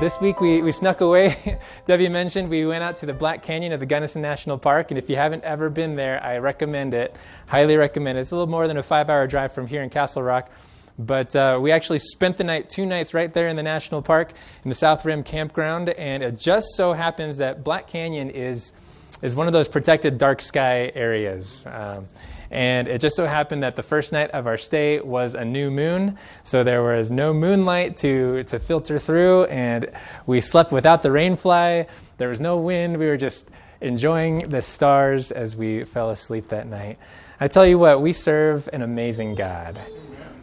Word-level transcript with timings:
This 0.00 0.20
week 0.20 0.40
we, 0.40 0.62
we 0.62 0.70
snuck 0.70 1.00
away. 1.00 1.58
Debbie 1.84 2.08
mentioned 2.08 2.48
we 2.48 2.64
went 2.64 2.84
out 2.84 2.98
to 2.98 3.06
the 3.06 3.12
Black 3.12 3.42
Canyon 3.42 3.72
of 3.72 3.80
the 3.80 3.86
Gunnison 3.86 4.22
National 4.22 4.56
Park, 4.56 4.92
and 4.92 4.98
if 4.98 5.10
you 5.10 5.16
haven't 5.16 5.42
ever 5.42 5.68
been 5.70 5.96
there, 5.96 6.22
I 6.22 6.38
recommend 6.38 6.94
it. 6.94 7.16
Highly 7.48 7.76
recommend 7.76 8.16
it. 8.16 8.20
It's 8.20 8.30
a 8.30 8.36
little 8.36 8.48
more 8.48 8.68
than 8.68 8.76
a 8.76 8.82
five 8.82 9.10
hour 9.10 9.26
drive 9.26 9.52
from 9.52 9.66
here 9.66 9.82
in 9.82 9.90
Castle 9.90 10.22
Rock. 10.22 10.52
But 11.00 11.34
uh, 11.34 11.58
we 11.60 11.72
actually 11.72 11.98
spent 11.98 12.36
the 12.36 12.44
night, 12.44 12.70
two 12.70 12.86
nights, 12.86 13.12
right 13.12 13.32
there 13.32 13.48
in 13.48 13.56
the 13.56 13.62
national 13.64 14.00
park 14.00 14.34
in 14.64 14.68
the 14.68 14.74
South 14.76 15.04
Rim 15.04 15.24
campground. 15.24 15.88
And 15.88 16.22
it 16.22 16.38
just 16.38 16.76
so 16.76 16.92
happens 16.92 17.38
that 17.38 17.64
Black 17.64 17.88
Canyon 17.88 18.30
is, 18.30 18.72
is 19.20 19.34
one 19.34 19.48
of 19.48 19.52
those 19.52 19.68
protected 19.68 20.16
dark 20.16 20.40
sky 20.40 20.92
areas. 20.94 21.66
Um, 21.66 22.06
and 22.50 22.88
it 22.88 23.00
just 23.00 23.16
so 23.16 23.26
happened 23.26 23.62
that 23.62 23.76
the 23.76 23.82
first 23.82 24.12
night 24.12 24.30
of 24.30 24.46
our 24.46 24.56
stay 24.56 25.00
was 25.00 25.34
a 25.34 25.44
new 25.44 25.70
moon, 25.70 26.18
so 26.44 26.64
there 26.64 26.82
was 26.82 27.10
no 27.10 27.34
moonlight 27.34 27.98
to, 27.98 28.44
to 28.44 28.58
filter 28.58 28.98
through, 28.98 29.44
and 29.44 29.90
we 30.26 30.40
slept 30.40 30.72
without 30.72 31.02
the 31.02 31.10
rainfly. 31.10 31.86
There 32.16 32.28
was 32.28 32.40
no 32.40 32.58
wind. 32.58 32.98
We 32.98 33.06
were 33.06 33.16
just 33.16 33.50
enjoying 33.80 34.48
the 34.48 34.62
stars 34.62 35.30
as 35.30 35.56
we 35.56 35.84
fell 35.84 36.10
asleep 36.10 36.48
that 36.48 36.66
night. 36.66 36.98
I 37.40 37.48
tell 37.48 37.66
you 37.66 37.78
what, 37.78 38.00
we 38.00 38.12
serve 38.12 38.68
an 38.72 38.82
amazing 38.82 39.34
God. 39.34 39.78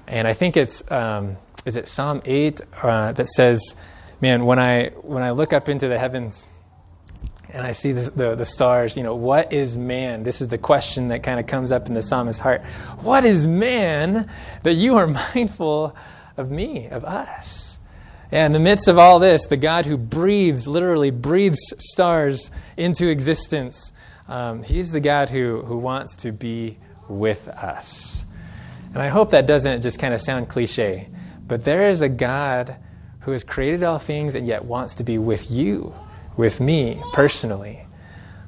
And 0.07 0.27
I 0.27 0.33
think 0.33 0.55
it's, 0.55 0.89
um, 0.91 1.37
is 1.65 1.75
it 1.75 1.87
Psalm 1.87 2.21
8 2.23 2.61
uh, 2.81 3.11
that 3.13 3.27
says, 3.27 3.75
man, 4.21 4.45
when 4.45 4.59
I, 4.59 4.89
when 5.01 5.23
I 5.23 5.31
look 5.31 5.51
up 5.51 5.67
into 5.67 5.87
the 5.87 5.99
heavens, 5.99 6.47
and 7.55 7.65
I 7.65 7.71
see 7.71 7.93
the, 7.93 8.11
the, 8.11 8.35
the, 8.35 8.43
stars, 8.43 8.97
you 8.97 9.03
know, 9.03 9.15
what 9.15 9.53
is 9.53 9.77
man? 9.77 10.23
This 10.23 10.41
is 10.41 10.49
the 10.49 10.57
question 10.57 11.07
that 11.07 11.23
kind 11.23 11.39
of 11.39 11.47
comes 11.47 11.71
up 11.71 11.87
in 11.87 11.93
the 11.93 12.01
psalmist's 12.01 12.41
heart. 12.41 12.61
What 12.99 13.23
is 13.23 13.47
man 13.47 14.29
that 14.63 14.73
you 14.73 14.97
are 14.97 15.07
mindful 15.33 15.95
of 16.35 16.51
me, 16.51 16.89
of 16.89 17.05
us? 17.05 17.79
And 18.29 18.47
in 18.47 18.51
the 18.51 18.59
midst 18.59 18.89
of 18.89 18.97
all 18.97 19.19
this, 19.19 19.45
the 19.45 19.55
God 19.55 19.85
who 19.85 19.95
breathes, 19.95 20.67
literally 20.67 21.11
breathes 21.11 21.73
stars 21.79 22.51
into 22.75 23.07
existence, 23.07 23.93
um, 24.27 24.61
he's 24.61 24.91
the 24.91 24.99
God 24.99 25.29
who, 25.29 25.61
who 25.61 25.77
wants 25.77 26.17
to 26.17 26.33
be 26.33 26.77
with 27.07 27.47
us. 27.47 28.25
And 28.93 29.01
I 29.01 29.07
hope 29.07 29.29
that 29.29 29.47
doesn't 29.47 29.79
just 29.79 29.97
kind 29.97 30.13
of 30.13 30.19
sound 30.19 30.49
cliche, 30.49 31.07
but 31.47 31.63
there 31.63 31.87
is 31.87 32.01
a 32.01 32.09
God 32.09 32.75
who 33.21 33.31
has 33.31 33.45
created 33.45 33.81
all 33.81 33.97
things 33.97 34.35
and 34.35 34.45
yet 34.45 34.65
wants 34.65 34.95
to 34.95 35.05
be 35.05 35.17
with 35.17 35.49
you 35.49 35.93
with 36.37 36.59
me 36.59 37.01
personally. 37.13 37.85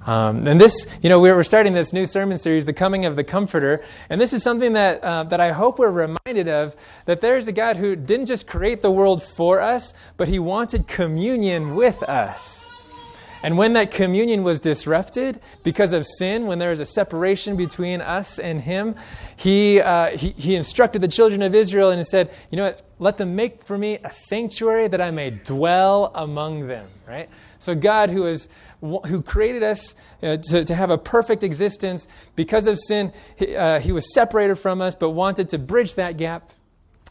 Um, 0.08 0.48
and 0.48 0.60
this, 0.60 0.88
you 1.02 1.10
know, 1.10 1.20
we're 1.20 1.44
starting 1.44 1.74
this 1.74 1.92
new 1.92 2.08
sermon 2.08 2.38
series, 2.38 2.64
The 2.64 2.72
Coming 2.72 3.04
of 3.04 3.18
the 3.18 3.26
Comforter. 3.26 3.84
And 4.10 4.22
this 4.22 4.32
is 4.32 4.42
something 4.42 4.74
that, 4.74 5.04
uh, 5.04 5.24
that 5.26 5.42
I 5.42 5.52
hope 5.52 5.80
we're 5.80 5.92
reminded 5.92 6.48
of 6.48 6.78
that 7.06 7.20
there's 7.20 7.50
a 7.50 7.52
God 7.52 7.76
who 7.76 7.96
didn't 7.98 8.28
just 8.28 8.48
create 8.48 8.82
the 8.82 8.90
world 8.90 9.22
for 9.22 9.60
us, 9.60 9.94
but 10.16 10.30
he 10.30 10.40
wanted 10.40 10.88
communion 10.88 11.76
with 11.76 12.02
us. 12.04 12.67
And 13.44 13.58
when 13.58 13.74
that 13.74 13.92
communion 13.92 14.44
was 14.44 14.60
disrupted 14.60 15.40
because 15.64 15.94
of 15.94 16.06
sin, 16.06 16.48
when 16.48 16.60
there 16.60 16.70
was 16.70 16.80
a 16.80 16.86
separation 16.86 17.56
between 17.56 18.02
us 18.02 18.40
and 18.40 18.62
Him, 18.62 18.96
He, 19.36 19.80
uh, 19.80 20.18
he, 20.18 20.32
he 20.32 20.56
instructed 20.56 21.02
the 21.02 21.08
children 21.08 21.42
of 21.42 21.54
Israel 21.54 21.92
and 21.92 22.06
said, 22.06 22.32
You 22.52 22.58
know 22.58 22.66
what? 22.66 22.82
Let 23.00 23.18
them 23.18 23.36
make 23.36 23.64
for 23.64 23.78
me 23.78 24.00
a 24.04 24.12
sanctuary 24.12 24.88
that 24.88 25.02
I 25.02 25.12
may 25.12 25.30
dwell 25.30 26.12
among 26.16 26.68
them, 26.68 26.88
right? 27.08 27.30
So 27.60 27.76
God, 27.76 28.10
who 28.10 28.26
is 28.26 28.50
who 28.82 29.22
created 29.24 29.64
us 29.64 29.96
uh, 30.22 30.38
to, 30.38 30.64
to 30.64 30.76
have 30.76 30.92
a 30.92 30.98
perfect 30.98 31.44
existence, 31.44 32.08
because 32.36 32.68
of 32.68 32.78
sin, 32.78 33.12
he, 33.36 33.56
uh, 33.56 33.80
he 33.80 33.92
was 33.92 34.14
separated 34.14 34.56
from 34.56 34.82
us, 34.82 34.96
but 34.96 35.12
wanted 35.12 35.50
to 35.50 35.58
bridge 35.58 35.96
that 35.96 36.18
gap. 36.18 36.52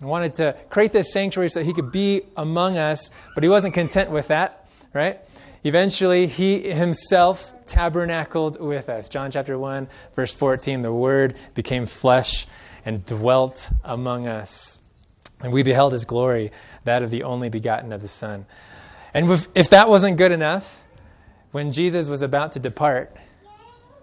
Wanted 0.01 0.35
to 0.37 0.57
create 0.69 0.93
this 0.93 1.13
sanctuary 1.13 1.49
so 1.49 1.65
he 1.65 1.73
could 1.73 1.91
be 1.91 2.23
among 2.37 2.77
us, 2.77 3.11
but 3.35 3.43
he 3.43 3.49
wasn't 3.49 3.75
content 3.75 4.11
with 4.11 4.29
that, 4.29 4.69
right? 4.93 5.21
Eventually, 5.65 6.27
he 6.27 6.71
himself 6.71 7.53
tabernacled 7.67 8.61
with 8.61 8.89
us. 8.89 9.09
John 9.09 9.31
chapter 9.31 9.59
1, 9.59 9.89
verse 10.15 10.35
14 10.35 10.83
the 10.83 10.93
Word 10.93 11.35
became 11.55 11.87
flesh 11.87 12.47
and 12.85 13.05
dwelt 13.05 13.71
among 13.85 14.27
us. 14.27 14.81
And 15.41 15.53
we 15.53 15.63
beheld 15.63 15.93
his 15.93 16.05
glory, 16.05 16.53
that 16.85 17.03
of 17.03 17.11
the 17.11 17.25
only 17.25 17.49
begotten 17.51 17.93
of 17.93 18.01
the 18.01 18.09
Son. 18.09 18.47
And 19.13 19.29
if 19.55 19.71
that 19.71 19.89
wasn't 19.89 20.17
good 20.17 20.33
enough, 20.33 20.83
when 21.51 21.73
Jesus 21.73 22.09
was 22.09 22.23
about 22.23 22.53
to 22.53 22.59
depart, 22.59 23.17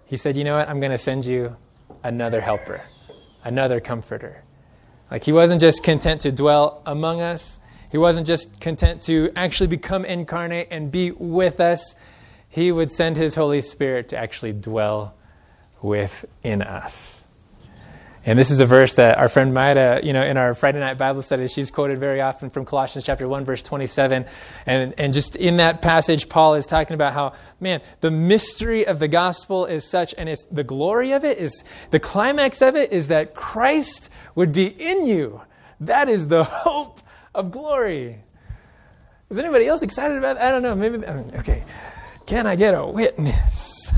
he 0.06 0.18
said, 0.18 0.38
You 0.38 0.44
know 0.44 0.58
what? 0.58 0.70
I'm 0.70 0.80
going 0.80 0.92
to 0.92 0.98
send 0.98 1.26
you 1.26 1.56
another 2.04 2.42
helper, 2.42 2.82
another 3.44 3.80
comforter. 3.80 4.44
Like 5.10 5.24
he 5.24 5.32
wasn't 5.32 5.62
just 5.62 5.84
content 5.84 6.22
to 6.22 6.32
dwell 6.32 6.82
among 6.86 7.22
us, 7.22 7.60
he 7.94 8.00
wasn't 8.00 8.26
just 8.26 8.60
content 8.60 9.04
to 9.04 9.32
actually 9.36 9.68
become 9.68 10.04
incarnate 10.04 10.70
and 10.72 10.92
be 10.92 11.12
with 11.12 11.60
us. 11.60 11.96
He 12.50 12.72
would 12.72 12.92
send 12.92 13.18
his 13.18 13.36
Holy 13.36 13.62
Spirit 13.62 14.10
to 14.10 14.18
actually 14.18 14.52
dwell 14.52 15.14
within 15.80 16.64
us. 16.64 17.28
And 18.26 18.40
this 18.40 18.50
is 18.50 18.62
a 18.62 18.66
verse 18.66 18.96
that 18.96 19.20
our 19.20 19.30
friend 19.30 19.54
Maida, 19.54 20.00
you 20.02 20.12
know, 20.12 20.24
in 20.24 20.38
our 20.38 20.56
Friday 20.56 20.80
night 20.80 20.98
Bible 20.98 21.22
study, 21.22 21.48
she's 21.48 21.70
quoted 21.70 22.00
very 22.00 22.20
often 22.20 22.50
from 22.50 22.66
Colossians 22.66 23.06
chapter 23.06 23.28
1, 23.28 23.46
verse 23.46 23.62
27. 23.62 24.26
And, 24.66 24.96
and 24.98 25.14
just 25.14 25.36
in 25.36 25.58
that 25.58 25.84
passage, 25.84 26.30
Paul 26.30 26.56
is 26.56 26.66
talking 26.66 26.96
about 26.96 27.14
how, 27.14 27.34
man, 27.60 27.80
the 28.02 28.10
mystery 28.10 28.88
of 28.88 28.98
the 28.98 29.08
gospel 29.08 29.68
is 29.68 29.88
such, 29.88 30.16
and 30.18 30.28
it's 30.28 30.46
the 30.46 30.64
glory 30.64 31.12
of 31.12 31.24
it 31.24 31.38
is, 31.38 31.64
the 31.92 32.00
climax 32.00 32.64
of 32.64 32.76
it 32.76 32.92
is 32.92 33.06
that 33.10 33.36
Christ 33.36 34.10
would 34.34 34.52
be 34.52 34.66
in 34.66 35.06
you. 35.06 35.42
That 35.80 36.10
is 36.10 36.30
the 36.30 36.44
hope 36.44 37.00
of 37.36 37.52
glory. 37.52 38.20
Is 39.30 39.40
anybody 39.40 39.68
else 39.68 39.82
excited 39.82 40.18
about 40.18 40.36
that? 40.36 40.48
I 40.48 40.52
don't 40.52 40.62
know. 40.62 40.76
Maybe, 40.76 41.04
okay. 41.38 41.64
Can 42.26 42.46
I 42.48 42.56
get 42.56 42.74
a 42.74 42.86
witness? 42.86 43.92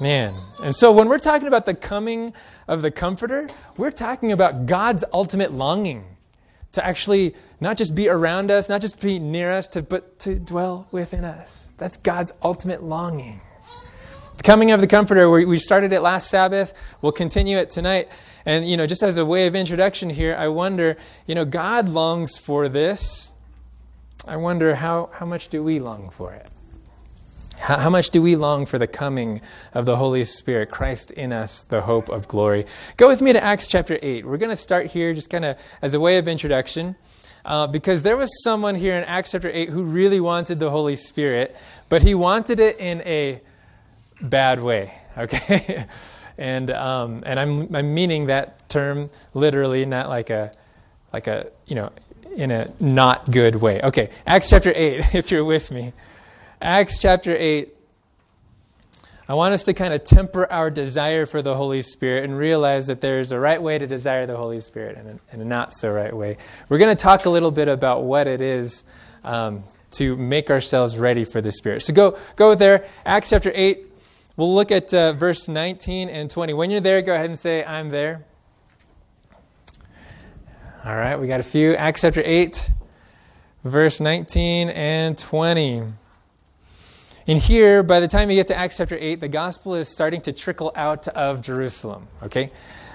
Man. 0.00 0.32
And 0.62 0.74
so 0.74 0.92
when 0.92 1.08
we're 1.08 1.18
talking 1.18 1.48
about 1.48 1.66
the 1.66 1.74
coming 1.74 2.32
of 2.66 2.82
the 2.82 2.90
Comforter, 2.90 3.48
we're 3.76 3.90
talking 3.90 4.32
about 4.32 4.66
God's 4.66 5.04
ultimate 5.12 5.52
longing 5.52 6.04
to 6.72 6.86
actually 6.86 7.34
not 7.60 7.76
just 7.76 7.94
be 7.94 8.08
around 8.08 8.50
us, 8.50 8.68
not 8.68 8.80
just 8.80 9.00
be 9.00 9.18
near 9.18 9.50
us, 9.50 9.68
to, 9.68 9.82
but 9.82 10.18
to 10.20 10.38
dwell 10.38 10.86
within 10.92 11.24
us. 11.24 11.70
That's 11.78 11.96
God's 11.96 12.32
ultimate 12.42 12.82
longing. 12.82 13.40
The 14.36 14.42
coming 14.44 14.70
of 14.70 14.80
the 14.80 14.86
Comforter, 14.86 15.28
we, 15.28 15.44
we 15.44 15.58
started 15.58 15.92
it 15.92 16.00
last 16.00 16.30
Sabbath. 16.30 16.72
We'll 17.02 17.12
continue 17.12 17.58
it 17.58 17.70
tonight. 17.70 18.08
And, 18.48 18.66
you 18.66 18.78
know, 18.78 18.86
just 18.86 19.02
as 19.02 19.18
a 19.18 19.26
way 19.26 19.46
of 19.46 19.54
introduction 19.54 20.08
here, 20.08 20.34
I 20.34 20.48
wonder, 20.48 20.96
you 21.26 21.34
know, 21.34 21.44
God 21.44 21.86
longs 21.86 22.38
for 22.38 22.66
this. 22.66 23.30
I 24.26 24.36
wonder 24.36 24.74
how, 24.74 25.10
how 25.12 25.26
much 25.26 25.48
do 25.48 25.62
we 25.62 25.78
long 25.78 26.08
for 26.08 26.32
it? 26.32 26.46
How, 27.58 27.76
how 27.76 27.90
much 27.90 28.08
do 28.08 28.22
we 28.22 28.36
long 28.36 28.64
for 28.64 28.78
the 28.78 28.86
coming 28.86 29.42
of 29.74 29.84
the 29.84 29.96
Holy 29.96 30.24
Spirit, 30.24 30.70
Christ 30.70 31.10
in 31.10 31.30
us, 31.30 31.62
the 31.64 31.82
hope 31.82 32.08
of 32.08 32.26
glory? 32.26 32.64
Go 32.96 33.06
with 33.06 33.20
me 33.20 33.34
to 33.34 33.44
Acts 33.44 33.66
chapter 33.66 33.98
8. 34.00 34.24
We're 34.24 34.38
going 34.38 34.48
to 34.48 34.56
start 34.56 34.86
here 34.86 35.12
just 35.12 35.28
kind 35.28 35.44
of 35.44 35.58
as 35.82 35.92
a 35.92 36.00
way 36.00 36.16
of 36.16 36.26
introduction. 36.26 36.96
Uh, 37.44 37.66
because 37.66 38.00
there 38.00 38.16
was 38.16 38.30
someone 38.42 38.76
here 38.76 38.96
in 38.96 39.04
Acts 39.04 39.32
chapter 39.32 39.50
8 39.52 39.68
who 39.68 39.82
really 39.82 40.20
wanted 40.20 40.58
the 40.58 40.70
Holy 40.70 40.96
Spirit, 40.96 41.54
but 41.90 42.02
he 42.02 42.14
wanted 42.14 42.60
it 42.60 42.78
in 42.78 43.02
a 43.02 43.42
bad 44.22 44.62
way, 44.62 44.94
okay? 45.18 45.84
And 46.38 46.70
um, 46.70 47.22
and 47.26 47.38
I'm, 47.38 47.74
I'm 47.74 47.94
meaning 47.94 48.26
that 48.26 48.68
term 48.68 49.10
literally, 49.34 49.84
not 49.84 50.08
like 50.08 50.30
a, 50.30 50.52
like 51.12 51.26
a, 51.26 51.48
you 51.66 51.74
know, 51.74 51.92
in 52.36 52.50
a 52.50 52.68
not 52.80 53.30
good 53.30 53.56
way. 53.56 53.80
Okay, 53.82 54.10
Acts 54.26 54.50
chapter 54.50 54.72
8, 54.74 55.04
if 55.14 55.30
you're 55.30 55.44
with 55.44 55.70
me. 55.70 55.92
Acts 56.62 56.98
chapter 56.98 57.36
8. 57.36 57.74
I 59.30 59.34
want 59.34 59.52
us 59.52 59.64
to 59.64 59.74
kind 59.74 59.92
of 59.92 60.04
temper 60.04 60.50
our 60.50 60.70
desire 60.70 61.26
for 61.26 61.42
the 61.42 61.54
Holy 61.54 61.82
Spirit 61.82 62.24
and 62.24 62.38
realize 62.38 62.86
that 62.86 63.02
there's 63.02 63.30
a 63.30 63.38
right 63.38 63.60
way 63.60 63.76
to 63.76 63.86
desire 63.86 64.24
the 64.24 64.36
Holy 64.36 64.60
Spirit 64.60 64.96
and 64.96 65.08
a, 65.08 65.18
and 65.32 65.42
a 65.42 65.44
not 65.44 65.74
so 65.74 65.92
right 65.92 66.16
way. 66.16 66.38
We're 66.70 66.78
going 66.78 66.96
to 66.96 67.02
talk 67.02 67.26
a 67.26 67.30
little 67.30 67.50
bit 67.50 67.68
about 67.68 68.04
what 68.04 68.26
it 68.26 68.40
is 68.40 68.86
um, 69.24 69.64
to 69.92 70.16
make 70.16 70.48
ourselves 70.50 70.96
ready 70.96 71.24
for 71.24 71.42
the 71.42 71.52
Spirit. 71.52 71.82
So 71.82 71.92
go, 71.92 72.16
go 72.36 72.54
there, 72.54 72.86
Acts 73.04 73.28
chapter 73.28 73.52
8. 73.54 73.87
We'll 74.38 74.54
look 74.54 74.70
at 74.70 74.94
uh, 74.94 75.14
verse 75.14 75.48
19 75.48 76.08
and 76.08 76.30
20. 76.30 76.52
When 76.54 76.70
you're 76.70 76.78
there, 76.78 77.02
go 77.02 77.12
ahead 77.12 77.26
and 77.26 77.36
say, 77.36 77.64
I'm 77.64 77.88
there. 77.88 78.24
All 80.84 80.94
right, 80.94 81.16
we 81.16 81.26
got 81.26 81.40
a 81.40 81.42
few. 81.42 81.74
Acts 81.74 82.02
chapter 82.02 82.22
8, 82.24 82.70
verse 83.64 83.98
19 83.98 84.68
and 84.68 85.18
20. 85.18 85.82
And 87.26 87.38
here, 87.40 87.82
by 87.82 87.98
the 87.98 88.06
time 88.06 88.30
you 88.30 88.36
get 88.36 88.46
to 88.46 88.56
Acts 88.56 88.76
chapter 88.76 88.96
8, 88.96 89.18
the 89.18 89.26
gospel 89.26 89.74
is 89.74 89.88
starting 89.88 90.20
to 90.20 90.32
trickle 90.32 90.70
out 90.76 91.08
of 91.08 91.42
Jerusalem. 91.42 92.06
Okay? 92.22 92.52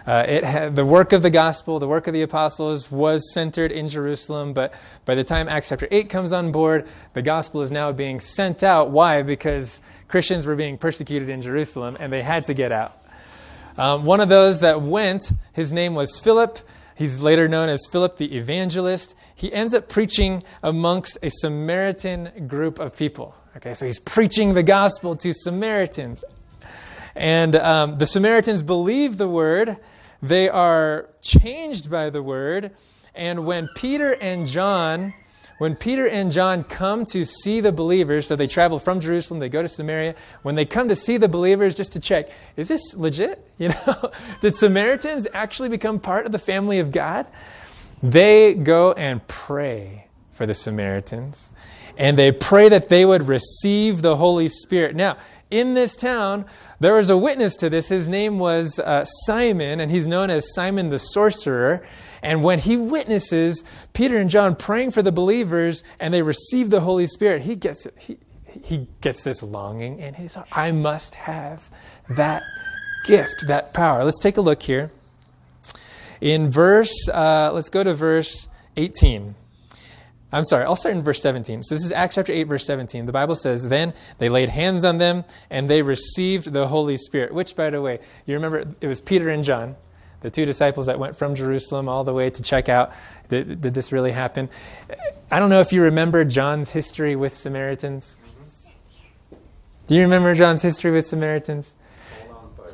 Uh, 0.08 0.26
it 0.26 0.46
had, 0.46 0.78
the 0.78 0.86
work 0.86 1.12
of 1.12 1.24
the 1.24 1.30
gospel, 1.30 1.78
the 1.78 1.90
work 1.90 2.08
of 2.08 2.14
the 2.14 2.22
apostles 2.22 2.90
was 2.90 3.34
centered 3.34 3.74
in 3.74 3.90
Jerusalem, 3.90 4.54
but 4.54 4.74
by 5.04 5.14
the 5.14 5.26
time 5.26 5.50
Acts 5.50 5.68
chapter 5.68 5.90
8 5.92 6.08
comes 6.08 6.32
on 6.32 6.54
board, 6.54 6.88
the 7.12 7.22
gospel 7.22 7.62
is 7.62 7.70
now 7.70 7.92
being 7.92 8.22
sent 8.22 8.64
out. 8.64 8.92
Why? 8.92 9.24
Because 9.24 9.82
Christians 10.14 10.46
were 10.46 10.56
being 10.56 10.78
persecuted 10.78 11.28
in 11.28 11.42
Jerusalem 11.42 11.98
and 12.00 12.14
they 12.14 12.22
had 12.22 12.46
to 12.46 12.54
get 12.54 12.72
out. 12.72 12.96
Um, 13.80 14.06
one 14.06 14.22
of 14.22 14.30
those 14.30 14.60
that 14.60 14.80
went, 14.80 15.32
his 15.54 15.74
name 15.74 15.96
was 15.96 16.20
Philip. 16.20 16.60
He's 16.96 17.20
later 17.20 17.48
known 17.48 17.68
as 17.68 17.88
Philip 17.92 18.18
the 18.18 18.38
Evangelist. 18.38 19.16
He 19.34 19.52
ends 19.52 19.74
up 19.74 19.90
preaching 19.90 20.44
amongst 20.62 21.18
a 21.24 21.32
Samaritan 21.32 22.48
group 22.48 22.78
of 22.78 22.96
people. 22.96 23.34
Okay, 23.58 23.74
so 23.74 23.88
he's 23.88 23.98
preaching 23.98 24.54
the 24.54 24.62
gospel 24.62 25.16
to 25.16 25.34
Samaritans. 25.34 26.24
And 27.16 27.56
um, 27.56 27.98
the 27.98 28.06
Samaritans 28.06 28.62
believe 28.62 29.18
the 29.18 29.28
word, 29.28 29.78
they 30.22 30.48
are 30.48 31.10
changed 31.24 31.90
by 31.90 32.12
the 32.12 32.22
word. 32.22 32.70
And 33.16 33.48
when 33.48 33.68
Peter 33.76 34.12
and 34.22 34.46
John 34.46 35.16
when 35.58 35.76
Peter 35.76 36.08
and 36.08 36.32
John 36.32 36.64
come 36.64 37.06
to 37.06 37.24
see 37.26 37.62
the 37.62 37.72
believers, 37.72 38.28
so 38.28 38.36
they 38.36 38.48
travel 38.48 38.80
from 38.80 39.00
Jerusalem, 39.00 39.40
they 39.40 39.50
go 39.50 39.62
to 39.62 39.68
Samaria. 39.68 40.16
When 40.42 40.56
they 40.56 40.66
come 40.66 40.88
to 40.88 40.96
see 40.96 41.18
the 41.18 41.30
believers, 41.30 41.76
just 41.76 41.94
to 41.94 42.00
check, 42.00 42.30
is 42.58 42.68
this 42.68 42.96
legit? 42.96 43.48
You 43.60 43.70
know, 43.70 44.12
did 44.42 44.56
Samaritans 44.56 45.28
actually 45.32 45.70
become 45.70 46.00
part 46.00 46.26
of 46.26 46.32
the 46.32 46.40
family 46.40 46.80
of 46.80 46.92
God? 46.92 47.28
They 48.02 48.56
go 48.56 48.92
and 48.92 49.26
pray 49.28 50.08
for 50.32 50.46
the 50.46 50.54
Samaritans, 50.54 51.52
and 51.98 52.18
they 52.18 52.32
pray 52.32 52.68
that 52.68 52.90
they 52.90 53.06
would 53.06 53.28
receive 53.28 54.02
the 54.02 54.18
Holy 54.18 54.50
Spirit. 54.50 54.96
Now, 54.96 55.18
in 55.50 55.76
this 55.76 55.96
town, 55.96 56.46
there 56.80 56.96
was 56.96 57.10
a 57.10 57.18
witness 57.18 57.56
to 57.58 57.70
this. 57.70 57.88
His 57.88 58.10
name 58.10 58.40
was 58.40 58.80
uh, 58.80 59.06
Simon, 59.06 59.80
and 59.80 59.92
he's 59.92 60.08
known 60.08 60.30
as 60.30 60.52
Simon 60.54 60.90
the 60.90 61.00
sorcerer. 61.00 61.86
And 62.24 62.42
when 62.42 62.60
he 62.60 62.78
witnesses 62.78 63.66
Peter 63.92 64.18
and 64.18 64.30
John 64.30 64.56
praying 64.56 64.92
for 64.92 65.02
the 65.02 65.12
believers 65.12 65.84
and 66.00 66.14
they 66.14 66.22
receive 66.22 66.70
the 66.70 66.80
Holy 66.80 67.06
Spirit, 67.06 67.42
he 67.42 67.56
gets, 67.58 67.86
he, 68.00 68.18
he 68.48 68.88
gets 69.02 69.24
this 69.24 69.44
longing 69.44 70.00
in 70.00 70.14
his 70.14 70.36
heart. 70.36 70.48
I 70.52 70.72
must 70.72 71.16
have 71.16 71.70
that 72.10 72.42
gift, 73.06 73.48
that 73.48 73.74
power. 73.74 74.06
Let's 74.06 74.20
take 74.20 74.38
a 74.38 74.42
look 74.42 74.64
here. 74.64 74.90
In 76.22 76.50
verse, 76.50 77.10
uh, 77.10 77.52
let's 77.54 77.70
go 77.70 77.84
to 77.84 77.94
verse 77.94 78.48
18. 78.78 79.36
I'm 80.32 80.46
sorry, 80.46 80.64
I'll 80.64 80.78
start 80.78 80.96
in 80.96 81.04
verse 81.04 81.22
17. 81.22 81.62
So 81.62 81.76
this 81.76 81.84
is 81.84 81.92
Acts 81.92 82.16
chapter 82.16 82.32
8, 82.32 82.46
verse 82.46 82.66
17. 82.66 83.06
The 83.06 83.12
Bible 83.12 83.36
says, 83.36 83.68
Then 83.68 83.94
they 84.18 84.30
laid 84.30 84.48
hands 84.48 84.86
on 84.86 84.98
them 84.98 85.26
and 85.50 85.70
they 85.70 85.82
received 85.82 86.54
the 86.54 86.68
Holy 86.70 86.96
Spirit, 86.98 87.34
which, 87.34 87.56
by 87.56 87.70
the 87.70 87.82
way, 87.82 88.00
you 88.26 88.34
remember 88.34 88.66
it 88.80 88.88
was 88.88 89.02
Peter 89.02 89.30
and 89.30 89.44
John 89.44 89.76
the 90.24 90.32
two 90.32 90.46
disciples 90.46 90.88
that 90.88 90.98
went 90.98 91.16
from 91.16 91.36
Jerusalem 91.36 91.88
all 91.88 92.04
the 92.04 92.14
way 92.14 92.30
to 92.30 92.42
check 92.42 92.70
out 92.70 92.92
did, 93.30 93.62
did 93.62 93.74
this 93.74 93.92
really 93.92 94.12
happen? 94.12 94.50
I 95.30 95.40
don't 95.40 95.50
know 95.50 95.60
if 95.60 95.72
you 95.72 95.84
remember 95.84 96.26
John's 96.26 96.72
history 96.72 97.16
with 97.16 97.34
Samaritans. 97.34 98.18
Do 99.88 99.96
you 99.96 100.02
remember 100.02 100.34
John's 100.34 100.62
history 100.62 100.92
with 100.92 101.06
Samaritans? 101.06 101.76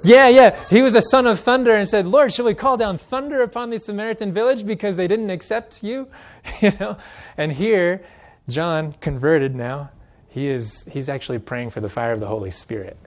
Yeah, 0.04 0.28
yeah. 0.28 0.58
He 0.70 0.82
was 0.82 0.96
a 0.96 1.02
son 1.02 1.28
of 1.28 1.40
thunder 1.40 1.76
and 1.76 1.88
said, 1.88 2.06
Lord, 2.08 2.32
shall 2.32 2.46
we 2.46 2.54
call 2.54 2.78
down 2.78 2.98
thunder 2.98 3.42
upon 3.42 3.72
the 3.72 3.80
Samaritan 3.80 4.32
village 4.32 4.66
because 4.66 4.96
they 4.96 5.08
didn't 5.08 5.32
accept 5.32 5.84
you? 5.84 6.08
you 6.62 6.72
know? 6.80 6.98
And 7.36 7.52
here, 7.52 8.04
John, 8.48 8.94
converted 9.02 9.56
now, 9.56 9.90
he 10.30 10.48
is 10.48 10.86
he's 10.90 11.10
actually 11.10 11.40
praying 11.40 11.72
for 11.72 11.82
the 11.82 11.90
fire 11.90 12.12
of 12.12 12.20
the 12.20 12.28
Holy 12.28 12.52
Spirit 12.52 12.98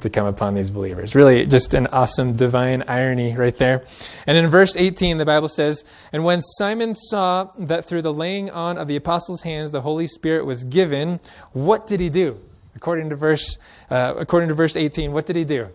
to 0.00 0.10
come 0.10 0.26
upon 0.26 0.54
these 0.54 0.70
believers. 0.70 1.14
Really, 1.14 1.46
just 1.46 1.74
an 1.74 1.86
awesome 1.88 2.36
divine 2.36 2.82
irony 2.88 3.34
right 3.36 3.56
there. 3.56 3.84
And 4.26 4.36
in 4.36 4.48
verse 4.48 4.76
18, 4.76 5.18
the 5.18 5.26
Bible 5.26 5.48
says, 5.48 5.84
And 6.12 6.24
when 6.24 6.40
Simon 6.40 6.94
saw 6.94 7.50
that 7.58 7.84
through 7.84 8.02
the 8.02 8.12
laying 8.12 8.50
on 8.50 8.78
of 8.78 8.88
the 8.88 8.96
apostles' 8.96 9.42
hands 9.42 9.72
the 9.72 9.82
Holy 9.82 10.06
Spirit 10.06 10.46
was 10.46 10.64
given, 10.64 11.20
what 11.52 11.86
did 11.86 12.00
he 12.00 12.08
do? 12.08 12.40
According 12.76 13.10
to 13.10 13.16
verse, 13.16 13.58
uh, 13.90 14.14
according 14.16 14.48
to 14.48 14.54
verse 14.54 14.76
18, 14.76 15.12
what 15.12 15.26
did 15.26 15.36
he 15.36 15.44
do? 15.44 15.68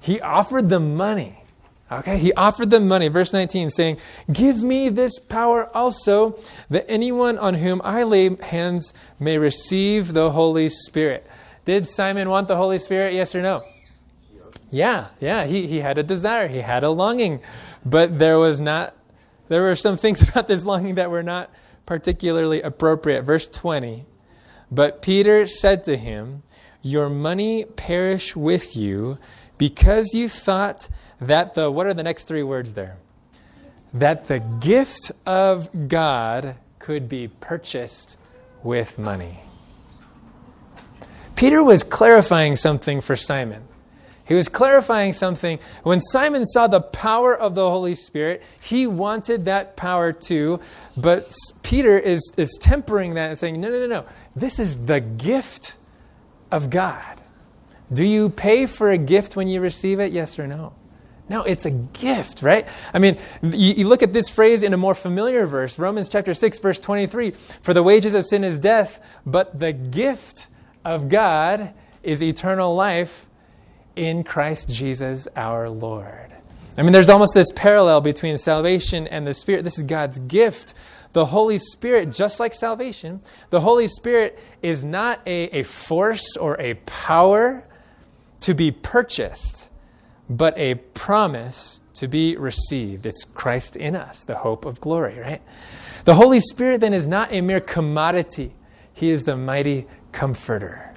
He 0.00 0.20
offered 0.20 0.68
them 0.68 0.96
money. 0.96 1.42
Okay, 1.90 2.16
he 2.16 2.32
offered 2.32 2.70
them 2.70 2.88
money. 2.88 3.08
Verse 3.08 3.32
19 3.32 3.68
saying, 3.68 3.98
Give 4.32 4.62
me 4.62 4.88
this 4.88 5.18
power 5.18 5.70
also, 5.76 6.38
that 6.70 6.86
anyone 6.88 7.36
on 7.38 7.54
whom 7.54 7.82
I 7.84 8.04
lay 8.04 8.34
hands 8.36 8.94
may 9.20 9.36
receive 9.36 10.14
the 10.14 10.30
Holy 10.30 10.70
Spirit. 10.70 11.26
Did 11.64 11.88
Simon 11.88 12.28
want 12.28 12.48
the 12.48 12.56
Holy 12.56 12.78
Spirit? 12.78 13.14
Yes 13.14 13.34
or 13.34 13.42
no? 13.42 13.62
Yeah, 14.70 15.08
yeah. 15.20 15.44
He, 15.44 15.66
he 15.66 15.78
had 15.78 15.98
a 15.98 16.02
desire, 16.02 16.48
he 16.48 16.58
had 16.58 16.82
a 16.82 16.90
longing. 16.90 17.40
But 17.84 18.18
there 18.18 18.38
was 18.38 18.60
not, 18.60 18.96
there 19.48 19.62
were 19.62 19.74
some 19.74 19.96
things 19.96 20.22
about 20.28 20.48
this 20.48 20.64
longing 20.64 20.96
that 20.96 21.10
were 21.10 21.22
not 21.22 21.50
particularly 21.86 22.62
appropriate. 22.62 23.22
Verse 23.22 23.46
20. 23.46 24.06
But 24.70 25.02
Peter 25.02 25.46
said 25.46 25.84
to 25.84 25.96
him, 25.96 26.42
Your 26.80 27.10
money 27.10 27.64
perish 27.64 28.34
with 28.34 28.74
you 28.74 29.18
because 29.58 30.14
you 30.14 30.28
thought 30.28 30.88
that 31.20 31.54
the, 31.54 31.70
what 31.70 31.86
are 31.86 31.94
the 31.94 32.02
next 32.02 32.24
three 32.26 32.42
words 32.42 32.72
there? 32.72 32.96
That 33.92 34.24
the 34.24 34.40
gift 34.40 35.12
of 35.26 35.88
God 35.88 36.56
could 36.78 37.08
be 37.08 37.28
purchased 37.28 38.18
with 38.62 38.98
money. 38.98 39.40
Peter 41.36 41.62
was 41.62 41.82
clarifying 41.82 42.56
something 42.56 43.00
for 43.00 43.16
Simon. 43.16 43.62
He 44.24 44.34
was 44.34 44.48
clarifying 44.48 45.12
something. 45.12 45.58
When 45.82 46.00
Simon 46.00 46.46
saw 46.46 46.66
the 46.66 46.80
power 46.80 47.36
of 47.36 47.54
the 47.54 47.68
Holy 47.68 47.94
Spirit, 47.94 48.42
he 48.60 48.86
wanted 48.86 49.46
that 49.46 49.76
power 49.76 50.12
too. 50.12 50.60
But 50.96 51.34
Peter 51.62 51.98
is, 51.98 52.32
is 52.36 52.56
tempering 52.60 53.14
that 53.14 53.30
and 53.30 53.38
saying, 53.38 53.60
no, 53.60 53.68
no, 53.68 53.80
no, 53.80 53.86
no. 53.86 54.06
This 54.36 54.58
is 54.58 54.86
the 54.86 55.00
gift 55.00 55.74
of 56.50 56.70
God. 56.70 57.20
Do 57.92 58.04
you 58.04 58.30
pay 58.30 58.66
for 58.66 58.90
a 58.90 58.98
gift 58.98 59.36
when 59.36 59.48
you 59.48 59.60
receive 59.60 60.00
it? 60.00 60.12
Yes 60.12 60.38
or 60.38 60.46
no? 60.46 60.72
No, 61.28 61.42
it's 61.42 61.66
a 61.66 61.70
gift, 61.70 62.42
right? 62.42 62.66
I 62.92 62.98
mean, 62.98 63.18
you, 63.42 63.74
you, 63.74 63.88
look 63.88 64.02
at 64.02 64.12
this 64.12 64.28
phrase 64.28 64.62
in 64.62 64.72
a 64.72 64.76
more 64.76 64.94
familiar 64.94 65.46
verse, 65.46 65.78
Romans 65.78 66.08
chapter 66.08 66.34
6, 66.34 66.58
verse 66.58 66.80
23. 66.80 67.30
For 67.30 67.72
the 67.72 67.82
wages 67.82 68.14
of 68.14 68.26
sin 68.26 68.44
is 68.44 68.58
death, 68.58 69.00
but 69.24 69.58
the 69.58 69.72
gift 69.72 70.48
of 70.84 71.08
God 71.08 71.74
is 72.02 72.22
eternal 72.22 72.74
life 72.74 73.26
in 73.96 74.24
Christ 74.24 74.68
Jesus 74.68 75.28
our 75.36 75.68
Lord. 75.68 76.32
I 76.76 76.82
mean, 76.82 76.92
there's 76.92 77.10
almost 77.10 77.34
this 77.34 77.52
parallel 77.52 78.00
between 78.00 78.38
salvation 78.38 79.06
and 79.06 79.26
the 79.26 79.34
Spirit. 79.34 79.64
This 79.64 79.78
is 79.78 79.84
God's 79.84 80.18
gift. 80.20 80.74
The 81.12 81.26
Holy 81.26 81.58
Spirit, 81.58 82.10
just 82.10 82.40
like 82.40 82.54
salvation, 82.54 83.20
the 83.50 83.60
Holy 83.60 83.86
Spirit 83.86 84.38
is 84.62 84.82
not 84.82 85.20
a, 85.26 85.58
a 85.58 85.62
force 85.62 86.36
or 86.38 86.58
a 86.58 86.74
power 86.86 87.64
to 88.40 88.54
be 88.54 88.70
purchased, 88.70 89.68
but 90.30 90.56
a 90.56 90.76
promise 90.76 91.80
to 91.94 92.08
be 92.08 92.36
received. 92.36 93.04
It's 93.04 93.24
Christ 93.24 93.76
in 93.76 93.94
us, 93.94 94.24
the 94.24 94.36
hope 94.36 94.64
of 94.64 94.80
glory, 94.80 95.18
right? 95.18 95.42
The 96.06 96.14
Holy 96.14 96.40
Spirit 96.40 96.80
then 96.80 96.94
is 96.94 97.06
not 97.06 97.30
a 97.30 97.42
mere 97.42 97.60
commodity, 97.60 98.54
He 98.94 99.10
is 99.10 99.24
the 99.24 99.36
mighty 99.36 99.86
comforter. 100.12 100.92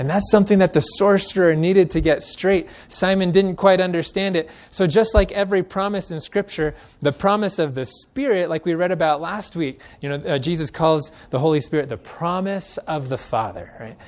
And 0.00 0.08
that's 0.08 0.30
something 0.30 0.60
that 0.60 0.72
the 0.72 0.80
sorcerer 0.80 1.54
needed 1.54 1.90
to 1.90 2.00
get 2.00 2.22
straight. 2.22 2.70
Simon 2.88 3.32
didn't 3.32 3.56
quite 3.56 3.82
understand 3.82 4.34
it. 4.34 4.48
So, 4.70 4.86
just 4.86 5.14
like 5.14 5.30
every 5.32 5.62
promise 5.62 6.10
in 6.10 6.20
Scripture, 6.20 6.74
the 7.00 7.12
promise 7.12 7.58
of 7.58 7.74
the 7.74 7.84
Spirit, 7.84 8.48
like 8.48 8.64
we 8.64 8.72
read 8.72 8.92
about 8.92 9.20
last 9.20 9.56
week, 9.56 9.78
you 10.00 10.08
know, 10.08 10.14
uh, 10.14 10.38
Jesus 10.38 10.70
calls 10.70 11.12
the 11.28 11.38
Holy 11.38 11.60
Spirit 11.60 11.90
the 11.90 11.98
promise 11.98 12.78
of 12.78 13.10
the 13.10 13.18
Father, 13.18 13.74
right? 13.78 13.98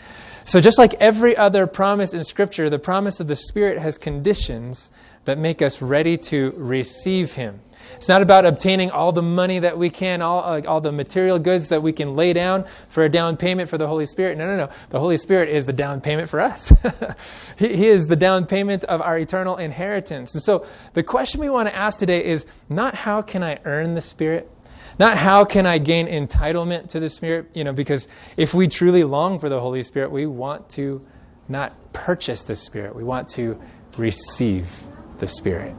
So, 0.44 0.62
just 0.62 0.78
like 0.78 0.94
every 0.94 1.36
other 1.36 1.66
promise 1.66 2.14
in 2.14 2.24
Scripture, 2.24 2.70
the 2.70 2.78
promise 2.78 3.20
of 3.20 3.28
the 3.28 3.36
Spirit 3.36 3.78
has 3.78 3.98
conditions 3.98 4.90
that 5.24 5.38
make 5.38 5.62
us 5.62 5.80
ready 5.80 6.16
to 6.16 6.52
receive 6.56 7.34
Him. 7.34 7.60
It's 7.96 8.08
not 8.08 8.22
about 8.22 8.44
obtaining 8.44 8.90
all 8.90 9.12
the 9.12 9.22
money 9.22 9.60
that 9.60 9.78
we 9.78 9.90
can, 9.90 10.22
all, 10.22 10.66
all 10.66 10.80
the 10.80 10.92
material 10.92 11.38
goods 11.38 11.68
that 11.68 11.82
we 11.82 11.92
can 11.92 12.16
lay 12.16 12.32
down 12.32 12.64
for 12.88 13.04
a 13.04 13.08
down 13.08 13.36
payment 13.36 13.68
for 13.68 13.78
the 13.78 13.86
Holy 13.86 14.06
Spirit. 14.06 14.38
No, 14.38 14.46
no, 14.46 14.56
no. 14.56 14.72
The 14.90 14.98
Holy 14.98 15.16
Spirit 15.16 15.48
is 15.48 15.66
the 15.66 15.72
down 15.72 16.00
payment 16.00 16.28
for 16.28 16.40
us. 16.40 16.72
he, 17.58 17.76
he 17.76 17.86
is 17.86 18.06
the 18.06 18.16
down 18.16 18.46
payment 18.46 18.84
of 18.84 19.00
our 19.00 19.18
eternal 19.18 19.56
inheritance. 19.56 20.34
And 20.34 20.42
so 20.42 20.66
the 20.94 21.02
question 21.02 21.40
we 21.40 21.50
want 21.50 21.68
to 21.68 21.76
ask 21.76 21.98
today 21.98 22.24
is 22.24 22.46
not 22.68 22.94
how 22.94 23.22
can 23.22 23.42
I 23.42 23.60
earn 23.64 23.94
the 23.94 24.00
Spirit? 24.00 24.50
Not 24.98 25.16
how 25.16 25.44
can 25.44 25.64
I 25.64 25.78
gain 25.78 26.06
entitlement 26.06 26.88
to 26.88 27.00
the 27.00 27.08
Spirit? 27.08 27.50
You 27.54 27.64
know, 27.64 27.72
because 27.72 28.08
if 28.36 28.52
we 28.52 28.68
truly 28.68 29.04
long 29.04 29.38
for 29.38 29.48
the 29.48 29.60
Holy 29.60 29.82
Spirit, 29.82 30.10
we 30.10 30.26
want 30.26 30.68
to 30.70 31.06
not 31.48 31.72
purchase 31.92 32.42
the 32.42 32.56
Spirit. 32.56 32.94
We 32.94 33.04
want 33.04 33.28
to 33.30 33.60
receive 33.96 34.68
the 35.22 35.28
Spirit. 35.28 35.72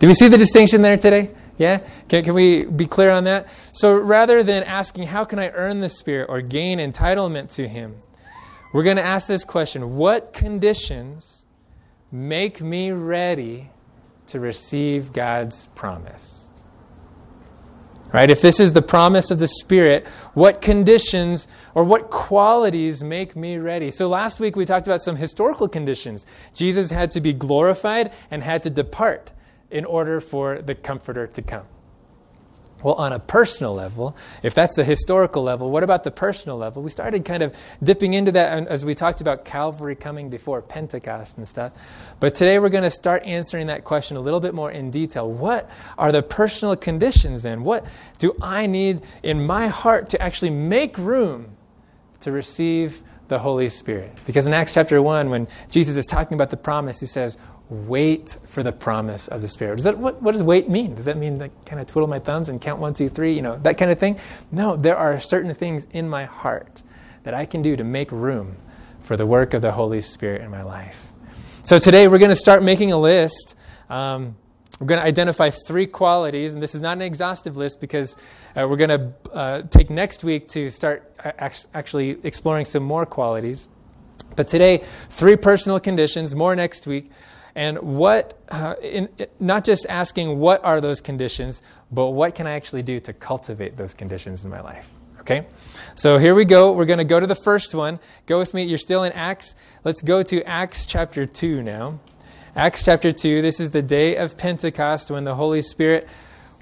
Do 0.00 0.08
we 0.08 0.14
see 0.14 0.26
the 0.26 0.36
distinction 0.36 0.82
there 0.82 0.96
today? 0.96 1.30
Yeah? 1.58 1.78
Can, 2.08 2.24
can 2.24 2.34
we 2.34 2.64
be 2.64 2.86
clear 2.86 3.10
on 3.10 3.22
that? 3.24 3.46
So 3.70 3.96
rather 3.96 4.42
than 4.42 4.64
asking, 4.64 5.06
how 5.06 5.24
can 5.24 5.38
I 5.38 5.50
earn 5.50 5.78
the 5.78 5.88
Spirit 5.88 6.26
or 6.28 6.40
gain 6.40 6.80
entitlement 6.80 7.54
to 7.54 7.68
Him, 7.68 7.94
we're 8.72 8.82
going 8.82 8.96
to 8.96 9.04
ask 9.04 9.28
this 9.28 9.44
question 9.44 9.96
What 9.96 10.32
conditions 10.32 11.46
make 12.10 12.60
me 12.60 12.90
ready 12.92 13.70
to 14.28 14.40
receive 14.40 15.12
God's 15.12 15.66
promise? 15.74 16.39
Right? 18.12 18.28
If 18.28 18.40
this 18.40 18.58
is 18.58 18.72
the 18.72 18.82
promise 18.82 19.30
of 19.30 19.38
the 19.38 19.46
Spirit, 19.46 20.06
what 20.34 20.60
conditions 20.60 21.46
or 21.74 21.84
what 21.84 22.10
qualities 22.10 23.04
make 23.04 23.36
me 23.36 23.58
ready? 23.58 23.90
So 23.90 24.08
last 24.08 24.40
week 24.40 24.56
we 24.56 24.64
talked 24.64 24.88
about 24.88 25.00
some 25.00 25.16
historical 25.16 25.68
conditions. 25.68 26.26
Jesus 26.52 26.90
had 26.90 27.12
to 27.12 27.20
be 27.20 27.32
glorified 27.32 28.12
and 28.30 28.42
had 28.42 28.62
to 28.64 28.70
depart. 28.70 29.32
in 29.70 29.84
order 29.84 30.20
for 30.20 30.60
the 30.60 30.74
Comforter 30.74 31.26
to 31.28 31.42
come. 31.42 31.64
Well, 32.82 32.94
on 32.94 33.12
a 33.12 33.18
personal 33.18 33.74
level, 33.74 34.16
if 34.42 34.54
that's 34.54 34.74
the 34.74 34.84
historical 34.84 35.42
level, 35.42 35.70
what 35.70 35.82
about 35.82 36.04
the 36.04 36.10
personal 36.10 36.56
level? 36.56 36.82
We 36.82 36.90
started 36.90 37.24
kind 37.24 37.42
of 37.42 37.54
dipping 37.82 38.14
into 38.14 38.32
that 38.32 38.66
as 38.68 38.84
we 38.84 38.94
talked 38.94 39.20
about 39.20 39.44
Calvary 39.44 39.94
coming 39.94 40.30
before 40.30 40.62
Pentecost 40.62 41.36
and 41.36 41.46
stuff. 41.46 41.72
But 42.20 42.34
today 42.34 42.58
we're 42.58 42.70
going 42.70 42.84
to 42.84 42.90
start 42.90 43.22
answering 43.24 43.66
that 43.66 43.84
question 43.84 44.16
a 44.16 44.20
little 44.20 44.40
bit 44.40 44.54
more 44.54 44.70
in 44.70 44.90
detail. 44.90 45.30
What 45.30 45.68
are 45.98 46.10
the 46.10 46.22
personal 46.22 46.74
conditions 46.74 47.42
then? 47.42 47.64
What 47.64 47.84
do 48.18 48.34
I 48.40 48.66
need 48.66 49.02
in 49.22 49.46
my 49.46 49.68
heart 49.68 50.08
to 50.10 50.22
actually 50.22 50.50
make 50.50 50.96
room 50.96 51.56
to 52.20 52.32
receive 52.32 53.02
the 53.28 53.38
Holy 53.38 53.68
Spirit? 53.68 54.12
Because 54.24 54.46
in 54.46 54.54
Acts 54.54 54.72
chapter 54.72 55.02
1, 55.02 55.28
when 55.28 55.48
Jesus 55.68 55.96
is 55.96 56.06
talking 56.06 56.34
about 56.34 56.50
the 56.50 56.56
promise, 56.56 56.98
he 56.98 57.06
says, 57.06 57.36
wait 57.70 58.36
for 58.46 58.62
the 58.62 58.72
promise 58.72 59.28
of 59.28 59.40
the 59.40 59.48
Spirit. 59.48 59.76
Does 59.76 59.84
that, 59.84 59.96
what, 59.96 60.20
what 60.20 60.32
does 60.32 60.42
wait 60.42 60.68
mean? 60.68 60.94
Does 60.94 61.04
that 61.04 61.16
mean 61.16 61.38
like 61.38 61.64
kind 61.64 61.80
of 61.80 61.86
twiddle 61.86 62.08
my 62.08 62.18
thumbs 62.18 62.48
and 62.48 62.60
count 62.60 62.80
one, 62.80 62.92
two, 62.92 63.08
three, 63.08 63.32
you 63.32 63.42
know, 63.42 63.56
that 63.58 63.78
kind 63.78 63.90
of 63.90 63.98
thing? 63.98 64.18
No, 64.50 64.76
there 64.76 64.96
are 64.96 65.20
certain 65.20 65.54
things 65.54 65.86
in 65.92 66.08
my 66.08 66.24
heart 66.24 66.82
that 67.22 67.32
I 67.32 67.46
can 67.46 67.62
do 67.62 67.76
to 67.76 67.84
make 67.84 68.10
room 68.10 68.56
for 69.02 69.16
the 69.16 69.26
work 69.26 69.54
of 69.54 69.62
the 69.62 69.72
Holy 69.72 70.00
Spirit 70.00 70.42
in 70.42 70.50
my 70.50 70.62
life. 70.62 71.12
So 71.62 71.78
today 71.78 72.08
we're 72.08 72.18
going 72.18 72.30
to 72.30 72.36
start 72.36 72.62
making 72.62 72.90
a 72.90 72.98
list. 72.98 73.54
Um, 73.88 74.36
we're 74.80 74.86
going 74.86 75.00
to 75.00 75.06
identify 75.06 75.50
three 75.50 75.86
qualities, 75.86 76.54
and 76.54 76.62
this 76.62 76.74
is 76.74 76.80
not 76.80 76.96
an 76.96 77.02
exhaustive 77.02 77.56
list 77.56 77.80
because 77.80 78.16
uh, 78.56 78.66
we're 78.68 78.76
going 78.76 78.90
to 78.90 79.12
uh, 79.32 79.62
take 79.62 79.90
next 79.90 80.24
week 80.24 80.48
to 80.48 80.70
start 80.70 81.14
uh, 81.22 81.50
actually 81.74 82.18
exploring 82.24 82.64
some 82.64 82.82
more 82.82 83.04
qualities. 83.06 83.68
But 84.36 84.48
today, 84.48 84.82
three 85.10 85.36
personal 85.36 85.80
conditions, 85.80 86.34
more 86.34 86.56
next 86.56 86.86
week. 86.86 87.10
And 87.54 87.78
what, 87.78 88.38
uh, 88.48 88.74
in, 88.82 89.08
not 89.38 89.64
just 89.64 89.86
asking 89.88 90.38
what 90.38 90.64
are 90.64 90.80
those 90.80 91.00
conditions, 91.00 91.62
but 91.90 92.08
what 92.08 92.34
can 92.34 92.46
I 92.46 92.52
actually 92.52 92.82
do 92.82 93.00
to 93.00 93.12
cultivate 93.12 93.76
those 93.76 93.94
conditions 93.94 94.44
in 94.44 94.50
my 94.50 94.60
life? 94.60 94.88
Okay? 95.20 95.46
So 95.94 96.18
here 96.18 96.34
we 96.34 96.44
go. 96.44 96.72
We're 96.72 96.86
going 96.86 96.98
to 96.98 97.04
go 97.04 97.20
to 97.20 97.26
the 97.26 97.34
first 97.34 97.74
one. 97.74 97.98
Go 98.26 98.38
with 98.38 98.54
me. 98.54 98.62
You're 98.64 98.78
still 98.78 99.04
in 99.04 99.12
Acts. 99.12 99.54
Let's 99.84 100.02
go 100.02 100.22
to 100.22 100.42
Acts 100.44 100.86
chapter 100.86 101.26
2 101.26 101.62
now. 101.62 102.00
Acts 102.56 102.84
chapter 102.84 103.12
2. 103.12 103.42
This 103.42 103.60
is 103.60 103.70
the 103.70 103.82
day 103.82 104.16
of 104.16 104.36
Pentecost 104.36 105.10
when 105.10 105.24
the 105.24 105.34
Holy 105.34 105.62
Spirit 105.62 106.08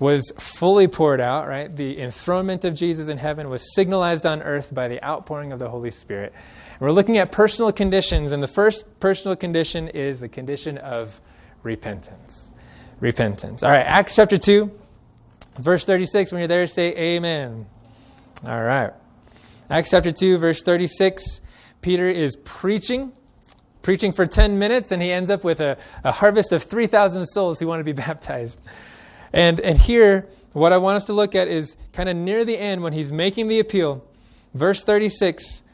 was 0.01 0.33
fully 0.39 0.87
poured 0.87 1.21
out, 1.21 1.49
right? 1.49 1.75
The 1.75 2.01
enthronement 2.01 2.65
of 2.65 2.75
Jesus 2.75 3.09
in 3.09 3.19
heaven 3.19 3.49
was 3.49 3.75
signalized 3.75 4.27
on 4.27 4.43
earth 4.43 4.75
by 4.75 4.89
the 4.89 5.03
outpouring 5.05 5.53
of 5.53 5.59
the 5.59 5.69
Holy 5.69 5.91
Spirit. 5.91 6.33
We're 6.81 6.93
looking 6.93 7.19
at 7.19 7.33
personal 7.33 7.73
conditions, 7.73 8.31
and 8.31 8.41
the 8.41 8.49
first 8.49 9.01
personal 9.01 9.35
condition 9.35 9.89
is 9.89 10.21
the 10.21 10.29
condition 10.29 10.79
of 10.79 11.21
repentance. 11.65 12.53
Repentance. 13.01 13.65
All 13.65 13.71
right, 13.71 13.85
Acts 13.85 14.15
chapter 14.15 14.39
2, 14.39 14.71
verse 15.59 15.85
36. 15.85 16.31
When 16.31 16.41
you're 16.41 16.49
there, 16.49 16.67
say 16.69 16.97
amen. 16.97 17.67
All 18.47 18.63
right. 18.63 18.93
Acts 19.69 19.91
chapter 19.91 20.13
2, 20.13 20.39
verse 20.39 20.63
36. 20.63 21.41
Peter 21.83 22.09
is 22.09 22.37
preaching, 22.45 23.13
preaching 23.83 24.13
for 24.13 24.25
10 24.25 24.61
minutes, 24.61 24.93
and 24.93 25.03
he 25.03 25.11
ends 25.11 25.31
up 25.31 25.43
with 25.43 25.61
a, 25.61 25.77
a 26.05 26.13
harvest 26.13 26.53
of 26.53 26.63
3,000 26.63 27.27
souls 27.27 27.59
who 27.59 27.67
want 27.67 27.81
to 27.81 27.85
be 27.85 27.93
baptized. 28.07 28.61
And, 29.33 29.59
and 29.59 29.77
here, 29.77 30.29
what 30.53 30.73
I 30.73 30.79
want 30.79 30.95
us 30.95 31.07
to 31.07 31.13
look 31.13 31.35
at 31.35 31.49
is 31.49 31.77
kind 31.93 32.09
of 32.09 32.17
near 32.17 32.45
the 32.45 32.57
end 32.57 32.85
when 32.85 32.93
he's 32.93 33.11
making 33.11 33.49
the 33.49 33.59
appeal. 33.59 34.05
Verse 34.55 34.85
36 34.85 35.65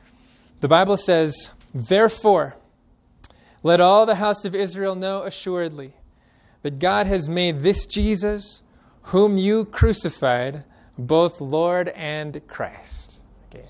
the 0.65 0.69
Bible 0.69 0.97
says, 0.97 1.51
Therefore, 1.75 2.57
let 3.63 3.83
all 3.83 4.07
the 4.07 4.15
house 4.15 4.47
of 4.47 4.55
Israel 4.55 4.95
know 4.95 5.25
assuredly 5.25 5.93
that 6.63 6.79
God 6.79 7.07
has 7.07 7.29
made 7.29 7.61
this 7.61 7.85
Jesus, 7.85 8.63
whom 9.03 9.37
you 9.37 9.67
crucified, 9.67 10.65
both 10.97 11.43
Lord 11.43 11.91
and 11.91 12.41
Christ. 12.49 13.21
Okay. 13.51 13.67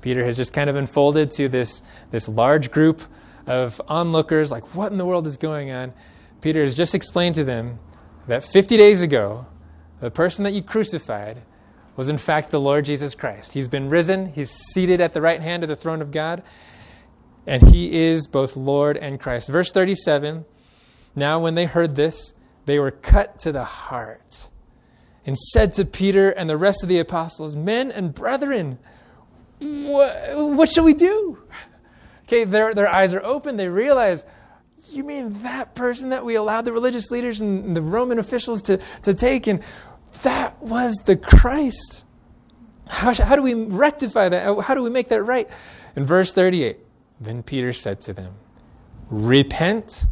Peter 0.00 0.24
has 0.24 0.36
just 0.36 0.52
kind 0.52 0.68
of 0.68 0.74
unfolded 0.74 1.30
to 1.30 1.48
this, 1.48 1.84
this 2.10 2.28
large 2.28 2.72
group 2.72 3.02
of 3.46 3.80
onlookers, 3.86 4.50
like, 4.50 4.74
what 4.74 4.90
in 4.90 4.98
the 4.98 5.06
world 5.06 5.28
is 5.28 5.36
going 5.36 5.70
on? 5.70 5.92
Peter 6.40 6.64
has 6.64 6.74
just 6.74 6.96
explained 6.96 7.36
to 7.36 7.44
them 7.44 7.78
that 8.26 8.42
50 8.42 8.76
days 8.76 9.00
ago, 9.00 9.46
the 10.00 10.10
person 10.10 10.42
that 10.42 10.54
you 10.54 10.62
crucified 10.62 11.40
was 11.96 12.08
in 12.08 12.18
fact 12.18 12.50
the 12.50 12.60
Lord 12.60 12.84
Jesus 12.84 13.14
Christ. 13.14 13.52
He's 13.52 13.68
been 13.68 13.88
risen, 13.88 14.32
he's 14.32 14.50
seated 14.50 15.00
at 15.00 15.12
the 15.12 15.20
right 15.20 15.40
hand 15.40 15.62
of 15.62 15.68
the 15.68 15.76
throne 15.76 16.02
of 16.02 16.10
God, 16.10 16.42
and 17.46 17.62
he 17.70 17.92
is 17.92 18.26
both 18.26 18.56
Lord 18.56 18.96
and 18.96 19.20
Christ. 19.20 19.48
Verse 19.48 19.72
37 19.72 20.44
Now, 21.14 21.40
when 21.40 21.54
they 21.54 21.66
heard 21.66 21.96
this, 21.96 22.34
they 22.64 22.78
were 22.78 22.90
cut 22.90 23.38
to 23.40 23.52
the 23.52 23.64
heart 23.64 24.48
and 25.26 25.36
said 25.36 25.74
to 25.74 25.84
Peter 25.84 26.30
and 26.30 26.48
the 26.48 26.56
rest 26.56 26.82
of 26.82 26.88
the 26.88 26.98
apostles, 26.98 27.54
Men 27.54 27.90
and 27.92 28.14
brethren, 28.14 28.78
what, 29.58 30.36
what 30.36 30.68
shall 30.68 30.84
we 30.84 30.94
do? 30.94 31.38
Okay, 32.24 32.44
their, 32.44 32.74
their 32.74 32.88
eyes 32.88 33.14
are 33.14 33.22
open. 33.22 33.56
They 33.56 33.68
realize, 33.68 34.24
you 34.90 35.04
mean 35.04 35.32
that 35.42 35.74
person 35.74 36.10
that 36.10 36.24
we 36.24 36.34
allowed 36.34 36.64
the 36.64 36.72
religious 36.72 37.10
leaders 37.10 37.40
and 37.40 37.76
the 37.76 37.82
Roman 37.82 38.18
officials 38.18 38.62
to, 38.62 38.80
to 39.02 39.14
take? 39.14 39.46
And 39.46 39.62
that 40.22 40.60
was 40.62 40.94
the 41.04 41.16
Christ. 41.16 42.04
How, 42.86 43.14
how 43.14 43.36
do 43.36 43.42
we 43.42 43.54
rectify 43.54 44.28
that? 44.28 44.60
How 44.62 44.74
do 44.74 44.82
we 44.82 44.90
make 44.90 45.08
that 45.08 45.22
right? 45.22 45.48
In 45.96 46.04
verse 46.04 46.32
38, 46.32 46.78
then 47.20 47.42
Peter 47.42 47.72
said 47.72 48.00
to 48.02 48.12
them, 48.12 48.34
Repent 49.08 50.04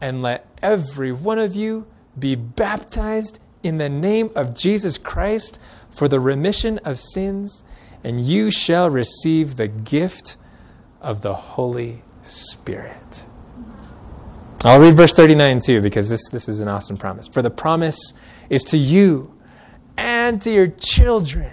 and 0.00 0.22
let 0.22 0.46
every 0.62 1.12
one 1.12 1.38
of 1.38 1.54
you 1.54 1.86
be 2.18 2.34
baptized 2.34 3.40
in 3.62 3.78
the 3.78 3.88
name 3.88 4.30
of 4.34 4.54
Jesus 4.54 4.98
Christ 4.98 5.60
for 5.90 6.08
the 6.08 6.20
remission 6.20 6.78
of 6.78 6.98
sins, 6.98 7.64
and 8.04 8.20
you 8.20 8.50
shall 8.50 8.90
receive 8.90 9.56
the 9.56 9.68
gift 9.68 10.36
of 11.00 11.22
the 11.22 11.34
Holy 11.34 12.02
Spirit. 12.22 13.26
I'll 14.64 14.80
read 14.80 14.94
verse 14.94 15.14
39 15.14 15.60
too, 15.64 15.80
because 15.80 16.08
this, 16.08 16.28
this 16.30 16.48
is 16.48 16.60
an 16.60 16.68
awesome 16.68 16.96
promise. 16.96 17.28
For 17.28 17.42
the 17.42 17.50
promise 17.50 18.12
is 18.50 18.64
to 18.64 18.76
you 18.76 19.32
and 19.96 20.42
to 20.42 20.50
your 20.50 20.68
children, 20.68 21.52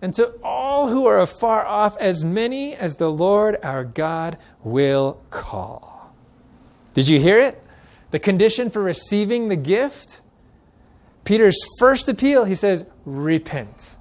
and 0.00 0.12
to 0.14 0.34
all 0.42 0.88
who 0.88 1.06
are 1.06 1.20
afar 1.20 1.64
off, 1.64 1.96
as 1.98 2.24
many 2.24 2.74
as 2.74 2.96
the 2.96 3.10
Lord 3.10 3.58
our 3.62 3.84
God 3.84 4.38
will 4.62 5.24
call. 5.30 6.14
Did 6.92 7.08
you 7.08 7.18
hear 7.18 7.38
it? 7.38 7.62
The 8.10 8.18
condition 8.18 8.70
for 8.70 8.82
receiving 8.82 9.48
the 9.48 9.56
gift? 9.56 10.22
Peter's 11.24 11.58
first 11.78 12.08
appeal, 12.08 12.44
he 12.44 12.54
says, 12.54 12.86
repent. 13.04 13.96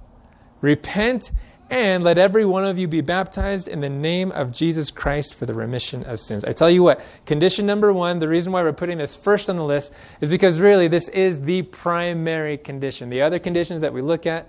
Repent 0.62 1.32
and 1.74 2.04
let 2.04 2.20
every 2.20 2.46
one 2.46 2.64
of 2.64 2.78
you 2.78 2.88
be 2.88 3.02
baptized 3.02 3.68
in 3.68 3.82
the 3.82 3.90
name 3.90 4.32
of 4.34 4.52
Jesus 4.52 4.92
Christ 4.92 5.34
for 5.34 5.48
the 5.48 5.56
remission 5.56 6.04
of 6.04 6.20
sins. 6.20 6.46
I 6.46 6.54
tell 6.54 6.70
you 6.70 6.84
what, 6.84 7.02
condition 7.26 7.66
number 7.66 7.92
one, 7.92 8.20
the 8.20 8.28
reason 8.28 8.54
why 8.54 8.62
we're 8.62 8.74
putting 8.74 9.00
this 9.00 9.16
first 9.16 9.50
on 9.50 9.56
the 9.56 9.64
list 9.64 9.92
is 10.22 10.30
because 10.30 10.60
really 10.60 10.88
this 10.88 11.10
is 11.10 11.42
the 11.42 11.64
primary 11.64 12.60
condition. 12.60 13.10
The 13.10 13.24
other 13.24 13.40
conditions 13.40 13.82
that 13.82 13.92
we 13.92 14.04
look 14.04 14.28
at 14.28 14.48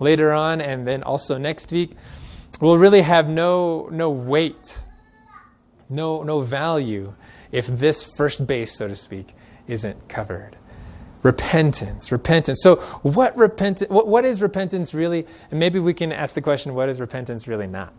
later 0.00 0.32
on 0.32 0.60
and 0.60 0.84
then 0.84 1.04
also 1.04 1.38
next 1.38 1.70
week 1.70 1.92
will 2.60 2.76
really 2.76 3.02
have 3.02 3.28
no, 3.28 3.88
no 3.92 4.10
weight, 4.10 4.80
no, 5.88 6.24
no 6.24 6.40
value 6.40 7.14
if 7.52 7.68
this 7.68 8.04
first 8.04 8.48
base, 8.48 8.72
so 8.72 8.88
to 8.88 8.96
speak, 8.96 9.28
isn't 9.68 10.08
covered 10.08 10.56
repentance 11.24 12.12
repentance. 12.12 12.60
So 12.62 12.76
what 13.02 13.36
repentance 13.36 13.90
what, 13.90 14.06
what 14.06 14.24
is 14.24 14.40
repentance 14.40 14.94
really? 14.94 15.26
And 15.50 15.58
maybe 15.58 15.80
we 15.80 15.92
can 15.92 16.12
ask 16.12 16.36
the 16.36 16.42
question 16.42 16.74
what 16.74 16.88
is 16.88 17.00
repentance 17.00 17.48
really 17.48 17.66
not? 17.66 17.92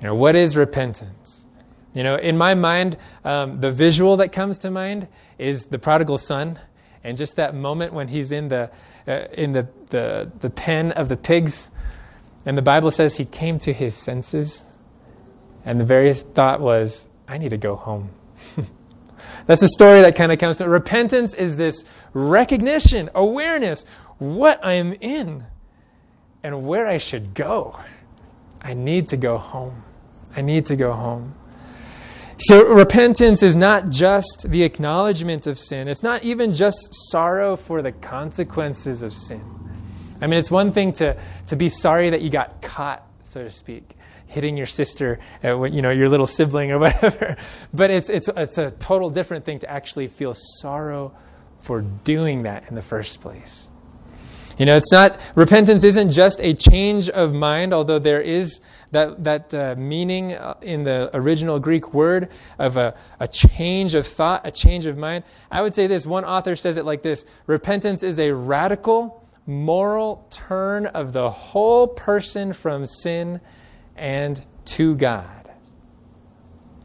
You 0.00 0.08
know 0.08 0.14
what 0.14 0.36
is 0.36 0.56
repentance? 0.56 1.46
You 1.94 2.02
know 2.02 2.16
in 2.16 2.36
my 2.36 2.54
mind 2.54 2.98
um, 3.24 3.56
the 3.56 3.70
visual 3.70 4.18
that 4.18 4.32
comes 4.32 4.58
to 4.58 4.70
mind 4.70 5.08
is 5.38 5.66
the 5.66 5.78
prodigal 5.78 6.18
son 6.18 6.58
and 7.04 7.16
just 7.16 7.36
that 7.36 7.54
moment 7.54 7.92
when 7.92 8.08
he's 8.08 8.32
in 8.32 8.48
the 8.48 8.70
uh, 9.06 9.24
in 9.32 9.52
the, 9.52 9.68
the 9.90 10.30
the 10.40 10.50
pen 10.50 10.92
of 10.92 11.08
the 11.08 11.16
pigs. 11.16 11.70
And 12.44 12.58
the 12.58 12.62
bible 12.62 12.90
says 12.90 13.16
he 13.16 13.24
came 13.24 13.60
to 13.60 13.72
his 13.72 13.94
senses. 13.94 14.68
And 15.64 15.78
the 15.80 15.84
very 15.84 16.12
thought 16.12 16.60
was 16.60 17.06
i 17.28 17.38
need 17.38 17.50
to 17.50 17.56
go 17.56 17.76
home 17.76 18.10
that's 19.46 19.60
the 19.60 19.68
story 19.68 20.00
that 20.02 20.14
kind 20.14 20.32
of 20.32 20.38
comes 20.38 20.58
to 20.58 20.68
repentance 20.68 21.34
is 21.34 21.56
this 21.56 21.84
recognition, 22.12 23.10
awareness, 23.14 23.84
what 24.18 24.60
I 24.64 24.74
am 24.74 24.94
in 25.00 25.44
and 26.42 26.66
where 26.66 26.86
I 26.86 26.98
should 26.98 27.34
go. 27.34 27.78
I 28.60 28.74
need 28.74 29.08
to 29.08 29.16
go 29.16 29.38
home. 29.38 29.82
I 30.36 30.42
need 30.42 30.66
to 30.66 30.76
go 30.76 30.92
home. 30.92 31.34
So, 32.38 32.66
repentance 32.66 33.42
is 33.42 33.54
not 33.54 33.88
just 33.88 34.46
the 34.48 34.64
acknowledgement 34.64 35.46
of 35.46 35.58
sin, 35.58 35.86
it's 35.86 36.02
not 36.02 36.24
even 36.24 36.52
just 36.52 36.88
sorrow 37.10 37.56
for 37.56 37.82
the 37.82 37.92
consequences 37.92 39.02
of 39.02 39.12
sin. 39.12 39.42
I 40.20 40.26
mean, 40.26 40.38
it's 40.38 40.50
one 40.50 40.72
thing 40.72 40.92
to, 40.94 41.16
to 41.48 41.56
be 41.56 41.68
sorry 41.68 42.10
that 42.10 42.20
you 42.20 42.30
got 42.30 42.60
caught, 42.62 43.06
so 43.22 43.42
to 43.42 43.50
speak, 43.50 43.96
hitting 44.32 44.56
your 44.56 44.66
sister, 44.66 45.20
uh, 45.44 45.62
you 45.62 45.82
know, 45.82 45.90
your 45.90 46.08
little 46.08 46.26
sibling 46.26 46.72
or 46.72 46.78
whatever. 46.80 47.36
But 47.72 47.90
it's, 47.90 48.10
it's, 48.10 48.28
it's 48.28 48.58
a 48.58 48.70
total 48.70 49.10
different 49.10 49.44
thing 49.44 49.58
to 49.60 49.70
actually 49.70 50.08
feel 50.08 50.34
sorrow 50.34 51.14
for 51.60 51.82
doing 51.82 52.42
that 52.42 52.64
in 52.68 52.74
the 52.74 52.82
first 52.82 53.20
place. 53.20 53.70
You 54.58 54.66
know, 54.66 54.76
it's 54.76 54.92
not, 54.92 55.18
repentance 55.34 55.82
isn't 55.82 56.10
just 56.10 56.40
a 56.40 56.52
change 56.52 57.08
of 57.08 57.32
mind, 57.32 57.72
although 57.72 57.98
there 57.98 58.20
is 58.20 58.60
that, 58.90 59.24
that 59.24 59.54
uh, 59.54 59.74
meaning 59.78 60.34
uh, 60.34 60.54
in 60.60 60.84
the 60.84 61.10
original 61.14 61.58
Greek 61.58 61.94
word 61.94 62.28
of 62.58 62.76
a, 62.76 62.94
a 63.18 63.26
change 63.26 63.94
of 63.94 64.06
thought, 64.06 64.46
a 64.46 64.50
change 64.50 64.84
of 64.84 64.98
mind. 64.98 65.24
I 65.50 65.62
would 65.62 65.74
say 65.74 65.86
this 65.86 66.06
one 66.06 66.24
author 66.24 66.54
says 66.54 66.76
it 66.76 66.84
like 66.84 67.02
this 67.02 67.24
Repentance 67.46 68.02
is 68.02 68.18
a 68.18 68.32
radical, 68.32 69.26
moral 69.46 70.26
turn 70.30 70.86
of 70.86 71.12
the 71.12 71.30
whole 71.30 71.88
person 71.88 72.52
from 72.52 72.84
sin 72.84 73.40
and 74.02 74.44
to 74.64 74.96
God. 74.96 75.48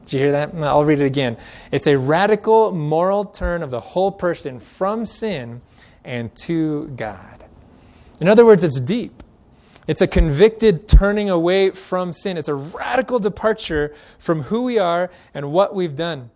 Did 0.05 0.13
you 0.13 0.19
hear 0.19 0.31
that? 0.33 0.53
I'll 0.53 0.85
read 0.85 1.01
it 1.01 1.05
again. 1.05 1.35
It's 1.71 1.87
a 1.87 1.97
radical 1.97 2.71
moral 2.71 3.25
turn 3.25 3.63
of 3.63 3.71
the 3.71 3.79
whole 3.79 4.11
person 4.11 4.59
from 4.59 5.07
sin 5.07 5.61
and 6.05 6.33
to 6.43 6.87
God. 6.89 7.43
In 8.21 8.29
other 8.29 8.45
words, 8.45 8.63
it's 8.63 8.79
deep. 8.79 9.23
It's 9.87 9.99
a 9.99 10.07
convicted 10.07 10.87
turning 10.87 11.27
away 11.29 11.71
from 11.71 12.13
sin. 12.13 12.37
It's 12.37 12.49
a 12.49 12.55
radical 12.55 13.17
departure 13.17 13.95
from 14.19 14.43
who 14.43 14.61
we 14.61 14.77
are 14.77 15.09
and 15.33 15.51
what 15.51 15.73
we've 15.73 15.95
done. 15.95 16.29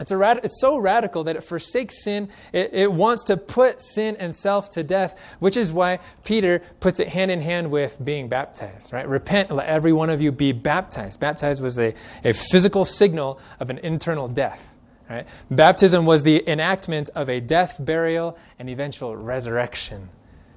It's, 0.00 0.12
a 0.12 0.16
rad- 0.16 0.40
it's 0.44 0.60
so 0.60 0.76
radical 0.76 1.24
that 1.24 1.36
it 1.36 1.42
forsakes 1.42 2.04
sin. 2.04 2.28
It, 2.52 2.70
it 2.72 2.92
wants 2.92 3.24
to 3.24 3.36
put 3.36 3.80
sin 3.82 4.16
and 4.16 4.34
self 4.34 4.70
to 4.70 4.84
death, 4.84 5.18
which 5.40 5.56
is 5.56 5.72
why 5.72 5.98
Peter 6.24 6.62
puts 6.78 7.00
it 7.00 7.08
hand 7.08 7.30
in 7.30 7.40
hand 7.40 7.70
with 7.70 8.02
being 8.04 8.28
baptized, 8.28 8.92
right? 8.92 9.08
Repent, 9.08 9.50
let 9.50 9.66
every 9.66 9.92
one 9.92 10.08
of 10.08 10.20
you 10.20 10.30
be 10.30 10.52
baptized. 10.52 11.18
Baptized 11.18 11.62
was 11.62 11.78
a, 11.78 11.94
a 12.24 12.32
physical 12.32 12.84
signal 12.84 13.40
of 13.58 13.70
an 13.70 13.78
internal 13.78 14.28
death, 14.28 14.72
right? 15.10 15.26
Baptism 15.50 16.06
was 16.06 16.22
the 16.22 16.48
enactment 16.48 17.10
of 17.16 17.28
a 17.28 17.40
death, 17.40 17.76
burial, 17.80 18.38
and 18.58 18.70
eventual 18.70 19.16
resurrection 19.16 20.10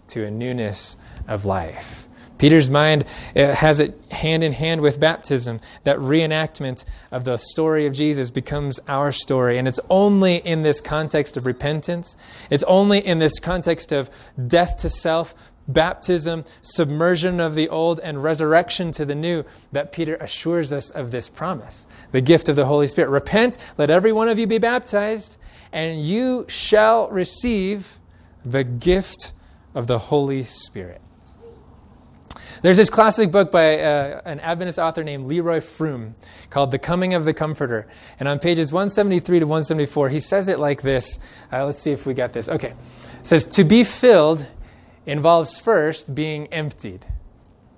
to 0.09 0.23
a 0.23 0.29
newness 0.29 0.97
of 1.27 1.45
life. 1.45 2.07
Peter's 2.41 2.71
mind 2.71 3.05
has 3.35 3.79
it 3.79 3.95
hand 4.11 4.43
in 4.43 4.51
hand 4.51 4.81
with 4.81 4.99
baptism. 4.99 5.59
That 5.83 5.99
reenactment 5.99 6.85
of 7.11 7.23
the 7.23 7.37
story 7.37 7.85
of 7.85 7.93
Jesus 7.93 8.31
becomes 8.31 8.79
our 8.87 9.11
story. 9.11 9.59
And 9.59 9.67
it's 9.67 9.79
only 9.91 10.37
in 10.37 10.63
this 10.63 10.81
context 10.81 11.37
of 11.37 11.45
repentance, 11.45 12.17
it's 12.49 12.63
only 12.63 12.97
in 12.97 13.19
this 13.19 13.39
context 13.39 13.91
of 13.91 14.09
death 14.47 14.77
to 14.77 14.89
self, 14.89 15.35
baptism, 15.67 16.43
submersion 16.61 17.39
of 17.39 17.53
the 17.53 17.69
old, 17.69 17.99
and 17.99 18.23
resurrection 18.23 18.91
to 18.93 19.05
the 19.05 19.13
new 19.13 19.45
that 19.71 19.91
Peter 19.91 20.15
assures 20.15 20.73
us 20.73 20.89
of 20.89 21.11
this 21.11 21.29
promise 21.29 21.85
the 22.11 22.21
gift 22.21 22.49
of 22.49 22.55
the 22.55 22.65
Holy 22.65 22.87
Spirit. 22.87 23.11
Repent, 23.11 23.59
let 23.77 23.91
every 23.91 24.11
one 24.11 24.27
of 24.27 24.39
you 24.39 24.47
be 24.47 24.57
baptized, 24.57 25.37
and 25.71 26.01
you 26.01 26.45
shall 26.47 27.07
receive 27.11 27.99
the 28.43 28.63
gift 28.63 29.31
of 29.75 29.85
the 29.85 29.99
Holy 29.99 30.43
Spirit. 30.43 31.01
There's 32.61 32.77
this 32.77 32.91
classic 32.91 33.31
book 33.31 33.51
by 33.51 33.79
uh, 33.79 34.21
an 34.23 34.39
Adventist 34.39 34.77
author 34.77 35.03
named 35.03 35.25
Leroy 35.25 35.61
Froom 35.61 36.13
called 36.51 36.69
The 36.69 36.77
Coming 36.77 37.15
of 37.15 37.25
the 37.25 37.33
Comforter. 37.33 37.87
And 38.19 38.29
on 38.29 38.37
pages 38.37 38.71
173 38.71 39.39
to 39.39 39.47
174, 39.47 40.09
he 40.09 40.19
says 40.19 40.47
it 40.47 40.59
like 40.59 40.83
this. 40.83 41.17
Uh, 41.51 41.65
let's 41.65 41.79
see 41.79 41.91
if 41.91 42.05
we 42.05 42.13
got 42.13 42.33
this. 42.33 42.47
Okay. 42.47 42.75
It 43.19 43.27
says, 43.27 43.45
To 43.45 43.63
be 43.63 43.83
filled 43.83 44.45
involves 45.07 45.59
first 45.59 46.13
being 46.13 46.47
emptied, 46.47 47.03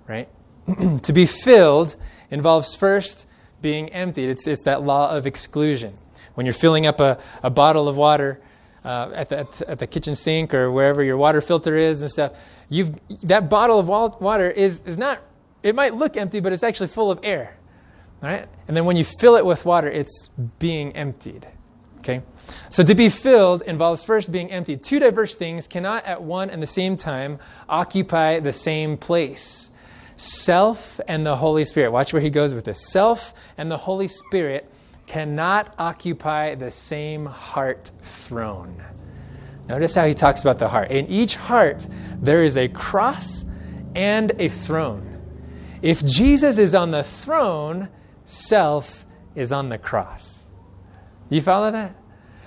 right? 0.06 0.28
to 1.02 1.12
be 1.14 1.24
filled 1.24 1.96
involves 2.30 2.76
first 2.76 3.26
being 3.62 3.88
emptied. 3.88 4.28
It's, 4.28 4.46
it's 4.46 4.64
that 4.64 4.82
law 4.82 5.16
of 5.16 5.26
exclusion. 5.26 5.94
When 6.34 6.44
you're 6.44 6.52
filling 6.52 6.86
up 6.86 7.00
a, 7.00 7.18
a 7.42 7.48
bottle 7.48 7.88
of 7.88 7.96
water, 7.96 8.38
uh, 8.84 9.10
at, 9.14 9.30
the, 9.30 9.48
at, 9.66 9.78
the, 9.78 9.86
kitchen 9.86 10.14
sink 10.14 10.52
or 10.52 10.70
wherever 10.70 11.02
your 11.02 11.16
water 11.16 11.40
filter 11.40 11.74
is 11.74 12.02
and 12.02 12.10
stuff, 12.10 12.36
you've, 12.74 12.94
that 13.22 13.48
bottle 13.48 13.78
of 13.78 13.88
water 13.88 14.50
is, 14.50 14.82
is 14.82 14.98
not, 14.98 15.20
it 15.62 15.74
might 15.74 15.94
look 15.94 16.16
empty, 16.16 16.40
but 16.40 16.52
it's 16.52 16.62
actually 16.62 16.88
full 16.88 17.10
of 17.10 17.20
air. 17.22 17.56
Right? 18.20 18.48
And 18.68 18.76
then 18.76 18.84
when 18.84 18.96
you 18.96 19.04
fill 19.04 19.36
it 19.36 19.44
with 19.44 19.64
water, 19.64 19.88
it's 19.88 20.30
being 20.58 20.92
emptied. 20.96 21.46
Okay? 21.98 22.22
So 22.68 22.82
to 22.82 22.94
be 22.94 23.08
filled 23.08 23.62
involves 23.62 24.04
first 24.04 24.32
being 24.32 24.50
emptied. 24.50 24.82
Two 24.82 24.98
diverse 24.98 25.34
things 25.34 25.66
cannot 25.66 26.04
at 26.04 26.22
one 26.22 26.50
and 26.50 26.62
the 26.62 26.66
same 26.66 26.96
time 26.96 27.38
occupy 27.68 28.40
the 28.40 28.52
same 28.52 28.96
place. 28.96 29.70
Self 30.16 31.00
and 31.08 31.26
the 31.26 31.36
Holy 31.36 31.64
Spirit. 31.64 31.92
Watch 31.92 32.12
where 32.12 32.22
he 32.22 32.30
goes 32.30 32.54
with 32.54 32.64
this. 32.64 32.90
Self 32.90 33.34
and 33.56 33.70
the 33.70 33.76
Holy 33.76 34.08
Spirit 34.08 34.70
cannot 35.06 35.74
occupy 35.78 36.54
the 36.54 36.70
same 36.70 37.26
heart 37.26 37.90
throne. 38.00 38.82
Notice 39.68 39.94
how 39.94 40.06
he 40.06 40.14
talks 40.14 40.42
about 40.42 40.58
the 40.58 40.68
heart. 40.68 40.90
In 40.90 41.06
each 41.06 41.36
heart, 41.36 41.86
there 42.20 42.44
is 42.44 42.56
a 42.56 42.68
cross 42.68 43.44
and 43.94 44.32
a 44.38 44.48
throne. 44.48 45.10
If 45.80 46.04
Jesus 46.04 46.58
is 46.58 46.74
on 46.74 46.90
the 46.90 47.02
throne, 47.02 47.88
self 48.24 49.06
is 49.34 49.52
on 49.52 49.68
the 49.68 49.78
cross. 49.78 50.50
You 51.30 51.40
follow 51.40 51.70
that? 51.70 51.94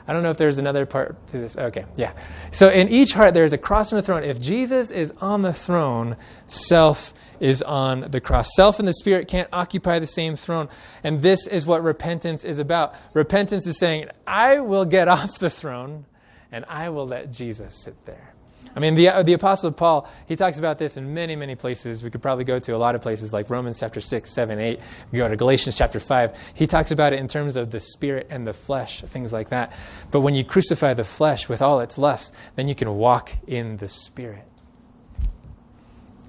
I 0.07 0.13
don't 0.13 0.23
know 0.23 0.29
if 0.29 0.37
there's 0.37 0.57
another 0.57 0.85
part 0.85 1.27
to 1.27 1.37
this. 1.37 1.57
Okay, 1.57 1.85
yeah. 1.97 2.13
So 2.51 2.69
in 2.69 2.87
each 2.87 3.13
heart, 3.13 3.33
there 3.33 3.43
is 3.43 3.51
a 3.51 3.57
cross 3.57 3.91
and 3.91 3.99
a 3.99 4.01
throne. 4.01 4.23
If 4.23 4.39
Jesus 4.39 4.89
is 4.89 5.11
on 5.19 5.41
the 5.41 5.51
throne, 5.51 6.15
self 6.45 7.13
is 7.41 7.61
on 7.61 8.09
the 8.11 8.21
cross. 8.21 8.55
Self 8.55 8.79
and 8.79 8.87
the 8.87 8.93
Spirit 8.93 9.27
can't 9.27 9.49
occupy 9.51 9.99
the 9.99 10.07
same 10.07 10.35
throne. 10.37 10.69
And 11.03 11.21
this 11.21 11.45
is 11.45 11.65
what 11.65 11.83
repentance 11.83 12.45
is 12.45 12.59
about. 12.59 12.95
Repentance 13.13 13.67
is 13.67 13.77
saying, 13.77 14.07
I 14.25 14.59
will 14.59 14.85
get 14.85 15.07
off 15.09 15.39
the 15.39 15.49
throne 15.49 16.05
and 16.51 16.65
I 16.67 16.89
will 16.89 17.07
let 17.07 17.31
Jesus 17.31 17.75
sit 17.75 18.05
there. 18.05 18.33
I 18.75 18.79
mean, 18.79 18.93
the, 18.93 19.09
uh, 19.09 19.23
the 19.23 19.33
Apostle 19.33 19.71
Paul, 19.71 20.07
he 20.27 20.35
talks 20.35 20.59
about 20.59 20.77
this 20.77 20.97
in 20.97 21.13
many, 21.13 21.35
many 21.35 21.55
places. 21.55 22.03
We 22.03 22.11
could 22.11 22.21
probably 22.21 22.43
go 22.43 22.59
to 22.59 22.75
a 22.75 22.77
lot 22.77 22.93
of 22.93 23.01
places 23.01 23.33
like 23.33 23.49
Romans 23.49 23.79
chapter 23.79 23.99
6, 23.99 24.29
7, 24.29 24.59
8. 24.59 24.79
We 25.11 25.17
go 25.17 25.27
to 25.27 25.35
Galatians 25.35 25.75
chapter 25.75 25.99
5. 25.99 26.37
He 26.53 26.67
talks 26.67 26.91
about 26.91 27.11
it 27.11 27.19
in 27.19 27.27
terms 27.27 27.55
of 27.55 27.71
the 27.71 27.79
spirit 27.79 28.27
and 28.29 28.45
the 28.45 28.53
flesh, 28.53 29.01
things 29.01 29.33
like 29.33 29.49
that. 29.49 29.73
But 30.11 30.21
when 30.21 30.35
you 30.35 30.43
crucify 30.43 30.93
the 30.93 31.03
flesh 31.03 31.49
with 31.49 31.59
all 31.59 31.79
its 31.79 31.97
lusts, 31.97 32.33
then 32.55 32.67
you 32.67 32.75
can 32.75 32.95
walk 32.97 33.31
in 33.47 33.77
the 33.77 33.87
spirit. 33.87 34.47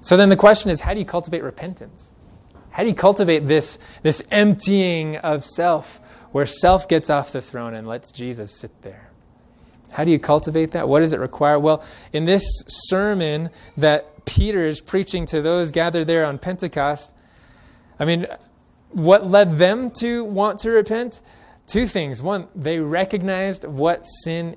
So 0.00 0.16
then 0.16 0.30
the 0.30 0.36
question 0.36 0.70
is 0.70 0.80
how 0.80 0.94
do 0.94 1.00
you 1.00 1.06
cultivate 1.06 1.42
repentance? 1.42 2.14
How 2.70 2.82
do 2.82 2.88
you 2.88 2.94
cultivate 2.94 3.40
this, 3.40 3.78
this 4.02 4.22
emptying 4.30 5.16
of 5.16 5.44
self 5.44 6.00
where 6.32 6.46
self 6.46 6.88
gets 6.88 7.10
off 7.10 7.32
the 7.32 7.42
throne 7.42 7.74
and 7.74 7.86
lets 7.86 8.12
Jesus 8.12 8.58
sit 8.58 8.82
there? 8.82 9.07
How 9.90 10.04
do 10.04 10.10
you 10.10 10.18
cultivate 10.18 10.72
that? 10.72 10.88
What 10.88 11.00
does 11.00 11.12
it 11.12 11.20
require? 11.20 11.58
Well, 11.58 11.82
in 12.12 12.24
this 12.24 12.44
sermon 12.66 13.50
that 13.76 14.24
Peter 14.24 14.66
is 14.66 14.80
preaching 14.80 15.26
to 15.26 15.40
those 15.40 15.70
gathered 15.70 16.06
there 16.06 16.24
on 16.24 16.38
Pentecost, 16.38 17.14
I 17.98 18.04
mean, 18.04 18.26
what 18.90 19.26
led 19.26 19.58
them 19.58 19.90
to 19.92 20.24
want 20.24 20.60
to 20.60 20.70
repent? 20.70 21.22
Two 21.66 21.86
things. 21.86 22.22
One, 22.22 22.48
they 22.54 22.80
recognized 22.80 23.64
what 23.64 24.02
sin 24.02 24.56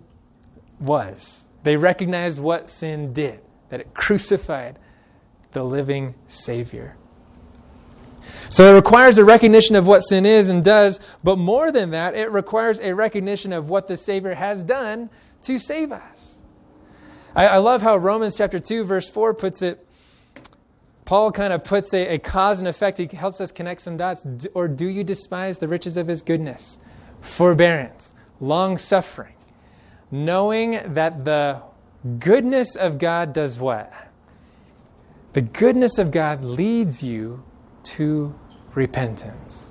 was, 0.80 1.46
they 1.64 1.78
recognized 1.78 2.42
what 2.42 2.70
sin 2.70 3.14
did, 3.14 3.40
that 3.70 3.80
it 3.80 3.94
crucified 3.94 4.80
the 5.52 5.64
living 5.64 6.16
Savior. 6.28 6.96
So 8.50 8.72
it 8.72 8.76
requires 8.76 9.18
a 9.18 9.26
recognition 9.26 9.76
of 9.76 9.88
what 9.88 10.02
sin 10.02 10.26
is 10.26 10.50
and 10.50 10.64
does, 10.64 11.00
but 11.24 11.38
more 11.38 11.72
than 11.72 11.92
that, 11.92 12.16
it 12.16 12.32
requires 12.32 12.80
a 12.82 12.94
recognition 12.94 13.54
of 13.54 13.70
what 13.70 13.88
the 13.88 13.98
Savior 13.98 14.34
has 14.34 14.64
done 14.64 15.10
to 15.44 15.60
save 15.60 15.92
us. 15.92 16.42
I, 17.36 17.48
I 17.48 17.58
love 17.58 17.82
how 17.82 17.98
Romans 17.98 18.38
chapter 18.38 18.60
2, 18.60 18.84
verse 18.84 19.10
4 19.10 19.34
puts 19.34 19.62
it. 19.62 19.86
Paul 21.06 21.32
kind 21.32 21.52
of 21.52 21.64
puts 21.64 21.94
a, 21.94 22.16
a 22.16 22.20
cause 22.20 22.60
and 22.60 22.68
effect. 22.68 22.98
He 22.98 23.06
helps 23.08 23.42
us 23.42 23.52
connect 23.52 23.82
some 23.82 23.98
dots. 23.98 24.26
Or 24.54 24.68
do 24.68 24.88
you 24.88 25.04
despise 25.04 25.58
the 25.58 25.68
riches 25.68 25.98
of 25.98 26.08
his 26.08 26.22
goodness, 26.22 26.80
forbearance, 27.22 28.14
long 28.40 28.78
suffering, 28.78 29.34
knowing 30.10 30.94
that 30.94 31.26
the 31.26 31.62
goodness 32.20 32.76
of 32.76 32.98
God 32.98 33.34
does 33.34 33.60
what? 33.60 33.92
The 35.34 35.42
goodness 35.42 35.98
of 35.98 36.12
God 36.12 36.44
leads 36.44 37.02
you 37.02 37.44
to 37.84 38.34
repentance. 38.74 39.70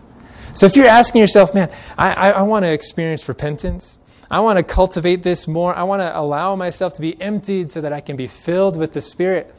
So 0.52 0.66
if 0.66 0.76
you're 0.76 0.86
asking 0.86 1.20
yourself, 1.20 1.54
man, 1.54 1.70
I, 1.96 2.12
I, 2.12 2.30
I 2.30 2.42
want 2.42 2.64
to 2.64 2.72
experience 2.72 3.28
repentance, 3.28 3.98
I 4.30 4.40
want 4.40 4.58
to 4.58 4.62
cultivate 4.62 5.22
this 5.22 5.48
more, 5.48 5.74
I 5.74 5.82
want 5.84 6.00
to 6.00 6.18
allow 6.18 6.56
myself 6.56 6.94
to 6.94 7.00
be 7.00 7.20
emptied 7.20 7.70
so 7.70 7.80
that 7.80 7.92
I 7.92 8.00
can 8.00 8.16
be 8.16 8.26
filled 8.26 8.76
with 8.76 8.92
the 8.92 9.02
Spirit. 9.02 9.54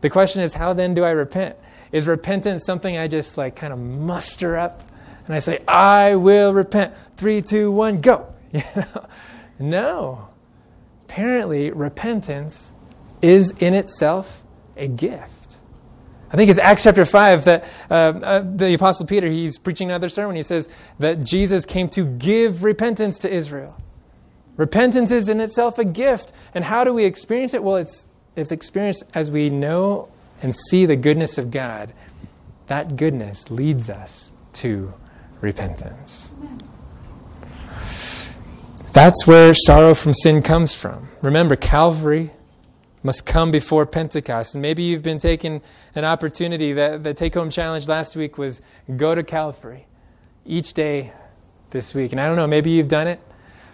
The 0.00 0.10
question 0.10 0.42
is, 0.42 0.54
how 0.54 0.72
then 0.72 0.94
do 0.94 1.04
I 1.04 1.10
repent? 1.10 1.56
Is 1.92 2.06
repentance 2.06 2.64
something 2.64 2.96
I 2.96 3.08
just 3.08 3.36
like 3.36 3.56
kind 3.56 3.72
of 3.72 3.78
muster 3.78 4.56
up 4.56 4.82
and 5.26 5.34
I 5.34 5.38
say, 5.38 5.62
I 5.66 6.16
will 6.16 6.54
repent? 6.54 6.94
Three, 7.16 7.42
two, 7.42 7.70
one, 7.70 8.00
go. 8.00 8.32
You 8.52 8.62
know? 8.76 9.06
No. 9.60 10.28
Apparently, 11.04 11.70
repentance 11.70 12.74
is 13.20 13.50
in 13.58 13.74
itself 13.74 14.42
a 14.76 14.88
gift. 14.88 15.39
I 16.32 16.36
think 16.36 16.48
it's 16.48 16.60
Acts 16.60 16.84
chapter 16.84 17.04
5 17.04 17.44
that 17.46 17.64
uh, 17.90 17.94
uh, 17.94 18.42
the 18.44 18.74
Apostle 18.74 19.06
Peter, 19.06 19.28
he's 19.28 19.58
preaching 19.58 19.90
another 19.90 20.08
sermon. 20.08 20.36
He 20.36 20.44
says 20.44 20.68
that 21.00 21.24
Jesus 21.24 21.64
came 21.64 21.88
to 21.90 22.04
give 22.04 22.62
repentance 22.62 23.18
to 23.20 23.32
Israel. 23.32 23.76
Repentance 24.56 25.10
is 25.10 25.28
in 25.28 25.40
itself 25.40 25.78
a 25.78 25.84
gift. 25.84 26.32
And 26.54 26.64
how 26.64 26.84
do 26.84 26.94
we 26.94 27.04
experience 27.04 27.52
it? 27.52 27.62
Well, 27.64 27.76
it's, 27.76 28.06
it's 28.36 28.52
experienced 28.52 29.02
as 29.12 29.30
we 29.30 29.50
know 29.50 30.08
and 30.40 30.54
see 30.54 30.86
the 30.86 30.96
goodness 30.96 31.36
of 31.36 31.50
God. 31.50 31.92
That 32.66 32.96
goodness 32.96 33.50
leads 33.50 33.90
us 33.90 34.30
to 34.54 34.94
repentance. 35.40 36.34
That's 38.92 39.26
where 39.26 39.52
sorrow 39.54 39.94
from 39.94 40.14
sin 40.14 40.42
comes 40.42 40.74
from. 40.74 41.08
Remember, 41.22 41.56
Calvary 41.56 42.30
must 43.02 43.24
come 43.26 43.50
before 43.50 43.86
Pentecost. 43.86 44.54
And 44.54 44.62
maybe 44.62 44.82
you've 44.82 45.02
been 45.02 45.18
taking 45.18 45.62
an 45.94 46.04
opportunity. 46.04 46.72
That 46.72 47.02
the 47.02 47.14
take 47.14 47.34
home 47.34 47.50
challenge 47.50 47.88
last 47.88 48.16
week 48.16 48.38
was 48.38 48.62
go 48.96 49.14
to 49.14 49.22
Calvary 49.22 49.86
each 50.44 50.74
day 50.74 51.12
this 51.70 51.94
week. 51.94 52.12
And 52.12 52.20
I 52.20 52.26
don't 52.26 52.36
know, 52.36 52.46
maybe 52.46 52.70
you've 52.70 52.88
done 52.88 53.06
it. 53.06 53.20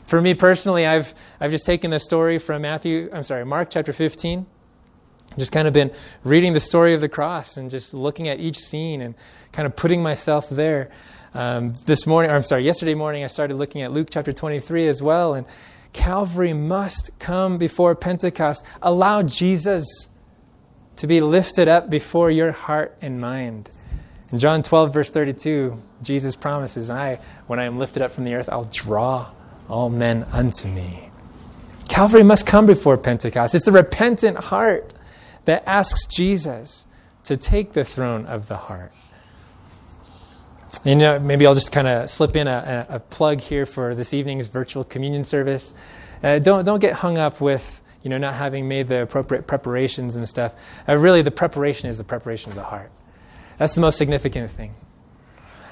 For 0.05 0.21
me 0.21 0.35
personally, 0.35 0.87
I've, 0.87 1.15
I've 1.41 1.51
just 1.51 1.67
taken 1.67 1.91
the 1.91 1.99
story 1.99 2.39
from 2.39 2.63
Matthew, 2.63 3.11
I'm 3.13 3.25
sorry, 3.25 3.45
Mark 3.45 3.71
chapter 3.71 3.93
15. 3.93 4.47
Just 5.37 5.53
kind 5.53 5.67
of 5.67 5.75
been 5.75 5.91
reading 6.23 6.53
the 6.53 6.61
story 6.61 6.95
of 6.95 7.01
the 7.01 7.09
cross 7.09 7.57
and 7.57 7.69
just 7.69 7.93
looking 7.93 8.29
at 8.29 8.39
each 8.39 8.59
scene 8.59 9.01
and 9.03 9.15
kind 9.53 9.67
of 9.67 9.75
putting 9.75 10.03
myself 10.03 10.49
there. 10.49 10.91
Um, 11.35 11.75
this 11.85 12.07
morning, 12.07 12.31
or 12.31 12.35
I'm 12.35 12.45
sorry, 12.45 12.65
yesterday 12.65 12.95
morning, 12.95 13.23
I 13.23 13.27
started 13.27 13.57
looking 13.57 13.83
at 13.83 13.93
Luke 13.93 14.09
chapter 14.11 14.33
23 14.33 14.89
as 14.89 15.03
well. 15.03 15.35
And 15.35 15.47
Calvary 15.97 16.53
must 16.53 17.19
come 17.19 17.57
before 17.57 17.95
Pentecost. 17.95 18.63
Allow 18.83 19.23
Jesus 19.23 20.11
to 20.97 21.07
be 21.07 21.21
lifted 21.21 21.69
up 21.69 21.89
before 21.89 22.31
your 22.31 22.53
heart 22.53 22.97
and 23.01 23.19
mind. 23.19 23.71
In 24.31 24.39
John 24.39 24.63
12, 24.63 24.93
verse 24.93 25.11
32, 25.11 25.83
Jesus 26.03 26.37
promises, 26.37 26.91
I, 26.91 27.19
when 27.47 27.59
I 27.59 27.65
am 27.65 27.79
lifted 27.79 28.03
up 28.03 28.11
from 28.11 28.25
the 28.25 28.35
earth, 28.35 28.49
I'll 28.53 28.65
draw 28.65 29.33
all 29.71 29.89
men 29.89 30.25
unto 30.33 30.69
me. 30.69 31.11
Calvary 31.89 32.23
must 32.23 32.47
come 32.47 32.67
before 32.67 32.99
Pentecost. 32.99 33.55
It's 33.55 33.65
the 33.65 33.73
repentant 33.73 34.37
heart 34.37 34.93
that 35.47 35.65
asks 35.67 36.07
Jesus 36.07 36.87
to 37.25 37.39
take 37.39 37.73
the 37.73 37.85
throne 37.85 38.27
of 38.27 38.49
the 38.49 38.57
heart. 38.57 38.93
You 40.85 40.95
know, 40.95 41.19
maybe 41.19 41.47
I'll 41.47 41.55
just 41.55 41.73
kind 41.73 41.89
of 41.89 42.09
slip 42.11 42.37
in 42.37 42.47
a, 42.47 42.87
a, 42.89 43.01
plug 43.01 43.41
here 43.41 43.67
for 43.67 43.95
this 43.95 44.15
evening's 44.15 44.47
virtual 44.47 44.85
communion 44.85 45.25
service. 45.25 45.75
Uh, 46.23 46.39
don't 46.39 46.65
don't 46.65 46.79
get 46.81 46.93
hung 46.93 47.19
up 47.19 47.41
with 47.41 47.83
you 48.03 48.11
know 48.11 48.19
not 48.19 48.35
having 48.35 48.69
made 48.69 48.89
the 48.89 49.03
appropriate 49.03 49.47
preparations 49.47 50.17
and 50.17 50.29
stuff. 50.29 50.55
Uh, 50.89 50.97
really, 50.97 51.23
the 51.23 51.31
preparation 51.31 51.89
is 51.89 51.99
the 51.99 52.05
preparation 52.05 52.51
of 52.51 52.57
the 52.57 52.63
heart. 52.63 52.91
That's 53.59 53.75
the 53.75 53.81
most 53.81 53.99
significant 53.99 54.51
thing. 54.51 54.75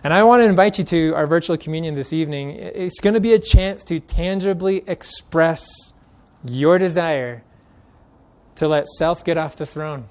And 0.02 0.12
I 0.12 0.22
want 0.24 0.42
to 0.42 0.46
invite 0.46 0.78
you 0.78 0.84
to 0.84 1.14
our 1.14 1.26
virtual 1.26 1.56
communion 1.56 1.94
this 1.94 2.12
evening. 2.12 2.50
It's 2.50 3.00
going 3.00 3.14
to 3.14 3.20
be 3.20 3.32
a 3.32 3.38
chance 3.38 3.84
to 3.84 4.00
tangibly 4.00 4.82
express 4.86 5.92
your 6.44 6.78
desire 6.78 7.42
to 8.56 8.68
let 8.68 8.86
self 8.86 9.24
get 9.24 9.38
off 9.38 9.56
the 9.56 9.66
throne 9.66 10.06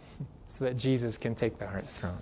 so 0.48 0.66
that 0.66 0.78
Jesus 0.78 1.18
can 1.18 1.36
take 1.36 1.60
the 1.60 1.68
heart 1.68 1.90
throne 1.90 2.18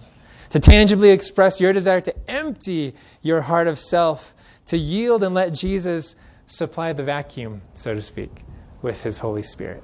to 0.52 0.60
tangibly 0.60 1.10
express 1.10 1.60
your 1.60 1.74
desire 1.74 2.02
to 2.02 2.30
empty 2.30 2.94
your 3.22 3.42
heart 3.42 3.68
of 3.68 3.80
self, 3.80 4.34
to 4.68 4.78
yield 4.78 5.24
and 5.24 5.34
let 5.34 5.54
Jesus 5.54 6.16
supply 6.46 6.94
the 6.94 7.04
vacuum, 7.04 7.62
so 7.74 7.96
to 7.96 8.02
speak, 8.02 8.44
with 8.82 9.04
his 9.04 9.20
Holy 9.20 9.44
Spirit. 9.44 9.84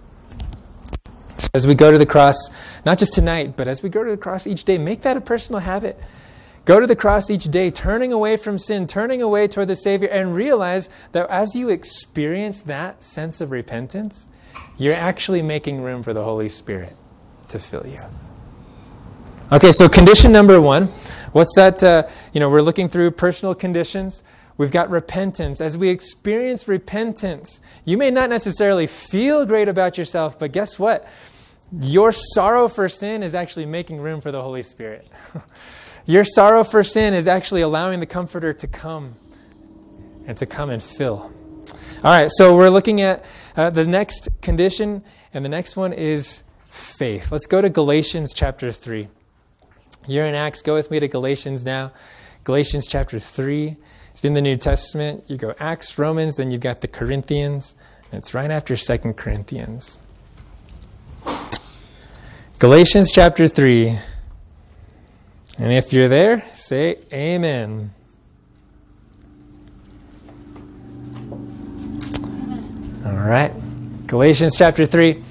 So 1.40 1.50
as 1.54 1.68
we 1.68 1.76
go 1.76 1.92
to 1.92 1.98
the 1.98 2.06
cross, 2.06 2.50
not 2.86 2.98
just 2.98 3.14
tonight, 3.14 3.56
but 3.56 3.68
as 3.68 3.84
we 3.84 3.90
go 3.90 4.04
to 4.04 4.12
the 4.12 4.18
cross 4.18 4.48
each 4.48 4.64
day, 4.64 4.78
make 4.78 5.02
that 5.02 5.18
a 5.18 5.22
personal 5.22 5.62
habit. 5.62 5.98
Go 6.66 6.82
to 6.82 6.88
the 6.88 6.96
cross 6.96 7.30
each 7.30 7.46
day, 7.46 7.72
turning 7.72 8.12
away 8.12 8.36
from 8.36 8.58
sin, 8.58 8.88
turning 8.88 9.22
away 9.22 9.48
toward 9.48 9.70
the 9.70 9.76
Savior, 9.76 10.10
and 10.10 10.36
realize 10.36 10.90
that 11.14 11.30
as 11.30 11.56
you 11.56 11.70
experience 11.70 12.62
that 12.64 13.04
sense 13.04 13.40
of 13.40 13.52
repentance, 13.52 14.28
you're 14.78 14.94
actually 14.94 15.42
making 15.42 15.82
room 15.82 16.04
for 16.04 16.14
the 16.14 16.24
Holy 16.24 16.50
Spirit 16.50 16.94
to 17.48 17.60
fill 17.60 17.88
you. 17.88 18.00
Okay, 19.50 19.72
so 19.72 19.88
condition 19.88 20.34
number 20.34 20.60
one. 20.60 20.88
What's 21.32 21.56
that? 21.56 21.82
Uh, 21.82 22.10
you 22.34 22.42
know, 22.42 22.50
we're 22.50 22.62
looking 22.62 22.90
through 22.90 23.12
personal 23.12 23.56
conditions. 23.56 24.22
We've 24.58 24.72
got 24.72 24.90
repentance. 24.90 25.62
As 25.62 25.78
we 25.78 25.88
experience 25.88 26.68
repentance, 26.68 27.62
you 27.86 27.96
may 27.96 28.12
not 28.12 28.30
necessarily 28.30 28.88
feel 28.88 29.46
great 29.46 29.70
about 29.70 29.98
yourself, 29.98 30.38
but 30.38 30.52
guess 30.52 30.78
what? 30.78 31.08
Your 31.80 32.12
sorrow 32.12 32.68
for 32.68 32.90
sin 32.90 33.24
is 33.24 33.34
actually 33.34 33.66
making 33.66 34.02
room 34.02 34.20
for 34.20 34.34
the 34.34 34.42
Holy 34.42 34.62
Spirit. 34.62 35.08
Your 36.06 36.26
sorrow 36.26 36.66
for 36.66 36.84
sin 36.84 37.14
is 37.14 37.26
actually 37.26 37.62
allowing 37.62 38.02
the 38.02 38.06
Comforter 38.06 38.52
to 38.52 38.68
come 38.68 39.16
and 40.26 40.38
to 40.40 40.46
come 40.46 40.70
and 40.70 40.84
fill. 40.84 41.32
All 42.04 42.12
right, 42.12 42.30
so 42.32 42.54
we're 42.54 42.70
looking 42.70 43.00
at 43.00 43.24
uh, 43.56 43.70
the 43.70 43.88
next 43.88 44.28
condition, 44.42 45.06
and 45.34 45.46
the 45.46 45.50
next 45.50 45.78
one 45.78 45.94
is 45.94 46.44
faith. 46.70 47.32
Let's 47.32 47.48
go 47.48 47.62
to 47.62 47.70
Galatians 47.70 48.34
chapter 48.34 48.74
3. 48.74 49.08
You're 50.08 50.26
in 50.26 50.36
Acts. 50.36 50.62
Go 50.62 50.74
with 50.74 50.90
me 50.90 51.00
to 51.02 51.08
Galatians 51.08 51.66
now. 51.66 51.92
Galatians 52.46 52.88
chapter 52.88 53.20
3. 53.20 53.76
It's 54.14 54.24
in 54.24 54.34
the 54.34 54.42
New 54.42 54.56
Testament. 54.56 55.26
You 55.28 55.36
go 55.36 55.54
Acts, 55.60 56.00
Romans, 56.00 56.38
then 56.38 56.50
you've 56.50 56.62
got 56.62 56.80
the 56.80 56.88
Corinthians. 56.88 57.76
It's 58.14 58.34
right 58.34 58.50
after 58.50 58.78
Second 58.78 59.16
Corinthians. 59.16 59.98
Galatians 62.58 63.12
chapter 63.12 63.50
3. 63.50 64.00
And 65.60 65.74
if 65.74 65.92
you're 65.92 66.08
there, 66.08 66.44
say 66.54 66.96
amen. 67.12 67.94
All 73.06 73.14
right. 73.14 73.52
Galatians 74.08 74.56
chapter 74.58 74.86
3. 74.86 75.22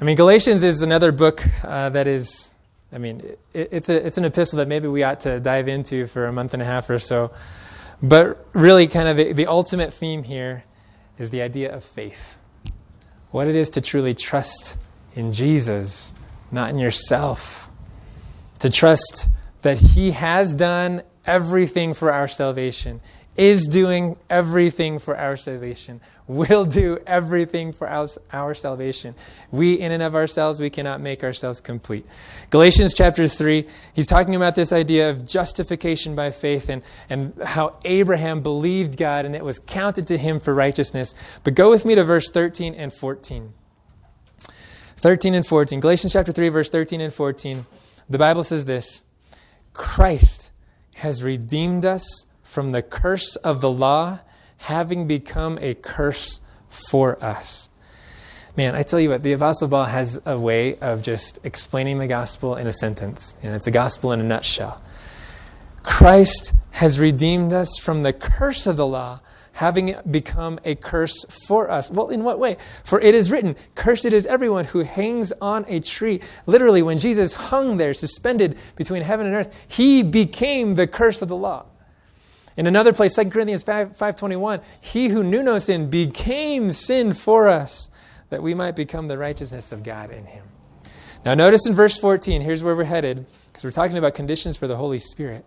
I 0.00 0.04
mean, 0.04 0.16
Galatians 0.16 0.62
is 0.62 0.80
another 0.80 1.12
book 1.12 1.44
uh, 1.62 1.90
that 1.90 2.06
is 2.06 2.51
I 2.92 2.98
mean, 2.98 3.22
it, 3.54 3.68
it's, 3.72 3.88
a, 3.88 4.06
it's 4.06 4.18
an 4.18 4.24
epistle 4.24 4.58
that 4.58 4.68
maybe 4.68 4.88
we 4.88 5.02
ought 5.02 5.20
to 5.22 5.40
dive 5.40 5.68
into 5.68 6.06
for 6.06 6.26
a 6.26 6.32
month 6.32 6.52
and 6.52 6.62
a 6.62 6.66
half 6.66 6.90
or 6.90 6.98
so. 6.98 7.32
But 8.02 8.46
really, 8.52 8.88
kind 8.88 9.08
of 9.08 9.16
the, 9.16 9.32
the 9.32 9.46
ultimate 9.46 9.92
theme 9.92 10.24
here 10.24 10.64
is 11.18 11.30
the 11.30 11.42
idea 11.42 11.74
of 11.74 11.84
faith. 11.84 12.36
What 13.30 13.46
it 13.48 13.56
is 13.56 13.70
to 13.70 13.80
truly 13.80 14.14
trust 14.14 14.76
in 15.14 15.32
Jesus, 15.32 16.12
not 16.50 16.70
in 16.70 16.78
yourself. 16.78 17.70
To 18.58 18.68
trust 18.68 19.28
that 19.62 19.78
He 19.78 20.10
has 20.10 20.54
done 20.54 21.02
everything 21.24 21.94
for 21.94 22.12
our 22.12 22.28
salvation, 22.28 23.00
is 23.36 23.66
doing 23.66 24.16
everything 24.28 24.98
for 24.98 25.16
our 25.16 25.36
salvation, 25.36 26.00
will 26.26 26.64
do 26.64 26.98
everything 27.06 27.72
for 27.72 27.88
our, 27.88 28.06
our 28.32 28.54
salvation. 28.54 29.14
We, 29.50 29.74
in 29.74 29.90
and 29.90 30.02
of 30.02 30.14
ourselves, 30.14 30.60
we 30.60 30.68
cannot 30.68 31.00
make 31.00 31.24
ourselves 31.24 31.60
complete. 31.60 32.06
Galatians 32.50 32.92
chapter 32.94 33.26
3, 33.26 33.66
he's 33.94 34.06
talking 34.06 34.34
about 34.34 34.54
this 34.54 34.72
idea 34.72 35.10
of 35.10 35.26
justification 35.26 36.14
by 36.14 36.30
faith 36.30 36.68
and, 36.68 36.82
and 37.08 37.32
how 37.42 37.78
Abraham 37.84 38.42
believed 38.42 38.98
God 38.98 39.24
and 39.24 39.34
it 39.34 39.44
was 39.44 39.58
counted 39.58 40.06
to 40.08 40.18
him 40.18 40.38
for 40.38 40.52
righteousness. 40.54 41.14
But 41.42 41.54
go 41.54 41.70
with 41.70 41.84
me 41.84 41.94
to 41.94 42.04
verse 42.04 42.30
13 42.30 42.74
and 42.74 42.92
14. 42.92 43.54
13 44.96 45.34
and 45.34 45.46
14. 45.46 45.80
Galatians 45.80 46.12
chapter 46.12 46.32
3, 46.32 46.48
verse 46.50 46.68
13 46.68 47.00
and 47.00 47.12
14. 47.12 47.66
The 48.10 48.18
Bible 48.18 48.44
says 48.44 48.66
this 48.66 49.04
Christ 49.72 50.52
has 50.94 51.22
redeemed 51.22 51.86
us 51.86 52.26
from 52.52 52.70
the 52.70 52.82
curse 52.82 53.36
of 53.36 53.62
the 53.62 53.70
law 53.70 54.20
having 54.58 55.06
become 55.06 55.58
a 55.62 55.72
curse 55.72 56.42
for 56.68 57.22
us. 57.24 57.70
Man, 58.58 58.74
I 58.74 58.82
tell 58.82 59.00
you 59.00 59.08
what, 59.08 59.22
the 59.22 59.32
Apostle 59.32 59.70
Paul 59.70 59.86
has 59.86 60.20
a 60.26 60.38
way 60.38 60.76
of 60.76 61.00
just 61.00 61.38
explaining 61.44 61.98
the 61.98 62.06
gospel 62.06 62.56
in 62.56 62.66
a 62.66 62.72
sentence. 62.72 63.34
And 63.42 63.54
it's 63.54 63.66
a 63.66 63.70
gospel 63.70 64.12
in 64.12 64.20
a 64.20 64.22
nutshell. 64.22 64.82
Christ 65.82 66.52
has 66.72 67.00
redeemed 67.00 67.54
us 67.54 67.78
from 67.78 68.02
the 68.02 68.12
curse 68.12 68.66
of 68.66 68.76
the 68.76 68.86
law, 68.86 69.20
having 69.52 69.96
become 70.10 70.60
a 70.62 70.74
curse 70.74 71.24
for 71.46 71.70
us. 71.70 71.90
Well, 71.90 72.10
in 72.10 72.22
what 72.22 72.38
way? 72.38 72.58
For 72.84 73.00
it 73.00 73.14
is 73.14 73.30
written, 73.30 73.56
Cursed 73.74 74.12
is 74.12 74.26
everyone 74.26 74.66
who 74.66 74.80
hangs 74.80 75.32
on 75.40 75.64
a 75.68 75.80
tree. 75.80 76.20
Literally, 76.44 76.82
when 76.82 76.98
Jesus 76.98 77.34
hung 77.34 77.78
there, 77.78 77.94
suspended 77.94 78.58
between 78.76 79.00
heaven 79.00 79.24
and 79.24 79.34
earth, 79.34 79.54
he 79.66 80.02
became 80.02 80.74
the 80.74 80.86
curse 80.86 81.22
of 81.22 81.28
the 81.28 81.36
law. 81.36 81.64
In 82.56 82.66
another 82.66 82.92
place, 82.92 83.14
2 83.16 83.30
Corinthians 83.30 83.62
5, 83.62 83.96
5.21, 83.96 84.62
he 84.80 85.08
who 85.08 85.24
knew 85.24 85.42
no 85.42 85.58
sin 85.58 85.88
became 85.88 86.72
sin 86.72 87.14
for 87.14 87.48
us, 87.48 87.90
that 88.30 88.42
we 88.42 88.54
might 88.54 88.76
become 88.76 89.08
the 89.08 89.18
righteousness 89.18 89.72
of 89.72 89.82
God 89.82 90.10
in 90.10 90.26
him. 90.26 90.44
Now 91.24 91.34
notice 91.34 91.66
in 91.66 91.74
verse 91.74 91.96
14, 91.96 92.42
here's 92.42 92.62
where 92.62 92.76
we're 92.76 92.84
headed, 92.84 93.26
because 93.46 93.64
we're 93.64 93.70
talking 93.70 93.96
about 93.96 94.14
conditions 94.14 94.56
for 94.56 94.66
the 94.66 94.76
Holy 94.76 94.98
Spirit. 94.98 95.44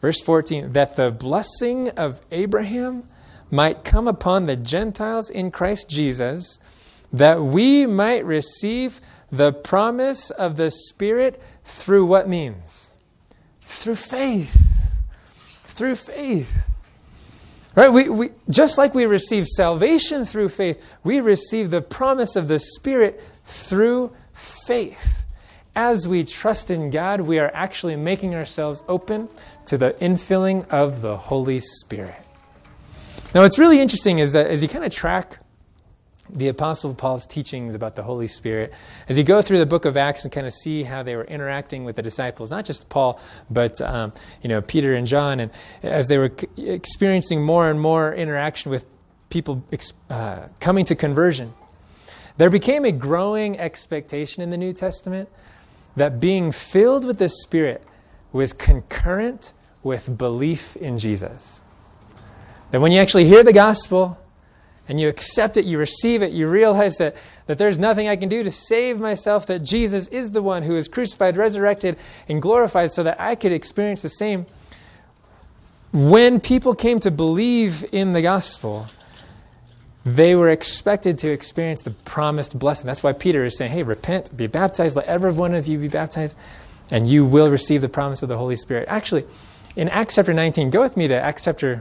Verse 0.00 0.20
14, 0.20 0.72
that 0.72 0.96
the 0.96 1.10
blessing 1.10 1.90
of 1.90 2.20
Abraham 2.30 3.04
might 3.50 3.84
come 3.84 4.08
upon 4.08 4.46
the 4.46 4.56
Gentiles 4.56 5.28
in 5.28 5.50
Christ 5.50 5.90
Jesus, 5.90 6.58
that 7.12 7.42
we 7.42 7.86
might 7.86 8.24
receive 8.24 9.00
the 9.30 9.52
promise 9.52 10.30
of 10.30 10.56
the 10.56 10.70
Spirit 10.70 11.40
through 11.64 12.06
what 12.06 12.28
means? 12.28 12.90
Through 13.62 13.96
faith 13.96 14.69
through 15.80 15.94
faith. 15.94 16.52
Right? 17.74 17.90
We, 17.90 18.10
we, 18.10 18.30
just 18.50 18.76
like 18.76 18.94
we 18.94 19.06
receive 19.06 19.46
salvation 19.46 20.26
through 20.26 20.50
faith, 20.50 20.78
we 21.04 21.20
receive 21.20 21.70
the 21.70 21.80
promise 21.80 22.36
of 22.36 22.48
the 22.48 22.58
Spirit 22.58 23.18
through 23.46 24.12
faith. 24.34 25.22
As 25.74 26.06
we 26.06 26.22
trust 26.22 26.70
in 26.70 26.90
God, 26.90 27.22
we 27.22 27.38
are 27.38 27.50
actually 27.54 27.96
making 27.96 28.34
ourselves 28.34 28.84
open 28.88 29.30
to 29.64 29.78
the 29.78 29.92
infilling 30.02 30.68
of 30.68 31.00
the 31.00 31.16
Holy 31.16 31.60
Spirit. 31.60 32.26
Now, 33.34 33.40
what's 33.40 33.58
really 33.58 33.80
interesting 33.80 34.18
is 34.18 34.32
that 34.32 34.48
as 34.48 34.62
you 34.62 34.68
kind 34.68 34.84
of 34.84 34.92
track 34.92 35.38
the 36.32 36.48
Apostle 36.48 36.94
Paul's 36.94 37.26
teachings 37.26 37.74
about 37.74 37.96
the 37.96 38.02
Holy 38.02 38.26
Spirit, 38.26 38.72
as 39.08 39.18
you 39.18 39.24
go 39.24 39.42
through 39.42 39.58
the 39.58 39.66
book 39.66 39.84
of 39.84 39.96
Acts 39.96 40.24
and 40.24 40.32
kind 40.32 40.46
of 40.46 40.52
see 40.52 40.82
how 40.82 41.02
they 41.02 41.16
were 41.16 41.24
interacting 41.24 41.84
with 41.84 41.96
the 41.96 42.02
disciples, 42.02 42.50
not 42.50 42.64
just 42.64 42.88
Paul, 42.88 43.20
but 43.50 43.80
um, 43.80 44.12
you 44.42 44.48
know 44.48 44.60
Peter 44.60 44.94
and 44.94 45.06
John, 45.06 45.40
and 45.40 45.50
as 45.82 46.08
they 46.08 46.18
were 46.18 46.32
experiencing 46.56 47.42
more 47.42 47.70
and 47.70 47.80
more 47.80 48.14
interaction 48.14 48.70
with 48.70 48.92
people 49.28 49.62
uh, 50.08 50.48
coming 50.58 50.84
to 50.86 50.94
conversion, 50.94 51.52
there 52.36 52.50
became 52.50 52.84
a 52.84 52.92
growing 52.92 53.58
expectation 53.58 54.42
in 54.42 54.50
the 54.50 54.58
New 54.58 54.72
Testament 54.72 55.28
that 55.96 56.20
being 56.20 56.52
filled 56.52 57.04
with 57.04 57.18
the 57.18 57.28
Spirit 57.28 57.84
was 58.32 58.52
concurrent 58.52 59.52
with 59.82 60.16
belief 60.16 60.76
in 60.76 60.98
Jesus. 60.98 61.60
That 62.70 62.80
when 62.80 62.92
you 62.92 63.00
actually 63.00 63.24
hear 63.24 63.42
the 63.42 63.52
gospel, 63.52 64.18
and 64.90 65.00
you 65.00 65.08
accept 65.08 65.56
it, 65.56 65.64
you 65.64 65.78
receive 65.78 66.20
it, 66.20 66.32
you 66.32 66.48
realize 66.48 66.96
that, 66.96 67.14
that 67.46 67.58
there's 67.58 67.78
nothing 67.78 68.08
I 68.08 68.16
can 68.16 68.28
do 68.28 68.42
to 68.42 68.50
save 68.50 68.98
myself, 68.98 69.46
that 69.46 69.62
Jesus 69.62 70.08
is 70.08 70.32
the 70.32 70.42
one 70.42 70.64
who 70.64 70.74
is 70.74 70.88
crucified, 70.88 71.36
resurrected, 71.36 71.96
and 72.28 72.42
glorified 72.42 72.90
so 72.90 73.04
that 73.04 73.20
I 73.20 73.36
could 73.36 73.52
experience 73.52 74.02
the 74.02 74.08
same. 74.08 74.46
When 75.92 76.40
people 76.40 76.74
came 76.74 76.98
to 77.00 77.12
believe 77.12 77.84
in 77.92 78.14
the 78.14 78.20
gospel, 78.20 78.86
they 80.04 80.34
were 80.34 80.50
expected 80.50 81.18
to 81.18 81.30
experience 81.30 81.82
the 81.82 81.92
promised 81.92 82.58
blessing. 82.58 82.88
That's 82.88 83.04
why 83.04 83.12
Peter 83.12 83.44
is 83.44 83.56
saying, 83.56 83.70
hey, 83.70 83.84
repent, 83.84 84.36
be 84.36 84.48
baptized, 84.48 84.96
let 84.96 85.06
every 85.06 85.30
one 85.30 85.54
of 85.54 85.68
you 85.68 85.78
be 85.78 85.86
baptized, 85.86 86.36
and 86.90 87.06
you 87.06 87.24
will 87.24 87.48
receive 87.48 87.80
the 87.80 87.88
promise 87.88 88.24
of 88.24 88.28
the 88.28 88.36
Holy 88.36 88.56
Spirit. 88.56 88.88
Actually, 88.88 89.24
in 89.76 89.88
Acts 89.88 90.16
chapter 90.16 90.34
19, 90.34 90.70
go 90.70 90.80
with 90.80 90.96
me 90.96 91.06
to 91.06 91.14
Acts 91.14 91.44
chapter 91.44 91.80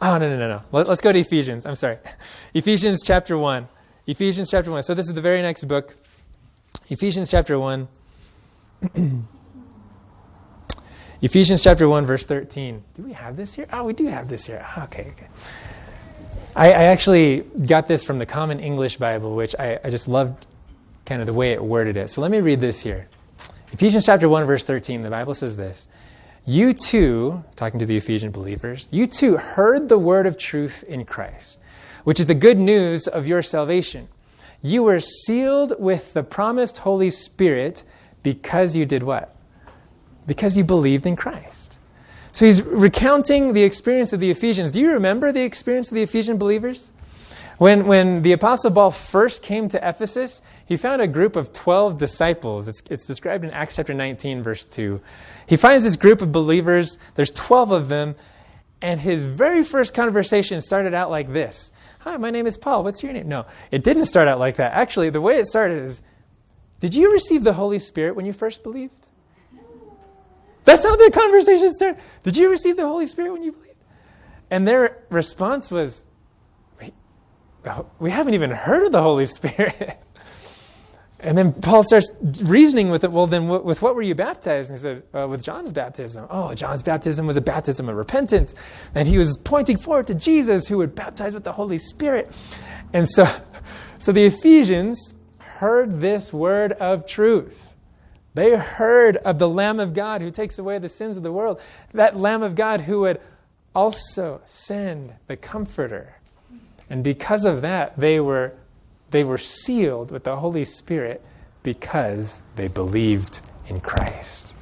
Oh, 0.00 0.18
no, 0.18 0.28
no, 0.28 0.38
no, 0.38 0.48
no. 0.48 0.62
Let, 0.70 0.88
us 0.88 1.00
go 1.00 1.12
to 1.12 1.18
Ephesians. 1.18 1.66
I'm 1.66 1.74
sorry. 1.74 1.98
Ephesians 2.54 3.02
chapter 3.04 3.36
1. 3.36 3.66
Ephesians 4.06 4.50
chapter 4.50 4.70
1. 4.70 4.84
So 4.84 4.94
this 4.94 5.06
is 5.06 5.14
the 5.14 5.20
very 5.20 5.42
next 5.42 5.64
book. 5.64 5.94
Ephesians 6.88 7.30
chapter 7.30 7.58
1. 7.58 7.88
Ephesians 11.20 11.62
chapter 11.62 11.88
1, 11.88 12.06
verse 12.06 12.24
13. 12.24 12.84
Do 12.94 13.02
we 13.02 13.12
have 13.12 13.36
this 13.36 13.54
here? 13.54 13.66
Oh, 13.72 13.82
we 13.84 13.92
do 13.92 14.06
have 14.06 14.28
this 14.28 14.46
here. 14.46 14.64
Oh, 14.76 14.84
okay, 14.84 15.12
okay. 15.12 15.26
I, 16.54 16.68
I, 16.68 16.84
actually 16.84 17.40
got 17.66 17.88
this 17.88 18.04
from 18.04 18.18
the 18.18 18.26
Common 18.26 18.60
English 18.60 18.98
Bible, 18.98 19.34
which 19.34 19.54
I, 19.58 19.80
I 19.82 19.90
just 19.90 20.06
loved 20.06 20.46
kind 21.06 21.20
of 21.20 21.26
the 21.26 21.32
way 21.32 21.50
it 21.52 21.62
worded 21.62 21.96
it. 21.96 22.08
So 22.10 22.20
let 22.20 22.30
me 22.30 22.40
read 22.40 22.60
this 22.60 22.80
here. 22.80 23.08
Ephesians 23.72 24.06
chapter 24.06 24.28
1, 24.28 24.44
verse 24.44 24.62
13. 24.62 25.02
The 25.02 25.10
Bible 25.10 25.34
says 25.34 25.56
this 25.56 25.88
you 26.48 26.72
too, 26.72 27.44
talking 27.56 27.78
to 27.78 27.86
the 27.86 27.96
Ephesian 27.96 28.30
believers, 28.30 28.88
you 28.90 29.06
too 29.06 29.36
heard 29.36 29.88
the 29.88 29.98
word 29.98 30.26
of 30.26 30.38
truth 30.38 30.82
in 30.84 31.04
Christ, 31.04 31.60
which 32.04 32.18
is 32.18 32.26
the 32.26 32.34
good 32.34 32.58
news 32.58 33.06
of 33.06 33.26
your 33.26 33.42
salvation. 33.42 34.08
You 34.62 34.82
were 34.82 34.98
sealed 34.98 35.74
with 35.78 36.14
the 36.14 36.22
promised 36.22 36.78
Holy 36.78 37.10
Spirit 37.10 37.84
because 38.22 38.74
you 38.74 38.86
did 38.86 39.02
what? 39.02 39.36
Because 40.26 40.56
you 40.56 40.64
believed 40.64 41.06
in 41.06 41.16
Christ. 41.16 41.78
So 42.32 42.46
he's 42.46 42.62
recounting 42.62 43.52
the 43.52 43.62
experience 43.62 44.12
of 44.12 44.20
the 44.20 44.30
Ephesians. 44.30 44.70
Do 44.70 44.80
you 44.80 44.92
remember 44.92 45.32
the 45.32 45.42
experience 45.42 45.88
of 45.88 45.94
the 45.94 46.02
Ephesian 46.02 46.38
believers? 46.38 46.92
When, 47.58 47.86
when 47.86 48.22
the 48.22 48.32
Apostle 48.32 48.70
Paul 48.70 48.92
first 48.92 49.42
came 49.42 49.68
to 49.70 49.88
Ephesus, 49.88 50.40
he 50.64 50.76
found 50.76 51.02
a 51.02 51.08
group 51.08 51.34
of 51.34 51.52
12 51.52 51.98
disciples. 51.98 52.68
It's, 52.68 52.82
it's 52.88 53.04
described 53.04 53.44
in 53.44 53.50
Acts 53.50 53.76
chapter 53.76 53.92
19, 53.92 54.44
verse 54.44 54.64
2. 54.64 55.00
He 55.46 55.56
finds 55.56 55.84
this 55.84 55.96
group 55.96 56.22
of 56.22 56.30
believers, 56.30 56.98
there's 57.16 57.32
12 57.32 57.72
of 57.72 57.88
them, 57.88 58.14
and 58.80 59.00
his 59.00 59.24
very 59.24 59.64
first 59.64 59.92
conversation 59.92 60.60
started 60.60 60.94
out 60.94 61.10
like 61.10 61.32
this 61.32 61.72
Hi, 62.00 62.16
my 62.16 62.30
name 62.30 62.46
is 62.46 62.56
Paul. 62.56 62.84
What's 62.84 63.02
your 63.02 63.12
name? 63.12 63.28
No, 63.28 63.44
it 63.72 63.82
didn't 63.82 64.04
start 64.04 64.28
out 64.28 64.38
like 64.38 64.56
that. 64.56 64.72
Actually, 64.74 65.10
the 65.10 65.20
way 65.20 65.38
it 65.38 65.46
started 65.46 65.82
is 65.82 66.00
Did 66.78 66.94
you 66.94 67.12
receive 67.12 67.42
the 67.42 67.54
Holy 67.54 67.80
Spirit 67.80 68.14
when 68.14 68.24
you 68.24 68.32
first 68.32 68.62
believed? 68.62 69.08
That's 70.64 70.84
how 70.84 70.94
the 70.94 71.10
conversation 71.10 71.72
started. 71.72 72.00
Did 72.22 72.36
you 72.36 72.50
receive 72.50 72.76
the 72.76 72.86
Holy 72.86 73.08
Spirit 73.08 73.32
when 73.32 73.42
you 73.42 73.52
believed? 73.52 73.74
And 74.50 74.68
their 74.68 74.98
response 75.10 75.70
was, 75.70 76.04
we 77.98 78.10
haven't 78.10 78.34
even 78.34 78.50
heard 78.50 78.84
of 78.86 78.92
the 78.92 79.02
Holy 79.02 79.26
Spirit. 79.26 79.98
And 81.20 81.36
then 81.36 81.52
Paul 81.52 81.82
starts 81.82 82.12
reasoning 82.44 82.90
with 82.90 83.02
it. 83.02 83.10
Well, 83.10 83.26
then, 83.26 83.48
with 83.48 83.82
what 83.82 83.96
were 83.96 84.02
you 84.02 84.14
baptized? 84.14 84.70
And 84.70 84.78
he 84.78 84.82
said, 84.82 85.02
uh, 85.12 85.26
with 85.26 85.42
John's 85.42 85.72
baptism. 85.72 86.28
Oh, 86.30 86.54
John's 86.54 86.84
baptism 86.84 87.26
was 87.26 87.36
a 87.36 87.40
baptism 87.40 87.88
of 87.88 87.96
repentance. 87.96 88.54
And 88.94 89.08
he 89.08 89.18
was 89.18 89.36
pointing 89.36 89.78
forward 89.78 90.06
to 90.08 90.14
Jesus, 90.14 90.68
who 90.68 90.78
would 90.78 90.94
baptize 90.94 91.34
with 91.34 91.42
the 91.42 91.52
Holy 91.52 91.78
Spirit. 91.78 92.30
And 92.92 93.08
so, 93.08 93.26
so 93.98 94.12
the 94.12 94.26
Ephesians 94.26 95.14
heard 95.38 96.00
this 96.00 96.32
word 96.32 96.72
of 96.72 97.04
truth. 97.04 97.72
They 98.34 98.56
heard 98.56 99.16
of 99.16 99.40
the 99.40 99.48
Lamb 99.48 99.80
of 99.80 99.94
God 99.94 100.22
who 100.22 100.30
takes 100.30 100.60
away 100.60 100.78
the 100.78 100.88
sins 100.88 101.16
of 101.16 101.24
the 101.24 101.32
world. 101.32 101.60
That 101.94 102.16
Lamb 102.16 102.44
of 102.44 102.54
God 102.54 102.82
who 102.82 103.00
would 103.00 103.20
also 103.74 104.40
send 104.44 105.14
the 105.26 105.36
Comforter. 105.36 106.17
And 106.90 107.04
because 107.04 107.44
of 107.44 107.60
that, 107.62 107.98
they 107.98 108.20
were 108.20 108.54
they 109.10 109.24
were 109.24 109.38
sealed 109.38 110.10
with 110.10 110.24
the 110.24 110.36
Holy 110.36 110.64
Spirit 110.64 111.22
because 111.62 112.42
they 112.56 112.68
believed 112.68 113.40
in 113.66 113.80
Christ. 113.80 114.54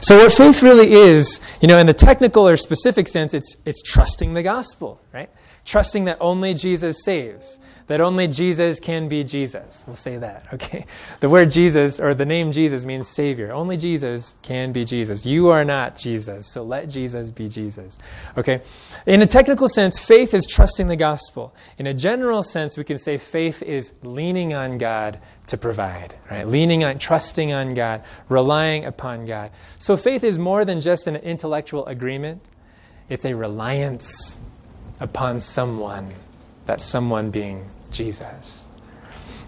So, 0.00 0.18
what 0.18 0.32
faith 0.32 0.62
really 0.62 0.92
is, 0.92 1.40
you 1.60 1.68
know, 1.68 1.78
in 1.78 1.86
the 1.86 1.94
technical 1.94 2.48
or 2.48 2.56
specific 2.56 3.06
sense, 3.06 3.34
it's, 3.34 3.56
it's 3.66 3.82
trusting 3.82 4.34
the 4.34 4.42
gospel, 4.42 5.00
right? 5.12 5.30
Trusting 5.64 6.06
that 6.06 6.18
only 6.20 6.54
Jesus 6.54 7.04
saves 7.04 7.60
that 7.90 8.00
only 8.00 8.28
Jesus 8.28 8.78
can 8.78 9.08
be 9.08 9.24
Jesus. 9.24 9.82
We'll 9.84 9.96
say 9.96 10.16
that, 10.18 10.46
okay? 10.54 10.86
The 11.18 11.28
word 11.28 11.50
Jesus, 11.50 11.98
or 11.98 12.14
the 12.14 12.24
name 12.24 12.52
Jesus, 12.52 12.84
means 12.84 13.08
Savior. 13.08 13.50
Only 13.50 13.76
Jesus 13.76 14.36
can 14.42 14.70
be 14.70 14.84
Jesus. 14.84 15.26
You 15.26 15.48
are 15.48 15.64
not 15.64 15.96
Jesus, 15.96 16.46
so 16.46 16.62
let 16.62 16.88
Jesus 16.88 17.32
be 17.32 17.48
Jesus, 17.48 17.98
okay? 18.38 18.60
In 19.06 19.22
a 19.22 19.26
technical 19.26 19.68
sense, 19.68 19.98
faith 19.98 20.34
is 20.34 20.46
trusting 20.46 20.86
the 20.86 20.94
gospel. 20.94 21.52
In 21.78 21.88
a 21.88 21.92
general 21.92 22.44
sense, 22.44 22.78
we 22.78 22.84
can 22.84 22.96
say 22.96 23.18
faith 23.18 23.60
is 23.60 23.92
leaning 24.04 24.54
on 24.54 24.78
God 24.78 25.18
to 25.48 25.56
provide, 25.56 26.14
right? 26.30 26.46
Leaning 26.46 26.84
on, 26.84 26.96
trusting 27.00 27.52
on 27.52 27.74
God, 27.74 28.04
relying 28.28 28.84
upon 28.84 29.24
God. 29.24 29.50
So 29.80 29.96
faith 29.96 30.22
is 30.22 30.38
more 30.38 30.64
than 30.64 30.80
just 30.80 31.08
an 31.08 31.16
intellectual 31.16 31.86
agreement, 31.86 32.40
it's 33.08 33.24
a 33.24 33.34
reliance 33.34 34.38
upon 35.00 35.40
someone, 35.40 36.12
that 36.66 36.80
someone 36.80 37.30
being 37.30 37.66
Jesus. 37.90 38.68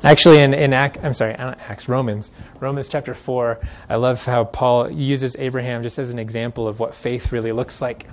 Actually, 0.04 0.40
in, 0.40 0.52
in 0.52 0.72
Act, 0.72 0.98
I'm 1.04 1.14
sorry, 1.14 1.36
uh, 1.36 1.54
Acts, 1.68 1.88
Romans, 1.88 2.32
Romans 2.58 2.88
chapter 2.88 3.14
4, 3.14 3.60
I 3.88 3.94
love 3.96 4.24
how 4.24 4.44
Paul 4.44 4.90
uses 4.90 5.36
Abraham 5.38 5.84
just 5.84 5.98
as 5.98 6.10
an 6.10 6.18
example 6.18 6.66
of 6.66 6.80
what 6.80 6.94
faith 6.94 7.30
really 7.30 7.52
looks 7.52 7.80
like. 7.80 8.06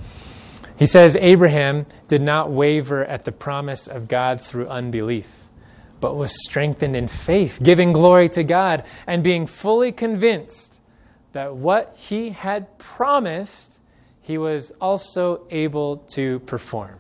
He 0.77 0.85
says, 0.85 1.15
Abraham 1.15 1.87
did 2.07 2.21
not 2.21 2.51
waver 2.51 3.03
at 3.03 3.25
the 3.25 3.31
promise 3.31 3.87
of 3.87 4.07
God 4.07 4.39
through 4.39 4.67
unbelief, 4.67 5.43
but 5.99 6.15
was 6.15 6.43
strengthened 6.43 6.95
in 6.95 7.07
faith, 7.07 7.59
giving 7.63 7.91
glory 7.91 8.29
to 8.29 8.43
God, 8.43 8.83
and 9.07 9.23
being 9.23 9.47
fully 9.47 9.91
convinced 9.91 10.79
that 11.31 11.55
what 11.55 11.95
he 11.97 12.29
had 12.29 12.77
promised, 12.77 13.79
he 14.21 14.37
was 14.37 14.71
also 14.79 15.41
able 15.49 15.97
to 16.13 16.39
perform. 16.41 16.99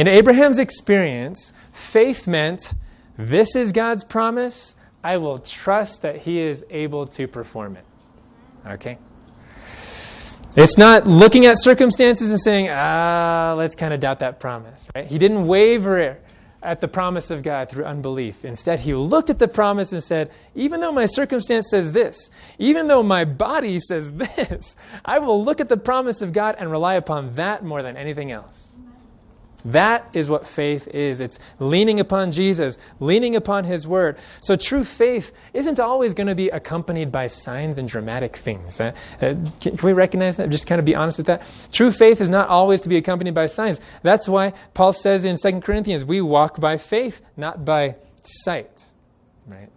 In 0.00 0.08
Abraham's 0.08 0.58
experience, 0.58 1.52
Faith 1.72 2.26
meant 2.26 2.72
this 3.18 3.54
is 3.54 3.70
God's 3.70 4.02
promise. 4.02 4.74
I 5.04 5.18
will 5.18 5.36
trust 5.36 6.00
that 6.00 6.16
He 6.16 6.38
is 6.38 6.64
able 6.70 7.06
to 7.08 7.28
perform 7.28 7.76
it. 7.76 7.84
Okay? 8.66 8.96
It's 10.56 10.78
not 10.78 11.06
looking 11.06 11.44
at 11.44 11.60
circumstances 11.60 12.30
and 12.30 12.40
saying, 12.40 12.68
ah, 12.70 13.54
let's 13.58 13.76
kind 13.76 13.92
of 13.92 14.00
doubt 14.00 14.20
that 14.20 14.40
promise, 14.40 14.88
right? 14.94 15.06
He 15.06 15.18
didn't 15.18 15.46
waver 15.46 16.16
at 16.62 16.80
the 16.80 16.88
promise 16.88 17.30
of 17.30 17.42
God 17.42 17.68
through 17.68 17.84
unbelief. 17.84 18.42
Instead, 18.42 18.80
he 18.80 18.94
looked 18.94 19.28
at 19.28 19.38
the 19.38 19.48
promise 19.48 19.92
and 19.92 20.02
said, 20.02 20.30
even 20.54 20.80
though 20.80 20.92
my 20.92 21.04
circumstance 21.04 21.68
says 21.68 21.92
this, 21.92 22.30
even 22.58 22.88
though 22.88 23.02
my 23.02 23.26
body 23.26 23.78
says 23.78 24.10
this, 24.14 24.78
I 25.04 25.18
will 25.18 25.44
look 25.44 25.60
at 25.60 25.68
the 25.68 25.76
promise 25.76 26.22
of 26.22 26.32
God 26.32 26.56
and 26.58 26.70
rely 26.70 26.94
upon 26.94 27.32
that 27.32 27.62
more 27.62 27.82
than 27.82 27.98
anything 27.98 28.30
else. 28.30 28.79
That 29.64 30.08
is 30.12 30.30
what 30.30 30.46
faith 30.46 30.88
is. 30.88 31.20
It's 31.20 31.38
leaning 31.58 32.00
upon 32.00 32.30
Jesus, 32.30 32.78
leaning 32.98 33.36
upon 33.36 33.64
His 33.64 33.86
Word. 33.86 34.18
So 34.40 34.56
true 34.56 34.84
faith 34.84 35.32
isn't 35.52 35.78
always 35.78 36.14
going 36.14 36.26
to 36.26 36.34
be 36.34 36.48
accompanied 36.48 37.12
by 37.12 37.26
signs 37.26 37.78
and 37.78 37.88
dramatic 37.88 38.36
things. 38.36 38.80
Uh, 38.80 38.92
uh, 39.20 39.34
can, 39.60 39.76
can 39.76 39.86
we 39.86 39.92
recognize 39.92 40.36
that? 40.38 40.50
Just 40.50 40.66
kind 40.66 40.78
of 40.78 40.84
be 40.84 40.94
honest 40.94 41.18
with 41.18 41.26
that. 41.26 41.68
True 41.72 41.90
faith 41.90 42.20
is 42.20 42.30
not 42.30 42.48
always 42.48 42.80
to 42.82 42.88
be 42.88 42.96
accompanied 42.96 43.34
by 43.34 43.46
signs. 43.46 43.80
That's 44.02 44.28
why 44.28 44.52
Paul 44.74 44.92
says 44.92 45.24
in 45.24 45.36
2 45.36 45.60
Corinthians, 45.60 46.04
we 46.04 46.20
walk 46.20 46.60
by 46.60 46.76
faith, 46.78 47.20
not 47.36 47.64
by 47.64 47.96
sight. 48.24 48.86
Right? 49.46 49.68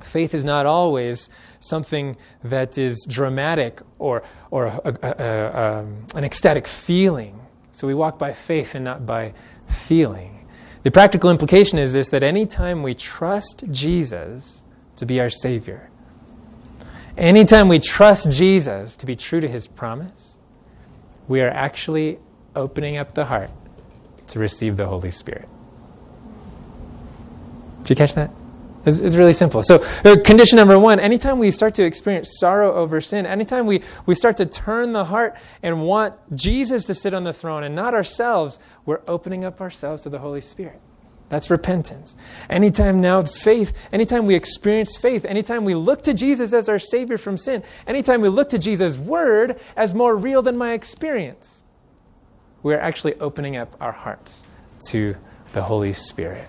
Faith 0.00 0.34
is 0.34 0.44
not 0.44 0.66
always 0.66 1.28
something 1.60 2.16
that 2.44 2.78
is 2.78 3.04
dramatic 3.08 3.80
or, 3.98 4.22
or 4.50 4.66
a, 4.66 4.98
a, 5.02 5.10
a, 5.10 5.80
um, 5.80 6.06
an 6.14 6.24
ecstatic 6.24 6.66
feeling 6.66 7.40
so 7.78 7.86
we 7.86 7.94
walk 7.94 8.18
by 8.18 8.32
faith 8.32 8.74
and 8.74 8.84
not 8.84 9.06
by 9.06 9.32
feeling. 9.68 10.44
The 10.82 10.90
practical 10.90 11.30
implication 11.30 11.78
is 11.78 11.92
this 11.92 12.08
that 12.08 12.24
anytime 12.24 12.82
we 12.82 12.92
trust 12.92 13.70
Jesus 13.70 14.64
to 14.96 15.06
be 15.06 15.20
our 15.20 15.30
Savior, 15.30 15.88
anytime 17.16 17.68
we 17.68 17.78
trust 17.78 18.32
Jesus 18.32 18.96
to 18.96 19.06
be 19.06 19.14
true 19.14 19.40
to 19.40 19.46
His 19.46 19.68
promise, 19.68 20.38
we 21.28 21.40
are 21.40 21.50
actually 21.50 22.18
opening 22.56 22.96
up 22.96 23.12
the 23.12 23.26
heart 23.26 23.50
to 24.26 24.40
receive 24.40 24.76
the 24.76 24.86
Holy 24.86 25.12
Spirit. 25.12 25.48
Did 27.82 27.90
you 27.90 27.94
catch 27.94 28.14
that? 28.14 28.32
It's, 28.88 28.98
it's 28.98 29.16
really 29.16 29.32
simple. 29.32 29.62
So, 29.62 29.84
uh, 30.04 30.16
condition 30.24 30.56
number 30.56 30.78
one 30.78 30.98
anytime 30.98 31.38
we 31.38 31.50
start 31.50 31.74
to 31.74 31.84
experience 31.84 32.38
sorrow 32.40 32.72
over 32.74 33.00
sin, 33.00 33.26
anytime 33.26 33.66
we, 33.66 33.82
we 34.06 34.14
start 34.14 34.36
to 34.38 34.46
turn 34.46 34.92
the 34.92 35.04
heart 35.04 35.36
and 35.62 35.82
want 35.82 36.14
Jesus 36.34 36.84
to 36.86 36.94
sit 36.94 37.14
on 37.14 37.22
the 37.22 37.32
throne 37.32 37.62
and 37.62 37.74
not 37.74 37.94
ourselves, 37.94 38.58
we're 38.86 39.02
opening 39.06 39.44
up 39.44 39.60
ourselves 39.60 40.02
to 40.02 40.08
the 40.08 40.18
Holy 40.18 40.40
Spirit. 40.40 40.80
That's 41.28 41.50
repentance. 41.50 42.16
Anytime 42.48 43.00
now, 43.00 43.22
faith, 43.22 43.76
anytime 43.92 44.24
we 44.24 44.34
experience 44.34 44.96
faith, 44.96 45.24
anytime 45.24 45.64
we 45.64 45.74
look 45.74 46.02
to 46.04 46.14
Jesus 46.14 46.52
as 46.52 46.68
our 46.68 46.78
Savior 46.78 47.18
from 47.18 47.36
sin, 47.36 47.62
anytime 47.86 48.22
we 48.22 48.28
look 48.28 48.48
to 48.50 48.58
Jesus' 48.58 48.96
Word 48.96 49.60
as 49.76 49.94
more 49.94 50.16
real 50.16 50.40
than 50.40 50.56
my 50.56 50.72
experience, 50.72 51.64
we're 52.62 52.80
actually 52.80 53.14
opening 53.20 53.56
up 53.56 53.76
our 53.80 53.92
hearts 53.92 54.44
to 54.88 55.16
the 55.52 55.62
Holy 55.62 55.92
Spirit. 55.92 56.48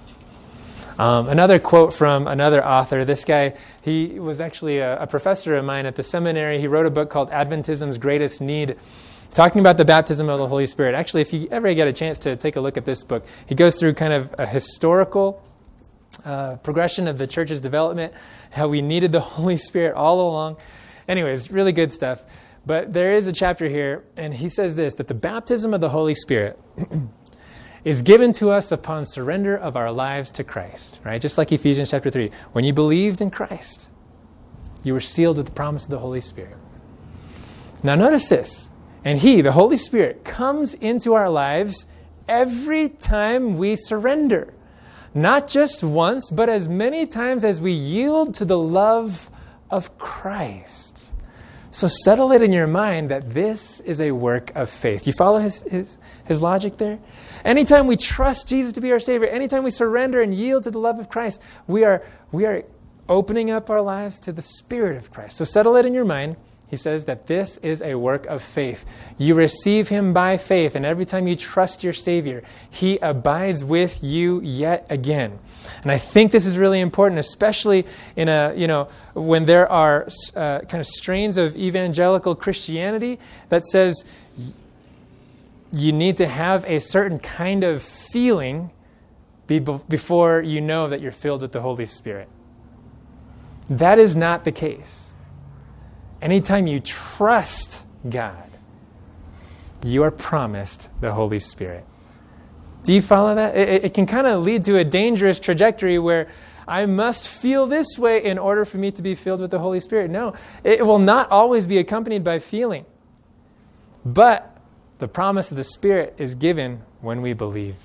Um, 0.99 1.29
another 1.29 1.59
quote 1.59 1.93
from 1.93 2.27
another 2.27 2.63
author. 2.63 3.05
This 3.05 3.23
guy, 3.23 3.53
he 3.81 4.19
was 4.19 4.41
actually 4.41 4.79
a, 4.79 5.03
a 5.03 5.07
professor 5.07 5.55
of 5.55 5.63
mine 5.63 5.85
at 5.85 5.95
the 5.95 6.03
seminary. 6.03 6.59
He 6.59 6.67
wrote 6.67 6.85
a 6.85 6.89
book 6.89 7.09
called 7.09 7.31
Adventism's 7.31 7.97
Greatest 7.97 8.41
Need 8.41 8.75
talking 9.33 9.61
about 9.61 9.77
the 9.77 9.85
baptism 9.85 10.27
of 10.27 10.39
the 10.39 10.47
Holy 10.47 10.67
Spirit. 10.67 10.95
Actually, 10.95 11.21
if 11.21 11.31
you 11.31 11.47
ever 11.51 11.73
get 11.73 11.87
a 11.87 11.93
chance 11.93 12.19
to 12.19 12.35
take 12.35 12.57
a 12.57 12.59
look 12.59 12.75
at 12.75 12.83
this 12.83 13.05
book, 13.05 13.25
he 13.45 13.55
goes 13.55 13.79
through 13.79 13.93
kind 13.93 14.11
of 14.11 14.35
a 14.37 14.45
historical 14.45 15.41
uh, 16.25 16.57
progression 16.57 17.07
of 17.07 17.17
the 17.17 17.27
church's 17.27 17.61
development, 17.61 18.13
how 18.51 18.67
we 18.67 18.81
needed 18.81 19.13
the 19.13 19.19
Holy 19.37 19.55
Spirit 19.55 19.95
all 19.95 20.19
along. 20.19 20.57
Anyways, 21.07 21.49
really 21.49 21.71
good 21.71 21.93
stuff. 21.93 22.25
But 22.65 22.91
there 22.91 23.13
is 23.13 23.25
a 23.29 23.31
chapter 23.31 23.69
here, 23.69 24.03
and 24.17 24.33
he 24.33 24.49
says 24.49 24.75
this 24.75 24.95
that 24.95 25.07
the 25.07 25.13
baptism 25.13 25.73
of 25.73 25.79
the 25.79 25.89
Holy 25.89 26.13
Spirit 26.13 26.59
is 27.83 28.01
given 28.01 28.33
to 28.33 28.49
us 28.49 28.71
upon 28.71 29.05
surrender 29.05 29.55
of 29.55 29.75
our 29.75 29.91
lives 29.91 30.31
to 30.33 30.43
Christ, 30.43 30.99
right? 31.03 31.21
Just 31.21 31.37
like 31.37 31.51
Ephesians 31.51 31.91
chapter 31.91 32.09
3. 32.09 32.31
When 32.51 32.63
you 32.63 32.73
believed 32.73 33.21
in 33.21 33.31
Christ, 33.31 33.89
you 34.83 34.93
were 34.93 34.99
sealed 34.99 35.37
with 35.37 35.45
the 35.45 35.51
promise 35.51 35.85
of 35.85 35.91
the 35.91 35.99
Holy 35.99 36.21
Spirit. 36.21 36.57
Now, 37.83 37.95
notice 37.95 38.27
this. 38.27 38.69
And 39.05 39.19
He, 39.19 39.41
the 39.41 39.53
Holy 39.53 39.77
Spirit, 39.77 40.25
comes 40.25 40.73
into 40.73 41.13
our 41.13 41.29
lives 41.29 41.85
every 42.27 42.89
time 42.89 43.57
we 43.57 43.75
surrender. 43.75 44.53
Not 45.13 45.47
just 45.47 45.83
once, 45.83 46.29
but 46.29 46.49
as 46.49 46.67
many 46.67 47.05
times 47.05 47.43
as 47.43 47.61
we 47.61 47.71
yield 47.71 48.35
to 48.35 48.45
the 48.45 48.57
love 48.57 49.29
of 49.69 49.97
Christ. 49.97 51.11
So 51.71 51.87
settle 51.87 52.31
it 52.31 52.41
in 52.41 52.51
your 52.51 52.67
mind 52.67 53.09
that 53.09 53.31
this 53.31 53.79
is 53.81 54.01
a 54.01 54.11
work 54.11 54.51
of 54.55 54.69
faith. 54.69 55.07
You 55.07 55.13
follow 55.13 55.39
his, 55.39 55.61
his, 55.63 55.97
his 56.25 56.41
logic 56.41 56.77
there? 56.77 56.99
Anytime 57.45 57.87
we 57.87 57.95
trust 57.95 58.47
Jesus 58.47 58.73
to 58.73 58.81
be 58.81 58.91
our 58.91 58.99
Savior, 58.99 59.27
anytime 59.27 59.63
we 59.63 59.71
surrender 59.71 60.21
and 60.21 60.33
yield 60.33 60.63
to 60.63 60.71
the 60.71 60.79
love 60.79 60.99
of 60.99 61.09
Christ, 61.09 61.41
we 61.67 61.83
are, 61.83 62.03
we 62.31 62.45
are 62.45 62.63
opening 63.07 63.49
up 63.49 63.69
our 63.69 63.81
lives 63.81 64.19
to 64.21 64.31
the 64.31 64.41
Spirit 64.41 64.97
of 64.97 65.11
Christ. 65.11 65.37
So 65.37 65.45
settle 65.45 65.75
it 65.75 65.85
in 65.85 65.93
your 65.93 66.05
mind. 66.05 66.35
He 66.69 66.77
says 66.77 67.05
that 67.05 67.25
this 67.25 67.57
is 67.57 67.81
a 67.81 67.95
work 67.95 68.27
of 68.27 68.43
faith. 68.43 68.85
You 69.17 69.33
receive 69.33 69.89
Him 69.89 70.13
by 70.13 70.37
faith, 70.37 70.75
and 70.75 70.85
every 70.85 71.05
time 71.05 71.27
you 71.27 71.35
trust 71.35 71.83
your 71.83 71.93
Savior, 71.93 72.43
He 72.69 72.99
abides 72.99 73.63
with 73.63 74.03
you 74.03 74.39
yet 74.41 74.85
again. 74.87 75.39
And 75.81 75.91
I 75.91 75.97
think 75.97 76.31
this 76.31 76.45
is 76.45 76.59
really 76.59 76.79
important, 76.79 77.17
especially 77.17 77.87
in 78.15 78.29
a, 78.29 78.53
you 78.55 78.67
know, 78.67 78.87
when 79.15 79.45
there 79.45 79.67
are 79.67 80.07
uh, 80.35 80.59
kind 80.59 80.79
of 80.79 80.85
strains 80.85 81.37
of 81.37 81.55
evangelical 81.55 82.35
Christianity 82.35 83.17
that 83.49 83.65
says 83.65 84.05
you 85.71 85.91
need 85.91 86.17
to 86.17 86.27
have 86.27 86.65
a 86.65 86.79
certain 86.79 87.19
kind 87.19 87.63
of 87.63 87.81
feeling 87.81 88.71
before 89.47 90.41
you 90.41 90.61
know 90.61 90.87
that 90.87 91.01
you're 91.01 91.11
filled 91.11 91.41
with 91.41 91.51
the 91.51 91.61
Holy 91.61 91.85
Spirit. 91.85 92.29
That 93.69 93.99
is 93.99 94.15
not 94.15 94.43
the 94.43 94.51
case. 94.51 95.15
Anytime 96.21 96.67
you 96.67 96.79
trust 96.79 97.85
God, 98.07 98.49
you 99.83 100.03
are 100.03 100.11
promised 100.11 100.89
the 101.01 101.13
Holy 101.13 101.39
Spirit. 101.39 101.85
Do 102.83 102.93
you 102.93 103.01
follow 103.01 103.35
that? 103.35 103.55
It, 103.55 103.85
it 103.85 103.93
can 103.93 104.05
kind 104.05 104.27
of 104.27 104.43
lead 104.43 104.63
to 104.65 104.77
a 104.77 104.83
dangerous 104.83 105.39
trajectory 105.39 105.99
where 105.99 106.27
I 106.67 106.85
must 106.85 107.27
feel 107.27 107.65
this 107.65 107.97
way 107.97 108.23
in 108.23 108.37
order 108.37 108.65
for 108.65 108.77
me 108.77 108.91
to 108.91 109.01
be 109.01 109.15
filled 109.15 109.41
with 109.41 109.51
the 109.51 109.59
Holy 109.59 109.79
Spirit. 109.79 110.11
No, 110.11 110.33
it 110.63 110.85
will 110.85 110.99
not 110.99 111.31
always 111.31 111.65
be 111.65 111.77
accompanied 111.79 112.23
by 112.23 112.39
feeling. 112.39 112.85
But 114.05 114.58
the 114.99 115.07
promise 115.07 115.49
of 115.49 115.57
the 115.57 115.63
Spirit 115.63 116.13
is 116.17 116.35
given 116.35 116.81
when 117.01 117.21
we 117.21 117.33
believe. 117.33 117.75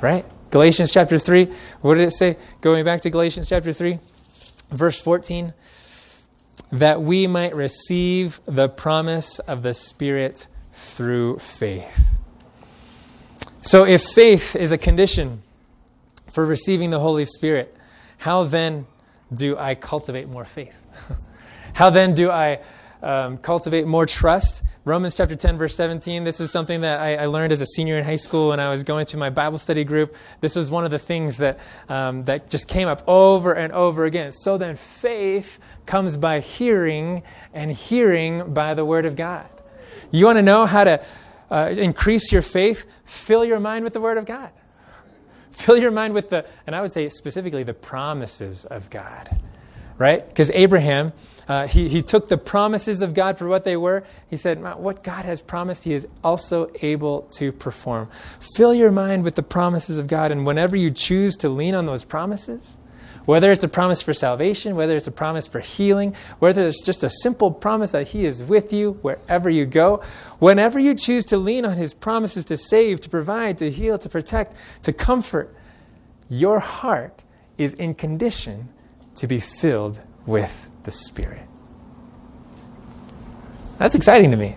Right? 0.00 0.24
Galatians 0.50 0.90
chapter 0.90 1.18
3, 1.18 1.48
what 1.82 1.94
did 1.94 2.08
it 2.08 2.12
say? 2.12 2.36
Going 2.60 2.84
back 2.84 3.02
to 3.02 3.10
Galatians 3.10 3.48
chapter 3.48 3.72
3, 3.72 3.98
verse 4.70 5.00
14. 5.00 5.52
That 6.72 7.02
we 7.02 7.26
might 7.26 7.54
receive 7.54 8.40
the 8.46 8.68
promise 8.68 9.38
of 9.40 9.62
the 9.62 9.74
Spirit 9.74 10.48
through 10.72 11.38
faith. 11.38 12.06
So, 13.62 13.84
if 13.84 14.02
faith 14.02 14.56
is 14.56 14.72
a 14.72 14.78
condition 14.78 15.42
for 16.30 16.46
receiving 16.46 16.90
the 16.90 17.00
Holy 17.00 17.24
Spirit, 17.24 17.76
how 18.18 18.44
then 18.44 18.86
do 19.34 19.58
I 19.58 19.74
cultivate 19.74 20.28
more 20.28 20.44
faith? 20.44 20.74
how 21.74 21.90
then 21.90 22.14
do 22.14 22.30
I 22.30 22.60
um, 23.02 23.38
cultivate 23.38 23.86
more 23.86 24.06
trust 24.06 24.62
Romans 24.86 25.14
chapter 25.14 25.36
10, 25.36 25.58
verse 25.58 25.76
17. 25.76 26.24
This 26.24 26.40
is 26.40 26.50
something 26.50 26.80
that 26.80 27.00
I, 27.00 27.16
I, 27.16 27.26
learned 27.26 27.52
as 27.52 27.60
a 27.60 27.66
senior 27.66 27.98
in 27.98 28.04
high 28.04 28.16
school 28.16 28.48
when 28.48 28.60
I 28.60 28.70
was 28.70 28.82
going 28.82 29.04
to 29.06 29.18
my 29.18 29.28
Bible 29.28 29.58
study 29.58 29.84
group. 29.84 30.14
This 30.40 30.56
was 30.56 30.70
one 30.70 30.86
of 30.86 30.90
the 30.90 30.98
things 30.98 31.36
that, 31.36 31.58
um, 31.90 32.24
that 32.24 32.48
just 32.48 32.66
came 32.66 32.88
up 32.88 33.06
over 33.06 33.52
and 33.52 33.74
over 33.74 34.06
again. 34.06 34.32
So 34.32 34.56
then, 34.56 34.76
faith 34.76 35.58
comes 35.84 36.16
by 36.16 36.40
hearing, 36.40 37.22
and 37.52 37.70
hearing 37.70 38.54
by 38.54 38.72
the 38.72 38.84
Word 38.86 39.04
of 39.04 39.16
God. 39.16 39.46
You 40.10 40.24
want 40.24 40.38
to 40.38 40.42
know 40.42 40.64
how 40.64 40.84
to 40.84 41.04
uh, 41.50 41.74
increase 41.76 42.32
your 42.32 42.42
faith? 42.42 42.86
Fill 43.04 43.44
your 43.44 43.60
mind 43.60 43.84
with 43.84 43.92
the 43.92 44.00
Word 44.00 44.16
of 44.16 44.24
God. 44.24 44.50
Fill 45.50 45.76
your 45.76 45.90
mind 45.90 46.14
with 46.14 46.30
the, 46.30 46.46
and 46.66 46.74
I 46.74 46.80
would 46.80 46.94
say 46.94 47.06
specifically, 47.10 47.64
the 47.64 47.74
promises 47.74 48.64
of 48.64 48.88
God 48.88 49.28
right? 50.00 50.26
Because 50.26 50.50
Abraham, 50.52 51.12
uh, 51.46 51.66
he, 51.66 51.90
he 51.90 52.00
took 52.00 52.28
the 52.28 52.38
promises 52.38 53.02
of 53.02 53.12
God 53.12 53.36
for 53.36 53.46
what 53.46 53.64
they 53.64 53.76
were. 53.76 54.02
He 54.30 54.38
said, 54.38 54.62
What 54.78 55.04
God 55.04 55.26
has 55.26 55.42
promised, 55.42 55.84
he 55.84 55.92
is 55.92 56.08
also 56.24 56.70
able 56.80 57.22
to 57.36 57.52
perform. 57.52 58.08
Fill 58.56 58.74
your 58.74 58.90
mind 58.90 59.24
with 59.24 59.34
the 59.34 59.42
promises 59.42 59.98
of 59.98 60.06
God, 60.06 60.32
and 60.32 60.46
whenever 60.46 60.74
you 60.74 60.90
choose 60.90 61.36
to 61.36 61.50
lean 61.50 61.74
on 61.74 61.84
those 61.84 62.06
promises, 62.06 62.78
whether 63.26 63.52
it's 63.52 63.62
a 63.62 63.68
promise 63.68 64.00
for 64.00 64.14
salvation, 64.14 64.74
whether 64.74 64.96
it's 64.96 65.06
a 65.06 65.12
promise 65.12 65.46
for 65.46 65.60
healing, 65.60 66.16
whether 66.38 66.64
it's 66.64 66.82
just 66.82 67.04
a 67.04 67.10
simple 67.10 67.50
promise 67.50 67.90
that 67.90 68.08
He 68.08 68.24
is 68.24 68.42
with 68.42 68.72
you 68.72 68.92
wherever 69.02 69.50
you 69.50 69.66
go, 69.66 70.02
whenever 70.38 70.78
you 70.78 70.94
choose 70.94 71.26
to 71.26 71.36
lean 71.36 71.66
on 71.66 71.76
His 71.76 71.92
promises 71.92 72.46
to 72.46 72.56
save, 72.56 73.02
to 73.02 73.10
provide, 73.10 73.58
to 73.58 73.70
heal, 73.70 73.98
to 73.98 74.08
protect, 74.08 74.54
to 74.84 74.94
comfort, 74.94 75.54
your 76.30 76.58
heart 76.58 77.22
is 77.58 77.74
in 77.74 77.94
condition 77.94 78.70
to 79.16 79.26
be 79.26 79.40
filled 79.40 80.00
with 80.26 80.68
the 80.84 80.90
Spirit. 80.90 81.42
That's 83.78 83.94
exciting 83.94 84.30
to 84.30 84.36
me. 84.36 84.56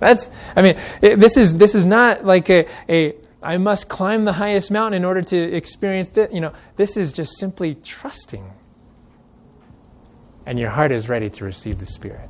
That's, 0.00 0.30
I 0.56 0.62
mean, 0.62 0.76
it, 1.00 1.18
this 1.20 1.36
is 1.36 1.56
this 1.58 1.74
is 1.74 1.84
not 1.84 2.24
like 2.24 2.50
a, 2.50 2.66
a 2.88 3.14
I 3.42 3.58
must 3.58 3.88
climb 3.88 4.24
the 4.24 4.32
highest 4.32 4.70
mountain 4.70 5.02
in 5.02 5.04
order 5.04 5.22
to 5.22 5.36
experience 5.36 6.08
that. 6.10 6.32
You 6.32 6.40
know, 6.40 6.52
this 6.76 6.96
is 6.96 7.12
just 7.12 7.38
simply 7.38 7.76
trusting, 7.76 8.50
and 10.44 10.58
your 10.58 10.70
heart 10.70 10.92
is 10.92 11.08
ready 11.08 11.30
to 11.30 11.44
receive 11.44 11.78
the 11.78 11.86
Spirit. 11.86 12.28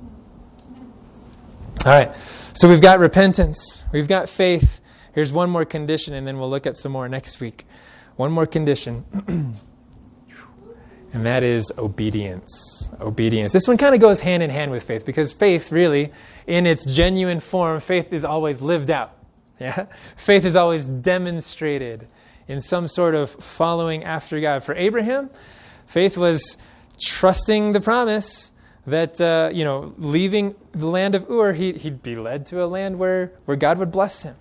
All 1.86 1.92
right, 1.92 2.14
so 2.52 2.68
we've 2.68 2.82
got 2.82 2.98
repentance, 2.98 3.82
we've 3.92 4.06
got 4.06 4.28
faith, 4.28 4.82
Here's 5.12 5.32
one 5.32 5.50
more 5.50 5.64
condition, 5.64 6.14
and 6.14 6.26
then 6.26 6.38
we'll 6.38 6.50
look 6.50 6.66
at 6.66 6.76
some 6.76 6.92
more 6.92 7.08
next 7.08 7.40
week. 7.40 7.64
One 8.16 8.32
more 8.32 8.46
condition. 8.46 9.04
and 11.12 11.26
that 11.26 11.42
is 11.42 11.70
obedience. 11.76 12.88
Obedience. 13.00 13.52
This 13.52 13.68
one 13.68 13.76
kind 13.76 13.94
of 13.94 14.00
goes 14.00 14.20
hand 14.20 14.42
in 14.42 14.50
hand 14.50 14.70
with 14.70 14.82
faith 14.82 15.04
because 15.04 15.32
faith, 15.32 15.70
really, 15.70 16.12
in 16.46 16.66
its 16.66 16.86
genuine 16.86 17.40
form, 17.40 17.80
faith 17.80 18.12
is 18.12 18.24
always 18.24 18.60
lived 18.60 18.90
out. 18.90 19.16
Yeah? 19.60 19.86
Faith 20.16 20.44
is 20.44 20.56
always 20.56 20.88
demonstrated 20.88 22.08
in 22.48 22.60
some 22.60 22.88
sort 22.88 23.14
of 23.14 23.30
following 23.30 24.02
after 24.02 24.40
God. 24.40 24.64
For 24.64 24.74
Abraham, 24.74 25.30
faith 25.86 26.16
was 26.16 26.56
trusting 27.00 27.70
the 27.70 27.80
promise 27.80 28.50
that, 28.86 29.20
uh, 29.20 29.50
you 29.52 29.64
know, 29.64 29.94
leaving 29.98 30.56
the 30.72 30.88
land 30.88 31.14
of 31.14 31.30
Ur, 31.30 31.52
he, 31.52 31.74
he'd 31.74 32.02
be 32.02 32.16
led 32.16 32.46
to 32.46 32.64
a 32.64 32.66
land 32.66 32.98
where, 32.98 33.30
where 33.44 33.56
God 33.56 33.78
would 33.78 33.92
bless 33.92 34.22
him. 34.22 34.34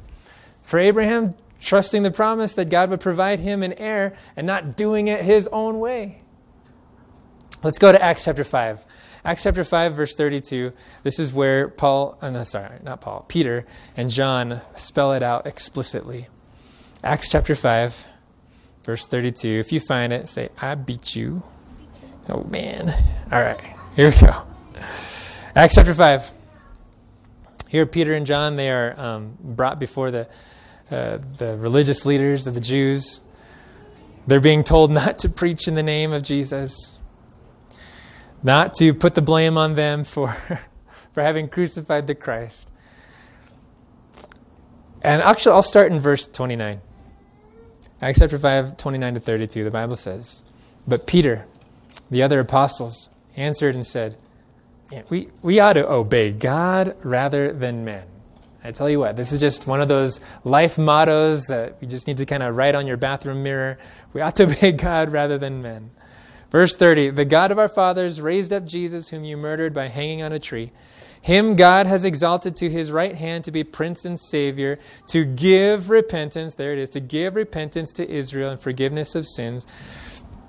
For 0.64 0.80
Abraham, 0.80 1.36
trusting 1.60 2.02
the 2.02 2.10
promise 2.10 2.54
that 2.54 2.70
God 2.70 2.90
would 2.90 3.02
provide 3.02 3.40
him 3.40 3.62
an 3.62 3.74
heir 3.74 4.18
and 4.36 4.48
not 4.48 4.76
doing 4.76 5.08
it 5.08 5.24
his 5.24 5.48
own 5.50 5.80
way. 5.80 6.21
Let's 7.64 7.78
go 7.78 7.92
to 7.92 8.02
Acts 8.02 8.26
chapter 8.26 8.44
5. 8.44 8.84
Acts 9.24 9.44
chapter 9.44 9.64
5, 9.64 9.94
verse 9.94 10.16
32. 10.16 10.74
This 11.04 11.20
is 11.20 11.32
where 11.32 11.68
Paul, 11.68 12.18
oh 12.20 12.32
no, 12.32 12.44
sorry, 12.44 12.80
not 12.82 13.02
Paul, 13.02 13.24
Peter 13.28 13.68
and 13.96 14.10
John 14.10 14.62
spell 14.76 15.14
it 15.14 15.22
out 15.22 15.46
explicitly. 15.46 16.28
Acts 17.04 17.30
chapter 17.30 17.54
5, 17.54 18.08
verse 18.84 19.06
32. 19.06 19.48
If 19.48 19.72
you 19.72 19.80
find 19.80 20.12
it, 20.12 20.28
say, 20.28 20.50
I 20.60 20.74
beat 20.74 21.16
you. 21.16 21.44
Oh, 22.30 22.44
man. 22.46 22.90
All 23.32 23.42
right, 23.42 23.62
here 23.96 24.10
we 24.10 24.20
go. 24.20 24.42
Acts 25.56 25.76
chapter 25.76 25.94
5. 25.94 26.32
Here, 27.68 27.86
Peter 27.86 28.16
and 28.16 28.26
John, 28.26 28.56
they 28.56 28.72
are 28.72 29.00
um, 29.00 29.38
brought 29.40 29.80
before 29.80 30.10
the, 30.10 30.28
uh, 30.90 31.20
the 31.38 31.58
religious 31.58 32.08
leaders 32.08 32.48
of 32.48 32.56
the 32.56 32.60
Jews. 32.60 33.22
They're 34.26 34.40
being 34.40 34.64
told 34.64 34.92
not 34.92 35.20
to 35.20 35.30
preach 35.30 35.68
in 35.68 35.76
the 35.76 35.84
name 35.84 36.12
of 36.12 36.24
Jesus 36.24 36.98
not 38.44 38.74
to 38.76 38.94
put 38.94 39.16
the 39.16 39.22
blame 39.22 39.58
on 39.58 39.74
them 39.74 40.04
for, 40.04 40.28
for 41.14 41.24
having 41.24 41.48
crucified 41.48 42.08
the 42.08 42.16
Christ. 42.16 42.72
And 45.02 45.22
actually, 45.22 45.54
I'll 45.54 45.64
start 45.64 45.92
in 45.92 46.00
verse 46.00 46.28
29. 46.28 46.80
Acts 48.02 48.20
chapter 48.20 48.38
5, 48.38 48.78
29 48.78 49.14
to 49.16 49.20
32, 49.20 49.64
the 49.64 49.72
Bible 49.72 49.96
says, 49.96 50.44
But 50.88 51.08
Peter, 51.08 51.46
the 52.10 52.24
other 52.24 52.40
apostles, 52.40 53.10
answered 53.36 53.76
and 53.76 53.86
said, 53.86 54.16
we, 55.10 55.30
we 55.42 55.60
ought 55.60 55.74
to 55.74 55.90
obey 55.90 56.32
God 56.32 56.96
rather 57.04 57.54
than 57.54 57.86
men. 57.86 58.06
I 58.64 58.72
tell 58.72 58.90
you 58.90 59.00
what, 59.00 59.16
this 59.16 59.32
is 59.32 59.40
just 59.40 59.66
one 59.66 59.82
of 59.82 59.88
those 59.88 60.20
life 60.44 60.78
mottos 60.78 61.46
that 61.48 61.78
you 61.82 61.88
just 61.88 62.08
need 62.08 62.18
to 62.18 62.26
kind 62.26 62.44
of 62.44 62.56
write 62.56 62.76
on 62.76 62.86
your 62.86 62.98
bathroom 62.98 63.42
mirror. 63.42 63.80
We 64.14 64.22
ought 64.22 64.36
to 64.36 64.44
obey 64.52 64.72
God 64.72 65.12
rather 65.12 65.38
than 65.38 65.62
men. 65.62 65.92
Verse 66.52 66.76
30 66.76 67.10
The 67.10 67.26
God 67.26 67.52
of 67.52 67.58
our 67.58 67.70
fathers 67.70 68.22
raised 68.22 68.54
up 68.54 68.66
Jesus, 68.66 69.10
whom 69.10 69.24
you 69.24 69.38
murdered 69.38 69.74
by 69.74 69.88
hanging 69.88 70.22
on 70.22 70.34
a 70.34 70.40
tree. 70.40 70.72
Him 71.22 71.56
God 71.56 71.86
has 71.86 72.04
exalted 72.04 72.58
to 72.58 72.70
his 72.70 72.92
right 72.92 73.16
hand 73.16 73.44
to 73.44 73.52
be 73.52 73.64
Prince 73.64 74.06
and 74.06 74.20
Savior, 74.20 74.80
to 75.10 75.24
give 75.24 75.90
repentance, 75.90 76.56
there 76.56 76.74
it 76.74 76.80
is, 76.80 76.90
to 76.92 77.00
give 77.00 77.36
repentance 77.36 77.94
to 77.94 78.10
Israel 78.10 78.50
and 78.52 78.60
forgiveness 78.60 79.14
of 79.14 79.28
sins. 79.28 79.68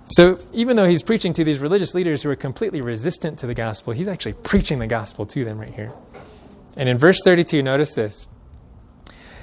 So 0.08 0.38
even 0.52 0.76
though 0.76 0.88
he's 0.88 1.02
preaching 1.02 1.34
to 1.34 1.44
these 1.44 1.58
religious 1.58 1.94
leaders 1.94 2.22
who 2.22 2.30
are 2.30 2.36
completely 2.36 2.80
resistant 2.80 3.38
to 3.40 3.46
the 3.46 3.54
gospel, 3.54 3.92
he's 3.92 4.08
actually 4.08 4.32
preaching 4.32 4.78
the 4.78 4.86
gospel 4.86 5.26
to 5.26 5.44
them 5.44 5.58
right 5.58 5.72
here. 5.72 5.92
And 6.76 6.88
in 6.88 6.96
verse 6.96 7.20
32, 7.22 7.62
notice 7.62 7.92
this. 7.92 8.26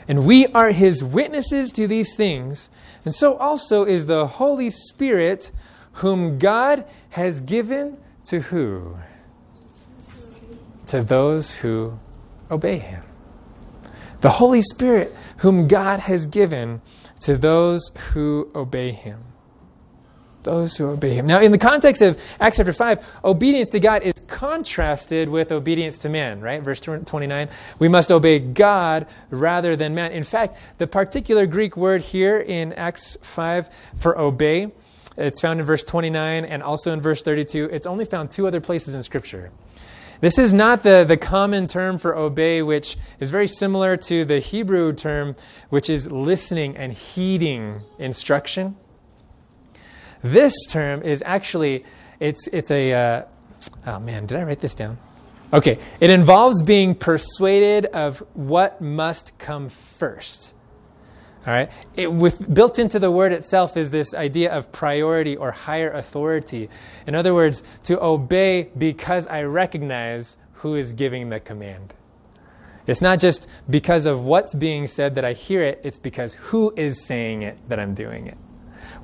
And 0.08 0.26
we 0.26 0.48
are 0.48 0.72
his 0.72 1.04
witnesses 1.04 1.72
to 1.74 1.88
these 1.88 2.16
things, 2.16 2.72
and 3.06 3.14
so 3.14 3.36
also 3.38 3.84
is 3.84 4.08
the 4.08 4.26
Holy 4.26 4.72
Spirit 4.72 5.52
whom 5.94 6.40
God 6.40 6.86
has 7.10 7.42
given 7.42 7.98
to 8.26 8.40
who? 8.40 8.98
To 10.88 11.04
those 11.04 11.56
who 11.56 12.00
obey 12.50 12.78
him. 12.78 13.04
The 14.22 14.30
Holy 14.30 14.62
Spirit, 14.62 15.16
whom 15.38 15.68
God 15.68 16.02
has 16.02 16.28
given 16.28 16.82
to 17.22 17.38
those 17.38 17.90
who 18.12 18.50
obey 18.56 18.92
him. 18.92 19.24
Those 20.44 20.78
who 20.78 20.88
obey 20.90 21.14
him. 21.16 21.26
Now, 21.26 21.42
in 21.42 21.52
the 21.52 21.58
context 21.58 22.02
of 22.02 22.20
Acts 22.40 22.58
chapter 22.58 22.72
5, 22.72 23.06
obedience 23.26 23.70
to 23.70 23.80
God 23.80 24.04
is 24.04 24.14
contrasted 24.28 25.28
with 25.28 25.52
obedience 25.52 25.98
to 26.00 26.10
man, 26.10 26.40
right? 26.40 26.62
Verse 26.62 26.80
29. 26.80 27.50
We 27.78 27.88
must 27.88 28.10
obey 28.12 28.40
God 28.40 29.06
rather 29.30 29.76
than 29.76 29.96
man. 29.96 30.14
In 30.14 30.24
fact, 30.24 30.58
the 30.78 30.88
particular 30.88 31.46
Greek 31.46 31.76
word 31.76 32.02
here 32.02 32.40
in 32.40 32.72
Acts 32.74 33.18
5 33.22 33.70
for 33.98 34.18
obey 34.18 34.72
it's 35.20 35.42
found 35.42 35.60
in 35.60 35.66
verse 35.66 35.84
29 35.84 36.46
and 36.46 36.64
also 36.64 36.94
in 36.94 37.02
verse 37.02 37.22
32. 37.22 37.70
It's 37.72 37.86
only 37.86 38.06
found 38.06 38.32
two 38.32 38.48
other 38.48 38.62
places 38.62 38.96
in 38.96 39.04
Scripture. 39.04 39.52
This 40.22 40.38
is 40.38 40.54
not 40.54 40.84
the, 40.84 41.06
the 41.08 41.16
common 41.16 41.68
term 41.68 41.98
for 41.98 42.16
obey, 42.16 42.62
which 42.62 42.98
is 43.20 43.30
very 43.30 43.48
similar 43.48 43.96
to 43.98 44.26
the 44.26 44.40
Hebrew 44.40 44.92
term, 44.92 45.34
which 45.70 45.90
is 45.90 46.12
listening 46.12 46.76
and 46.76 46.92
heeding 46.92 47.82
instruction. 47.98 48.76
This 50.22 50.54
term 50.68 51.02
is 51.04 51.24
actually, 51.26 51.86
it's, 52.20 52.48
it's 52.48 52.70
a, 52.70 52.94
uh, 52.94 53.26
oh 53.88 54.00
man, 54.02 54.26
did 54.26 54.38
I 54.38 54.44
write 54.44 54.60
this 54.60 54.76
down? 54.76 54.98
Okay, 55.54 55.78
it 56.00 56.10
involves 56.10 56.62
being 56.62 56.96
persuaded 56.96 57.86
of 57.88 58.20
what 58.34 58.82
must 58.82 59.38
come 59.40 59.70
first. 59.70 60.54
All 61.48 61.54
right? 61.54 61.72
It, 61.96 62.12
with, 62.12 62.54
built 62.54 62.80
into 62.80 63.00
the 63.00 63.12
word 63.12 63.32
itself 63.32 63.78
is 63.78 63.92
this 63.92 64.14
idea 64.14 64.52
of 64.52 64.72
priority 64.72 65.36
or 65.38 65.52
higher 65.52 65.92
authority. 65.92 66.70
In 67.08 67.16
other 67.16 67.34
words, 67.34 67.64
to 67.84 68.02
obey 68.04 68.70
because 68.78 69.26
I 69.28 69.44
recognize 69.44 70.38
who 70.54 70.76
is 70.76 70.94
giving 70.94 71.30
the 71.30 71.40
command. 71.40 71.94
It's 72.88 73.02
not 73.02 73.20
just 73.20 73.48
because 73.70 74.06
of 74.06 74.26
what's 74.26 74.54
being 74.54 74.88
said 74.88 75.16
that 75.16 75.24
I 75.24 75.34
hear 75.34 75.62
it, 75.62 75.80
it's 75.84 76.00
because 76.00 76.34
who 76.34 76.74
is 76.76 77.06
saying 77.06 77.44
it 77.44 77.58
that 77.70 77.80
I'm 77.80 77.94
doing 77.94 78.28
it. 78.28 78.38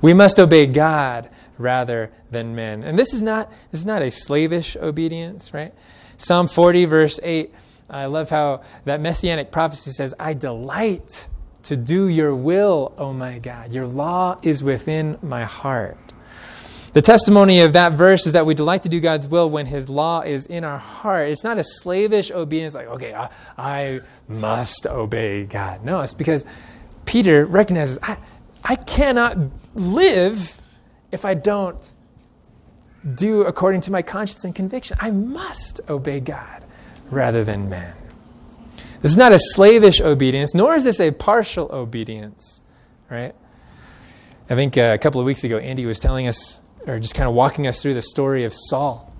We 0.02 0.12
must 0.12 0.38
obey 0.38 0.66
God 0.66 1.30
rather 1.56 2.10
than 2.30 2.54
men. 2.54 2.82
And 2.82 2.98
this 2.98 3.14
is 3.14 3.22
not, 3.22 3.50
this 3.70 3.80
is 3.80 3.86
not 3.86 4.02
a 4.02 4.10
slavish 4.10 4.76
obedience, 4.76 5.54
right? 5.54 5.72
Psalm 6.18 6.48
40, 6.48 6.84
verse 6.86 7.20
8, 7.22 7.54
I 7.88 8.06
love 8.06 8.28
how 8.28 8.62
that 8.84 9.00
messianic 9.00 9.52
prophecy 9.52 9.92
says, 9.92 10.12
I 10.18 10.34
delight 10.34 11.28
to 11.66 11.76
do 11.76 12.08
your 12.08 12.34
will, 12.34 12.94
oh 12.98 13.12
my 13.12 13.38
God. 13.38 13.72
Your 13.72 13.86
law 13.86 14.38
is 14.42 14.62
within 14.62 15.18
my 15.22 15.44
heart. 15.44 15.98
The 16.92 17.02
testimony 17.02 17.60
of 17.60 17.74
that 17.74 17.92
verse 17.92 18.26
is 18.26 18.32
that 18.32 18.46
we 18.46 18.54
delight 18.54 18.84
to 18.84 18.88
do 18.88 19.00
God's 19.00 19.28
will 19.28 19.50
when 19.50 19.66
His 19.66 19.88
law 19.88 20.22
is 20.22 20.46
in 20.46 20.64
our 20.64 20.78
heart. 20.78 21.28
It's 21.28 21.44
not 21.44 21.58
a 21.58 21.64
slavish 21.64 22.30
obedience, 22.30 22.74
like, 22.74 22.86
okay, 22.86 23.12
I, 23.12 23.28
I 23.58 24.00
must 24.28 24.86
obey 24.86 25.44
God. 25.44 25.84
No, 25.84 26.00
it's 26.00 26.14
because 26.14 26.46
Peter 27.04 27.44
recognizes, 27.44 27.98
I, 28.02 28.16
I 28.64 28.76
cannot 28.76 29.36
live 29.74 30.60
if 31.12 31.24
I 31.24 31.34
don't 31.34 31.92
do 33.14 33.42
according 33.42 33.82
to 33.82 33.92
my 33.92 34.02
conscience 34.02 34.44
and 34.44 34.54
conviction. 34.54 34.96
I 35.00 35.10
must 35.10 35.80
obey 35.88 36.20
God 36.20 36.64
rather 37.10 37.44
than 37.44 37.68
man. 37.68 37.94
This 39.00 39.10
is 39.10 39.16
not 39.16 39.32
a 39.32 39.38
slavish 39.38 40.00
obedience, 40.00 40.54
nor 40.54 40.74
is 40.74 40.84
this 40.84 41.00
a 41.00 41.10
partial 41.10 41.68
obedience, 41.72 42.62
right? 43.10 43.34
I 44.48 44.54
think 44.54 44.78
uh, 44.78 44.92
a 44.94 44.98
couple 44.98 45.20
of 45.20 45.26
weeks 45.26 45.44
ago, 45.44 45.58
Andy 45.58 45.86
was 45.86 45.98
telling 45.98 46.26
us, 46.26 46.60
or 46.86 46.98
just 46.98 47.14
kind 47.14 47.28
of 47.28 47.34
walking 47.34 47.66
us 47.66 47.82
through 47.82 47.94
the 47.94 48.02
story 48.02 48.44
of 48.44 48.54
Saul. 48.54 49.12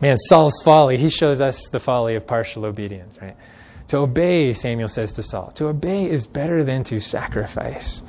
Man, 0.00 0.16
Saul's 0.18 0.60
folly, 0.62 0.96
he 0.96 1.08
shows 1.08 1.40
us 1.40 1.68
the 1.68 1.80
folly 1.80 2.16
of 2.16 2.26
partial 2.26 2.64
obedience, 2.64 3.18
right? 3.22 3.36
To 3.88 3.98
obey, 3.98 4.52
Samuel 4.52 4.88
says 4.88 5.12
to 5.14 5.22
Saul, 5.22 5.50
to 5.52 5.68
obey 5.68 6.10
is 6.10 6.26
better 6.26 6.64
than 6.64 6.84
to 6.84 7.00
sacrifice. 7.00 8.02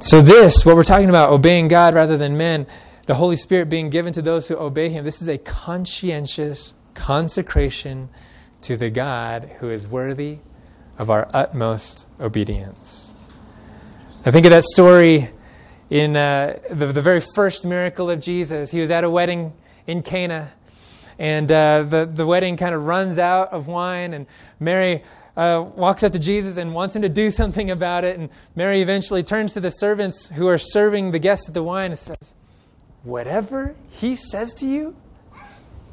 So, 0.00 0.20
this, 0.20 0.66
what 0.66 0.74
we're 0.74 0.82
talking 0.82 1.08
about, 1.08 1.30
obeying 1.30 1.68
God 1.68 1.94
rather 1.94 2.16
than 2.16 2.36
men, 2.36 2.66
the 3.06 3.14
Holy 3.14 3.36
Spirit 3.36 3.68
being 3.68 3.88
given 3.88 4.12
to 4.14 4.22
those 4.22 4.48
who 4.48 4.56
obey 4.56 4.88
Him, 4.88 5.04
this 5.04 5.22
is 5.22 5.28
a 5.28 5.38
conscientious 5.38 6.74
consecration 6.94 8.08
to 8.62 8.76
the 8.76 8.90
God 8.90 9.50
who 9.58 9.70
is 9.70 9.86
worthy 9.86 10.38
of 10.98 11.10
our 11.10 11.28
utmost 11.32 12.06
obedience. 12.20 13.12
I 14.24 14.30
think 14.30 14.46
of 14.46 14.50
that 14.50 14.64
story 14.64 15.30
in 15.90 16.16
uh, 16.16 16.58
the, 16.70 16.86
the, 16.86 17.02
very 17.02 17.20
first 17.34 17.66
miracle 17.66 18.08
of 18.08 18.20
Jesus. 18.20 18.70
He 18.70 18.80
was 18.80 18.90
at 18.90 19.04
a 19.04 19.10
wedding 19.10 19.52
in 19.86 20.02
Cana, 20.02 20.52
and 21.18 21.50
uh, 21.50 21.82
the, 21.82 22.06
the 22.06 22.24
wedding 22.24 22.56
kind 22.56 22.74
of 22.74 22.86
runs 22.86 23.18
out 23.18 23.52
of 23.52 23.66
wine, 23.66 24.14
and 24.14 24.26
Mary 24.60 25.02
uh, 25.36 25.64
walks 25.74 26.02
up 26.02 26.12
to 26.12 26.18
Jesus 26.18 26.56
and 26.56 26.72
wants 26.74 26.94
him 26.94 27.02
to 27.02 27.08
do 27.08 27.30
something 27.32 27.70
about 27.70 28.04
it. 28.04 28.18
And 28.18 28.30
Mary 28.54 28.80
eventually 28.80 29.22
turns 29.22 29.54
to 29.54 29.60
the 29.60 29.70
servants 29.70 30.28
who 30.28 30.46
are 30.46 30.58
serving 30.58 31.10
the 31.10 31.18
guests 31.18 31.48
at 31.48 31.54
the 31.54 31.62
wine 31.62 31.90
and 31.90 31.98
says, 31.98 32.34
Whatever 33.02 33.74
he 33.90 34.14
says 34.14 34.54
to 34.54 34.66
you, 34.66 34.94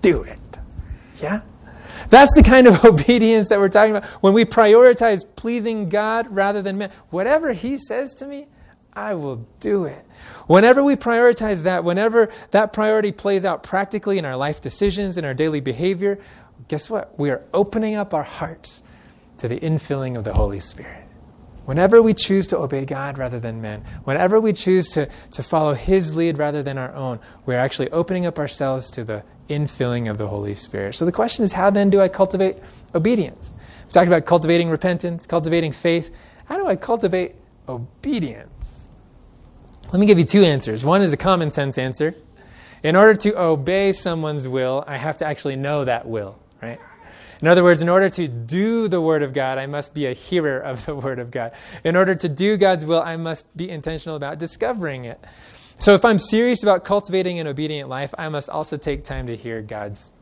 do 0.02 0.22
it. 0.24 0.40
Yeah? 1.20 1.42
That's 2.10 2.34
the 2.36 2.44
kind 2.44 2.68
of 2.68 2.84
obedience 2.86 3.50
that 3.50 3.60
we're 3.60 3.70
talking 3.70 3.96
about. 3.96 4.06
When 4.22 4.34
we 4.34 4.46
prioritize 4.46 5.22
pleasing 5.36 5.90
God 5.90 6.28
rather 6.30 6.62
than 6.62 6.78
man, 6.78 6.92
whatever 7.10 7.54
He 7.54 7.78
says 7.78 8.14
to 8.16 8.26
me, 8.26 8.48
I 8.94 9.14
will 9.14 9.48
do 9.60 9.86
it. 9.86 10.06
Whenever 10.48 10.84
we 10.84 10.96
prioritize 10.96 11.64
that, 11.64 11.84
whenever 11.84 12.30
that 12.52 12.74
priority 12.74 13.12
plays 13.12 13.46
out 13.46 13.64
practically 13.64 14.18
in 14.18 14.26
our 14.26 14.36
life 14.36 14.62
decisions, 14.62 15.16
in 15.16 15.26
our 15.26 15.34
daily 15.34 15.62
behavior, 15.62 16.20
guess 16.68 16.90
what? 16.90 17.18
We 17.18 17.30
are 17.30 17.44
opening 17.54 17.96
up 17.96 18.14
our 18.14 18.24
hearts 18.24 18.84
to 19.38 19.48
the 19.48 19.60
infilling 19.60 20.18
of 20.18 20.24
the 20.24 20.34
Holy 20.34 20.60
Spirit. 20.60 21.06
Whenever 21.66 22.02
we 22.02 22.16
choose 22.16 22.48
to 22.48 22.58
obey 22.58 22.84
God 22.84 23.20
rather 23.20 23.40
than 23.40 23.62
men, 23.62 23.84
whenever 24.04 24.40
we 24.40 24.54
choose 24.54 24.90
to, 24.90 25.08
to 25.32 25.44
follow 25.44 25.76
His 25.76 26.16
lead 26.16 26.40
rather 26.40 26.64
than 26.64 26.80
our 26.80 26.94
own, 26.96 27.20
we're 27.46 27.60
actually 27.60 27.92
opening 27.92 28.26
up 28.26 28.40
ourselves 28.40 28.90
to 28.92 29.04
the 29.04 29.24
infilling 29.50 30.10
of 30.10 30.18
the 30.18 30.28
Holy 30.28 30.54
Spirit. 30.54 30.96
So 30.96 31.06
the 31.06 31.12
question 31.12 31.44
is, 31.44 31.54
how 31.54 31.70
then 31.70 31.90
do 31.90 32.00
I 32.00 32.08
cultivate 32.08 32.58
obedience? 32.96 33.54
We 33.88 33.92
talked 33.92 34.08
about 34.08 34.26
cultivating 34.26 34.70
repentance, 34.70 35.26
cultivating 35.26 35.72
faith. 35.72 36.16
How 36.46 36.58
do 36.58 36.68
I 36.68 36.76
cultivate 36.76 37.36
obedience? 37.68 38.90
Let 39.92 40.00
me 40.00 40.06
give 40.06 40.20
you 40.20 40.26
two 40.26 40.44
answers. 40.44 40.86
One 40.86 41.02
is 41.02 41.14
a 41.14 41.18
common 41.18 41.52
sense 41.52 41.78
answer. 41.78 42.16
In 42.84 42.96
order 42.96 43.16
to 43.16 43.40
obey 43.40 43.92
someone's 43.92 44.48
will, 44.48 44.84
I 44.88 44.98
have 44.98 45.18
to 45.18 45.26
actually 45.26 45.56
know 45.56 45.84
that 45.86 46.08
will, 46.08 46.38
right? 46.62 46.80
In 47.42 47.48
other 47.48 47.64
words, 47.64 47.82
in 47.82 47.90
order 47.90 48.10
to 48.10 48.28
do 48.28 48.88
the 48.88 49.00
Word 49.00 49.24
of 49.24 49.34
God, 49.34 49.58
I 49.58 49.66
must 49.66 49.94
be 49.94 50.06
a 50.06 50.14
hearer 50.14 50.60
of 50.60 50.86
the 50.86 50.96
Word 51.06 51.20
of 51.20 51.32
God. 51.32 51.54
In 51.84 51.96
order 51.96 52.14
to 52.16 52.30
do 52.30 52.58
God's 52.58 52.86
will, 52.86 53.02
I 53.02 53.18
must 53.18 53.56
be 53.56 53.70
intentional 53.70 54.16
about 54.16 54.40
discovering 54.40 55.06
it. 55.06 55.24
So 55.80 55.94
if 55.94 56.04
I'm 56.04 56.20
serious 56.20 56.62
about 56.62 56.84
cultivating 56.84 57.40
an 57.40 57.48
obedient 57.48 57.88
life, 57.88 58.14
I 58.18 58.28
must 58.28 58.50
also 58.50 58.76
take 58.76 59.06
time 59.06 59.28
to 59.28 59.36
hear 59.36 59.62
God's 59.62 60.14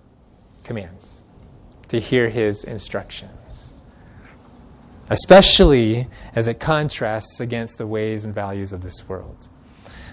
commands, 0.63 1.23
to 1.87 1.99
hear 1.99 2.29
His 2.29 2.63
instructions, 2.63 3.73
especially 5.09 6.07
as 6.35 6.47
it 6.47 6.59
contrasts 6.59 7.39
against 7.39 7.79
the 7.79 7.87
ways 7.87 8.23
and 8.23 8.35
values 8.35 8.71
of 8.71 8.83
this 8.83 9.09
world. 9.09 9.49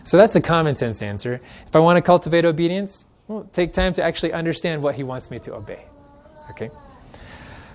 So 0.05 0.17
that's 0.17 0.33
the 0.33 0.41
common 0.41 0.77
sense 0.77 1.03
answer. 1.03 1.43
If 1.67 1.77
I 1.77 1.79
want 1.79 1.99
to 1.99 2.03
cultivate 2.03 2.47
obedience, 2.47 3.07
well, 3.29 3.47
take 3.53 3.75
time 3.75 3.93
to 3.95 4.03
actually 4.03 4.33
understand 4.33 4.83
what 4.83 4.95
He 4.95 5.03
wants 5.03 5.31
me 5.31 5.39
to 5.41 5.55
obey. 5.55 5.85
Okay? 6.53 6.71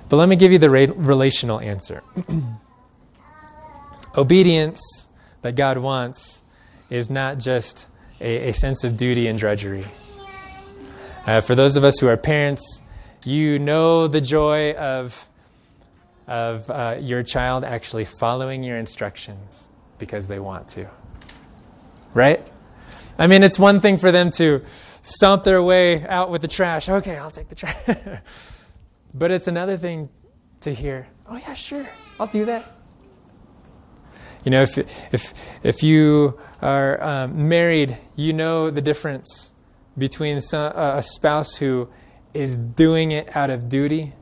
But 0.09 0.17
let 0.17 0.27
me 0.27 0.35
give 0.35 0.51
you 0.51 0.57
the 0.57 0.71
re- 0.71 0.87
relational 0.87 1.59
answer. 1.59 2.01
Obedience 4.17 5.07
that 5.43 5.55
God 5.55 5.77
wants 5.77 6.43
is 6.89 7.09
not 7.09 7.37
just 7.37 7.87
a, 8.19 8.49
a 8.49 8.53
sense 8.53 8.83
of 8.83 8.97
duty 8.97 9.27
and 9.27 9.37
drudgery. 9.37 9.85
Uh, 11.25 11.41
for 11.41 11.55
those 11.55 11.75
of 11.75 11.83
us 11.83 11.99
who 11.99 12.07
are 12.07 12.17
parents, 12.17 12.81
you 13.25 13.59
know 13.59 14.07
the 14.07 14.21
joy 14.21 14.73
of, 14.73 15.27
of 16.27 16.69
uh, 16.69 16.97
your 16.99 17.23
child 17.23 17.63
actually 17.63 18.05
following 18.05 18.63
your 18.63 18.77
instructions 18.77 19.69
because 19.97 20.27
they 20.27 20.39
want 20.39 20.67
to. 20.69 20.89
Right? 22.13 22.45
I 23.17 23.27
mean, 23.27 23.43
it's 23.43 23.59
one 23.59 23.81
thing 23.81 23.97
for 23.97 24.11
them 24.11 24.31
to 24.31 24.63
stomp 25.01 25.43
their 25.43 25.61
way 25.61 26.07
out 26.07 26.29
with 26.29 26.41
the 26.41 26.47
trash. 26.47 26.89
Okay, 26.89 27.17
I'll 27.17 27.31
take 27.31 27.49
the 27.49 27.55
trash. 27.55 27.75
but 29.13 29.31
it's 29.31 29.47
another 29.47 29.77
thing 29.77 30.09
to 30.61 30.73
hear, 30.73 31.07
oh, 31.27 31.37
yeah, 31.37 31.53
sure, 31.53 31.87
I'll 32.19 32.27
do 32.27 32.45
that. 32.45 32.78
You 34.45 34.51
know, 34.51 34.61
if, 34.61 34.77
if, 35.13 35.33
if 35.63 35.83
you 35.83 36.39
are 36.61 37.01
um, 37.03 37.49
married, 37.49 37.97
you 38.15 38.33
know 38.33 38.69
the 38.69 38.81
difference 38.81 39.51
between 39.97 40.39
some, 40.41 40.71
uh, 40.75 40.93
a 40.95 41.01
spouse 41.01 41.55
who 41.55 41.89
is 42.33 42.57
doing 42.57 43.11
it 43.11 43.35
out 43.35 43.49
of 43.49 43.67
duty 43.69 44.13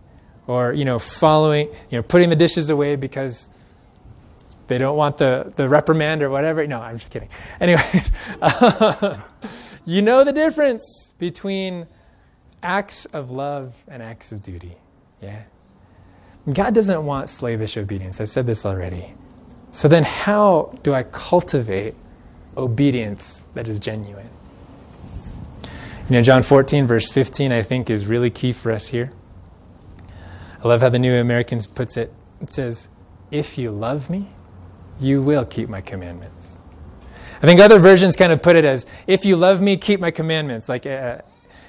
or, 0.48 0.74
you 0.74 0.86
know, 0.86 0.98
following, 0.98 1.68
you 1.90 1.98
know, 1.98 2.04
putting 2.04 2.30
the 2.30 2.36
dishes 2.36 2.70
away 2.70 2.96
because 2.96 3.50
they 4.68 4.78
don't 4.78 4.98
want 4.98 5.18
the, 5.18 5.52
the 5.56 5.70
reprimand 5.70 6.24
or 6.24 6.30
whatever. 6.30 6.66
No, 6.66 6.82
I'm 6.82 6.98
just 6.98 7.12
kidding. 7.12 7.30
Anyways, 7.60 8.12
you 9.86 10.02
know 10.02 10.24
the 10.24 10.34
difference 10.34 11.14
between 11.20 11.88
acts 12.64 13.06
of 13.06 13.30
love 13.30 13.76
and 13.88 14.02
acts 14.02 14.32
of 14.32 14.42
duty. 14.42 14.78
Yeah? 15.22 15.44
God 16.52 16.74
doesn't 16.74 17.06
want 17.06 17.30
slavish 17.30 17.78
obedience. 17.78 18.22
I've 18.22 18.30
said 18.30 18.48
this 18.48 18.66
already. 18.66 19.14
So 19.72 19.88
then, 19.88 20.04
how 20.04 20.78
do 20.84 20.94
I 20.94 21.04
cultivate 21.04 21.94
obedience 22.56 23.46
that 23.54 23.68
is 23.68 23.80
genuine? 23.80 24.30
You 26.10 26.16
know, 26.16 26.22
John 26.22 26.42
14, 26.42 26.88
verse 26.88 27.12
15, 27.12 27.52
I 27.52 27.62
think 27.62 27.90
is 27.90 28.08
really 28.08 28.30
key 28.30 28.54
for 28.54 28.72
us 28.72 28.88
here. 28.88 29.12
I 30.64 30.68
love 30.68 30.82
how 30.82 30.90
the 30.90 31.00
New 31.00 31.14
Americans 31.14 31.68
puts 31.68 31.98
it. 31.98 32.14
It 32.42 32.50
says, 32.50 32.88
If 33.30 33.58
you 33.58 33.72
love 33.72 34.10
me, 34.10 34.30
you 35.00 35.22
will 35.22 35.46
keep 35.46 35.70
my 35.70 35.82
commandments. 35.82 36.60
I 37.42 37.46
think 37.46 37.60
other 37.60 37.78
versions 37.78 38.16
kind 38.16 38.32
of 38.32 38.42
put 38.42 38.56
it 38.56 38.66
as, 38.66 38.88
If 39.06 39.26
you 39.26 39.36
love 39.36 39.62
me, 39.62 39.78
keep 39.78 40.00
my 40.00 40.12
commandments. 40.12 40.70
Like, 40.70 40.86
uh, 40.86 41.20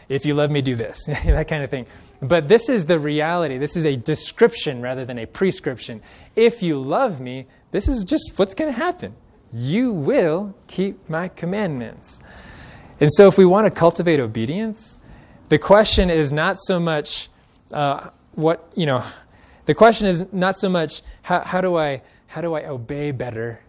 if 0.09 0.25
you 0.25 0.35
love 0.35 0.51
me, 0.51 0.63
do 0.63 0.75
this, 0.75 1.05
that 1.25 1.49
kind 1.49 1.63
of 1.63 1.71
thing. 1.71 1.87
But 2.21 2.49
this 2.49 2.69
is 2.69 2.87
the 2.87 2.99
reality. 2.99 3.59
This 3.59 3.77
is 3.77 3.85
a 3.85 3.97
description 3.97 4.81
rather 4.81 5.05
than 5.05 5.19
a 5.19 5.27
prescription. 5.27 6.01
If 6.35 6.63
you 6.63 6.81
love 6.81 7.21
me, 7.21 7.47
this 7.71 7.89
is 7.89 8.05
just 8.05 8.33
what's 8.37 8.55
going 8.55 8.73
to 8.73 8.79
happen. 8.79 9.15
You 9.53 9.93
will 9.93 10.55
keep 10.67 11.09
my 11.09 11.29
commandments. 11.29 12.21
And 13.01 13.13
so, 13.13 13.29
if 13.29 13.39
we 13.39 13.45
want 13.45 13.67
to 13.67 13.71
cultivate 13.71 14.21
obedience, 14.21 14.99
the 15.49 15.59
question 15.59 16.11
is 16.11 16.33
not 16.33 16.59
so 16.59 16.81
much 16.81 17.29
uh, 17.73 18.11
what, 18.33 18.71
you 18.75 18.87
know, 18.87 19.05
the 19.67 19.75
question 19.75 20.07
is 20.07 20.33
not 20.33 20.57
so 20.57 20.69
much 20.69 21.03
how, 21.23 21.41
how, 21.41 21.61
do 21.61 21.77
I, 21.77 22.03
how 22.27 22.41
do 22.41 22.55
I 22.55 22.67
obey 22.67 23.11
better? 23.11 23.61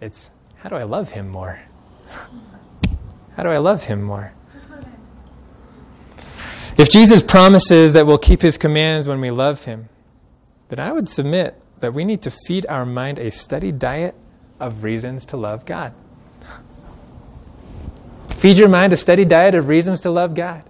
It's 0.00 0.30
how 0.56 0.68
do 0.68 0.76
I 0.76 0.84
love 0.84 1.10
him 1.10 1.28
more? 1.28 1.60
how 3.36 3.42
do 3.42 3.48
I 3.48 3.58
love 3.58 3.84
him 3.84 4.02
more? 4.02 4.32
If 6.76 6.90
Jesus 6.90 7.22
promises 7.22 7.92
that 7.92 8.06
we'll 8.06 8.18
keep 8.18 8.42
his 8.42 8.58
commands 8.58 9.06
when 9.06 9.20
we 9.20 9.30
love 9.30 9.64
him, 9.64 9.88
then 10.68 10.80
I 10.80 10.92
would 10.92 11.08
submit 11.08 11.60
that 11.80 11.94
we 11.94 12.04
need 12.04 12.22
to 12.22 12.30
feed 12.30 12.66
our 12.66 12.86
mind 12.86 13.18
a 13.18 13.30
steady 13.30 13.72
diet 13.72 14.14
of 14.60 14.82
reasons 14.84 15.26
to 15.26 15.36
love 15.36 15.66
God. 15.66 15.92
Feed 18.30 18.58
your 18.58 18.68
mind 18.68 18.92
a 18.92 18.96
steady 18.96 19.24
diet 19.24 19.54
of 19.54 19.68
reasons 19.68 20.02
to 20.02 20.10
love 20.10 20.34
God. 20.34 20.62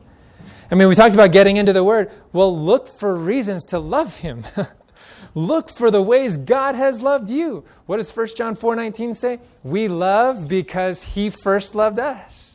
I 0.70 0.76
mean, 0.76 0.88
we 0.88 0.94
talked 0.94 1.14
about 1.14 1.32
getting 1.32 1.57
into 1.57 1.72
the 1.72 1.84
Word. 1.84 2.11
Well, 2.32 2.57
look 2.57 2.88
for 2.88 3.14
reasons 3.14 3.64
to 3.66 3.78
love 3.78 4.16
Him. 4.16 4.44
look 5.34 5.68
for 5.68 5.90
the 5.90 6.02
ways 6.02 6.36
God 6.36 6.74
has 6.74 7.02
loved 7.02 7.30
you. 7.30 7.64
What 7.86 7.96
does 7.96 8.16
1 8.16 8.28
John 8.36 8.55
4 8.55 8.76
19 8.76 9.14
say? 9.14 9.40
We 9.62 9.88
love 9.88 10.48
because 10.48 11.02
He 11.02 11.30
first 11.30 11.74
loved 11.74 11.98
us. 11.98 12.53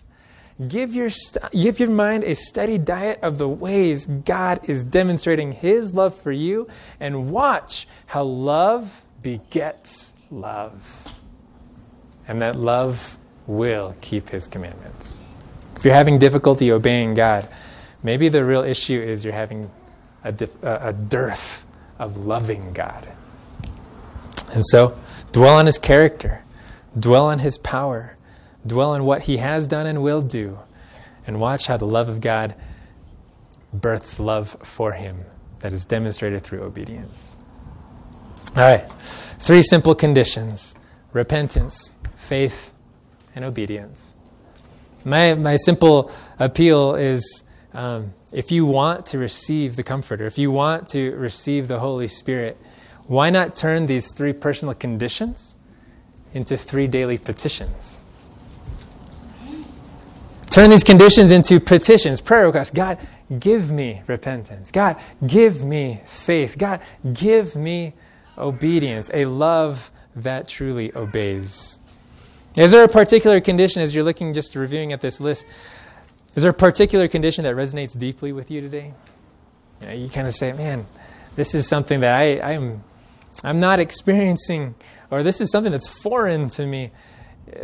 Give 0.67 0.93
your, 0.93 1.09
st- 1.09 1.51
give 1.51 1.79
your 1.79 1.89
mind 1.89 2.25
a 2.25 2.35
steady 2.35 2.77
diet 2.77 3.19
of 3.21 3.37
the 3.37 3.47
ways 3.47 4.05
God 4.07 4.59
is 4.69 4.83
demonstrating 4.83 5.53
His 5.53 5.93
love 5.93 6.13
for 6.13 6.33
you, 6.33 6.67
and 6.99 7.31
watch 7.31 7.87
how 8.07 8.23
love 8.23 9.05
begets 9.21 10.13
love. 10.29 11.17
And 12.27 12.41
that 12.41 12.57
love 12.57 13.17
will 13.47 13.95
keep 14.01 14.29
His 14.29 14.47
commandments. 14.47 15.23
If 15.77 15.85
you're 15.85 15.93
having 15.93 16.19
difficulty 16.19 16.73
obeying 16.73 17.13
God, 17.13 17.47
maybe 18.03 18.27
the 18.27 18.43
real 18.43 18.63
issue 18.63 18.99
is 18.99 19.23
you're 19.23 19.33
having 19.33 19.71
a, 20.25 20.33
dif- 20.33 20.61
a 20.61 20.91
dearth 20.91 21.65
of 21.99 22.17
loving 22.17 22.73
God. 22.73 23.07
And 24.53 24.65
so, 24.65 24.99
dwell 25.31 25.55
on 25.55 25.67
His 25.67 25.77
character, 25.77 26.43
dwell 26.99 27.27
on 27.27 27.39
His 27.39 27.57
power 27.57 28.17
Dwell 28.69 28.91
on 28.91 29.03
what 29.03 29.23
He 29.23 29.37
has 29.37 29.67
done 29.67 29.85
and 29.85 30.01
will 30.01 30.21
do, 30.21 30.59
and 31.27 31.39
watch 31.39 31.67
how 31.67 31.77
the 31.77 31.85
love 31.85 32.07
of 32.07 32.21
God 32.21 32.55
births 33.73 34.19
love 34.19 34.55
for 34.63 34.93
Him 34.93 35.25
that 35.59 35.73
is 35.73 35.85
demonstrated 35.85 36.43
through 36.43 36.61
obedience. 36.63 37.37
All 38.55 38.63
right, 38.63 38.89
three 39.39 39.61
simple 39.61 39.93
conditions 39.93 40.75
repentance, 41.11 41.95
faith, 42.15 42.71
and 43.35 43.43
obedience. 43.43 44.15
My, 45.05 45.33
my 45.33 45.57
simple 45.57 46.11
appeal 46.37 46.95
is 46.95 47.43
um, 47.73 48.13
if 48.31 48.51
you 48.51 48.65
want 48.65 49.07
to 49.07 49.17
receive 49.17 49.75
the 49.75 49.83
Comforter, 49.83 50.25
if 50.25 50.37
you 50.37 50.51
want 50.51 50.87
to 50.89 51.15
receive 51.15 51.67
the 51.67 51.79
Holy 51.79 52.07
Spirit, 52.07 52.57
why 53.07 53.29
not 53.29 53.55
turn 53.55 53.85
these 53.85 54.13
three 54.13 54.33
personal 54.33 54.73
conditions 54.73 55.55
into 56.33 56.57
three 56.57 56.87
daily 56.87 57.17
petitions? 57.17 57.99
Turn 60.49 60.71
these 60.71 60.83
conditions 60.83 61.29
into 61.29 61.59
petitions, 61.59 62.21
prayer 62.21 62.47
requests. 62.47 62.71
God, 62.71 62.97
give 63.39 63.71
me 63.71 64.01
repentance. 64.07 64.71
God, 64.71 64.97
give 65.25 65.63
me 65.63 66.01
faith. 66.05 66.57
God, 66.57 66.81
give 67.13 67.55
me 67.55 67.93
obedience, 68.37 69.11
a 69.13 69.25
love 69.25 69.91
that 70.15 70.47
truly 70.47 70.93
obeys. 70.95 71.79
Is 72.55 72.71
there 72.71 72.83
a 72.83 72.87
particular 72.87 73.39
condition, 73.41 73.81
as 73.81 73.93
you're 73.93 74.03
looking, 74.03 74.33
just 74.33 74.55
reviewing 74.55 74.91
at 74.91 75.01
this 75.01 75.21
list, 75.21 75.45
is 76.35 76.43
there 76.43 76.51
a 76.51 76.53
particular 76.53 77.07
condition 77.07 77.43
that 77.43 77.55
resonates 77.55 77.97
deeply 77.97 78.31
with 78.31 78.49
you 78.49 78.61
today? 78.61 78.93
You, 79.81 79.87
know, 79.87 79.93
you 79.93 80.09
kind 80.09 80.27
of 80.27 80.33
say, 80.33 80.53
man, 80.53 80.85
this 81.35 81.53
is 81.53 81.67
something 81.67 81.99
that 81.99 82.19
I, 82.19 82.53
I'm, 82.53 82.83
I'm 83.43 83.59
not 83.59 83.79
experiencing, 83.79 84.75
or 85.11 85.21
this 85.21 85.41
is 85.41 85.51
something 85.51 85.71
that's 85.71 85.87
foreign 85.87 86.49
to 86.49 86.65
me. 86.65 86.91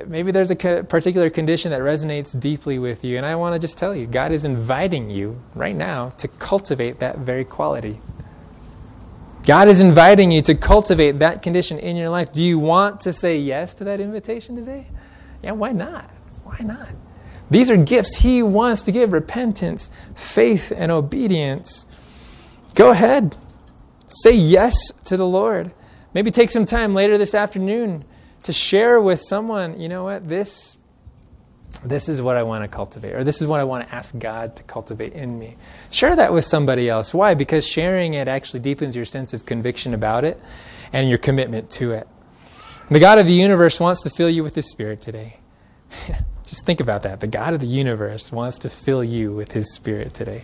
Maybe 0.08 0.32
there's 0.32 0.52
a 0.52 0.56
particular 0.56 1.30
condition 1.30 1.72
that 1.72 1.82
resonates 1.82 2.40
deeply 2.40 2.80
with 2.80 3.04
you, 3.04 3.18
and 3.18 3.26
I 3.26 3.36
want 3.36 3.54
to 3.54 3.60
just 3.60 3.78
tell 3.78 3.96
you 3.96 4.08
God 4.08 4.32
is 4.32 4.46
inviting 4.46 5.10
you 5.10 5.42
right 5.54 5.76
now 5.76 6.10
to 6.18 6.28
cultivate 6.28 7.00
that 7.00 7.20
very 7.20 7.46
quality. 7.46 8.00
God 9.46 9.68
is 9.68 9.82
inviting 9.82 10.32
you 10.32 10.42
to 10.44 10.56
cultivate 10.56 11.20
that 11.20 11.44
condition 11.44 11.78
in 11.78 11.96
your 11.96 12.10
life. 12.10 12.34
Do 12.34 12.44
you 12.44 12.58
want 12.58 13.02
to 13.02 13.14
say 13.14 13.38
yes 13.38 13.76
to 13.76 13.84
that 13.84 14.00
invitation 14.00 14.56
today? 14.56 14.88
Yeah, 15.44 15.52
why 15.52 15.72
not? 15.72 16.10
Why 16.44 16.58
not? 16.62 16.90
These 17.52 17.70
are 17.70 17.78
gifts 17.78 18.18
He 18.18 18.42
wants 18.42 18.82
to 18.84 18.92
give 18.92 19.14
repentance, 19.14 19.92
faith, 20.16 20.72
and 20.76 20.92
obedience. 20.92 21.86
Go 22.74 22.90
ahead. 22.90 23.36
Say 24.08 24.32
yes 24.32 24.76
to 25.06 25.16
the 25.16 25.28
Lord. 25.28 25.72
Maybe 26.16 26.32
take 26.32 26.50
some 26.50 26.66
time 26.66 26.96
later 26.96 27.18
this 27.20 27.36
afternoon 27.36 28.04
to 28.46 28.54
share 28.54 29.02
with 29.02 29.20
someone, 29.20 29.80
you 29.80 29.90
know 29.90 30.04
what, 30.04 30.28
this 30.28 30.78
this 31.84 32.10
is 32.10 32.22
what 32.22 32.38
I 32.38 32.44
want 32.44 32.64
to 32.64 32.68
cultivate, 32.68 33.14
or 33.14 33.24
this 33.24 33.42
is 33.42 33.48
what 33.48 33.60
I 33.60 33.64
want 33.64 33.88
to 33.88 33.94
ask 33.94 34.18
God 34.18 34.56
to 34.56 34.64
cultivate 34.64 35.14
in 35.14 35.38
me. 35.38 35.58
Share 35.92 36.16
that 36.16 36.32
with 36.32 36.46
somebody 36.46 36.90
else. 36.90 37.14
Why? 37.14 37.34
Because 37.34 37.68
sharing 37.68 38.14
it 38.14 38.28
actually 38.28 38.62
deepens 38.62 38.96
your 38.96 39.06
sense 39.06 39.34
of 39.34 39.46
conviction 39.46 39.94
about 39.94 40.24
it 40.24 40.40
and 40.94 41.10
your 41.10 41.18
commitment 41.18 41.70
to 41.72 41.92
it. 41.92 42.08
The 42.90 43.00
God 43.00 43.20
of 43.20 43.26
the 43.26 43.34
universe 43.34 43.80
wants 43.80 44.04
to 44.04 44.10
fill 44.10 44.30
you 44.30 44.42
with 44.42 44.56
His 44.56 44.70
Spirit 44.72 45.02
today. 45.02 45.38
just 46.44 46.66
think 46.66 46.80
about 46.80 47.04
that. 47.04 47.20
The 47.20 47.28
God 47.28 47.54
of 47.54 47.60
the 47.60 47.68
universe 47.68 48.32
wants 48.32 48.60
to 48.60 48.70
fill 48.70 49.04
you 49.04 49.34
with 49.34 49.52
His 49.52 49.74
Spirit 49.74 50.14
today. 50.14 50.44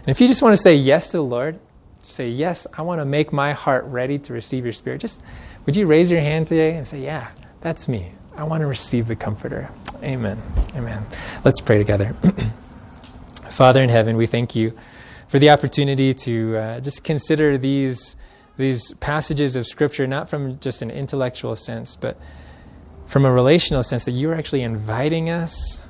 And 0.00 0.08
if 0.08 0.20
you 0.20 0.26
just 0.26 0.42
want 0.42 0.54
to 0.54 0.62
say 0.62 0.74
yes 0.74 1.10
to 1.12 1.18
the 1.18 1.22
Lord, 1.22 1.58
say, 2.02 2.28
Yes, 2.28 2.66
I 2.76 2.82
want 2.82 3.00
to 3.00 3.04
make 3.04 3.32
my 3.32 3.52
heart 3.52 3.84
ready 3.86 4.18
to 4.20 4.32
receive 4.32 4.64
your 4.64 4.72
Spirit, 4.72 5.00
just 5.00 5.22
would 5.66 5.76
you 5.76 5.86
raise 5.86 6.10
your 6.10 6.20
hand 6.20 6.46
today 6.46 6.76
and 6.76 6.86
say, 6.86 7.00
Yeah, 7.00 7.28
that's 7.60 7.88
me. 7.88 8.12
I 8.36 8.44
want 8.44 8.60
to 8.60 8.66
receive 8.66 9.08
the 9.08 9.16
Comforter. 9.16 9.68
Amen. 10.02 10.40
Amen. 10.74 11.04
Let's 11.44 11.60
pray 11.60 11.78
together. 11.78 12.14
Father 13.50 13.82
in 13.82 13.88
heaven, 13.88 14.16
we 14.16 14.26
thank 14.26 14.54
you 14.54 14.76
for 15.28 15.38
the 15.38 15.50
opportunity 15.50 16.14
to 16.14 16.56
uh, 16.56 16.80
just 16.80 17.02
consider 17.02 17.58
these, 17.58 18.14
these 18.58 18.92
passages 18.94 19.56
of 19.56 19.66
Scripture, 19.66 20.06
not 20.06 20.28
from 20.28 20.58
just 20.60 20.82
an 20.82 20.90
intellectual 20.90 21.56
sense, 21.56 21.96
but 21.96 22.18
from 23.06 23.24
a 23.24 23.32
relational 23.32 23.82
sense, 23.82 24.04
that 24.04 24.12
you 24.12 24.30
are 24.30 24.34
actually 24.34 24.62
inviting 24.62 25.30
us 25.30 25.82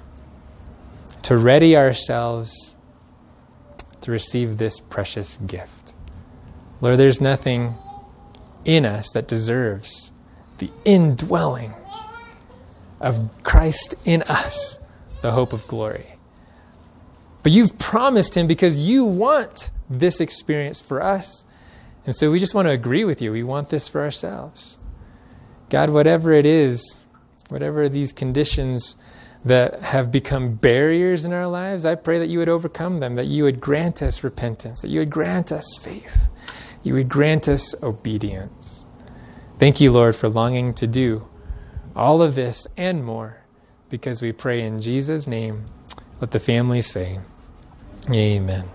to 1.22 1.36
ready 1.36 1.76
ourselves 1.76 2.76
to 4.02 4.12
receive 4.12 4.58
this 4.58 4.78
precious 4.78 5.36
gift. 5.38 5.94
Lord, 6.80 6.98
there's 6.98 7.20
nothing 7.20 7.74
in 8.66 8.84
us 8.84 9.10
that 9.12 9.26
deserves 9.26 10.12
the 10.58 10.70
indwelling 10.84 11.72
of 13.00 13.30
Christ 13.42 13.94
in 14.04 14.22
us, 14.22 14.78
the 15.22 15.32
hope 15.32 15.52
of 15.52 15.66
glory. 15.66 16.06
But 17.42 17.52
you've 17.52 17.78
promised 17.78 18.36
him 18.36 18.46
because 18.46 18.88
you 18.88 19.04
want 19.04 19.70
this 19.88 20.20
experience 20.20 20.80
for 20.80 21.00
us. 21.02 21.46
And 22.04 22.14
so 22.14 22.30
we 22.30 22.38
just 22.38 22.54
want 22.54 22.66
to 22.66 22.72
agree 22.72 23.04
with 23.04 23.22
you. 23.22 23.32
We 23.32 23.42
want 23.42 23.70
this 23.70 23.86
for 23.88 24.02
ourselves. 24.02 24.78
God, 25.68 25.90
whatever 25.90 26.32
it 26.32 26.46
is, 26.46 27.04
whatever 27.48 27.88
these 27.88 28.12
conditions 28.12 28.96
that 29.44 29.80
have 29.80 30.10
become 30.10 30.54
barriers 30.54 31.24
in 31.24 31.32
our 31.32 31.46
lives, 31.46 31.86
I 31.86 31.94
pray 31.94 32.18
that 32.18 32.26
you 32.26 32.40
would 32.40 32.48
overcome 32.48 32.98
them, 32.98 33.14
that 33.14 33.26
you 33.26 33.44
would 33.44 33.60
grant 33.60 34.02
us 34.02 34.24
repentance, 34.24 34.82
that 34.82 34.88
you 34.88 34.98
would 34.98 35.10
grant 35.10 35.52
us 35.52 35.78
faith, 35.80 36.26
you 36.86 36.94
would 36.94 37.08
grant 37.08 37.48
us 37.48 37.74
obedience. 37.82 38.86
Thank 39.58 39.80
you, 39.80 39.90
Lord, 39.90 40.14
for 40.14 40.28
longing 40.28 40.72
to 40.74 40.86
do 40.86 41.26
all 41.96 42.22
of 42.22 42.36
this 42.36 42.68
and 42.76 43.04
more 43.04 43.38
because 43.90 44.22
we 44.22 44.30
pray 44.30 44.62
in 44.62 44.80
Jesus' 44.80 45.26
name. 45.26 45.64
Let 46.20 46.30
the 46.30 46.38
family 46.38 46.80
say, 46.80 47.18
Amen. 48.08 48.70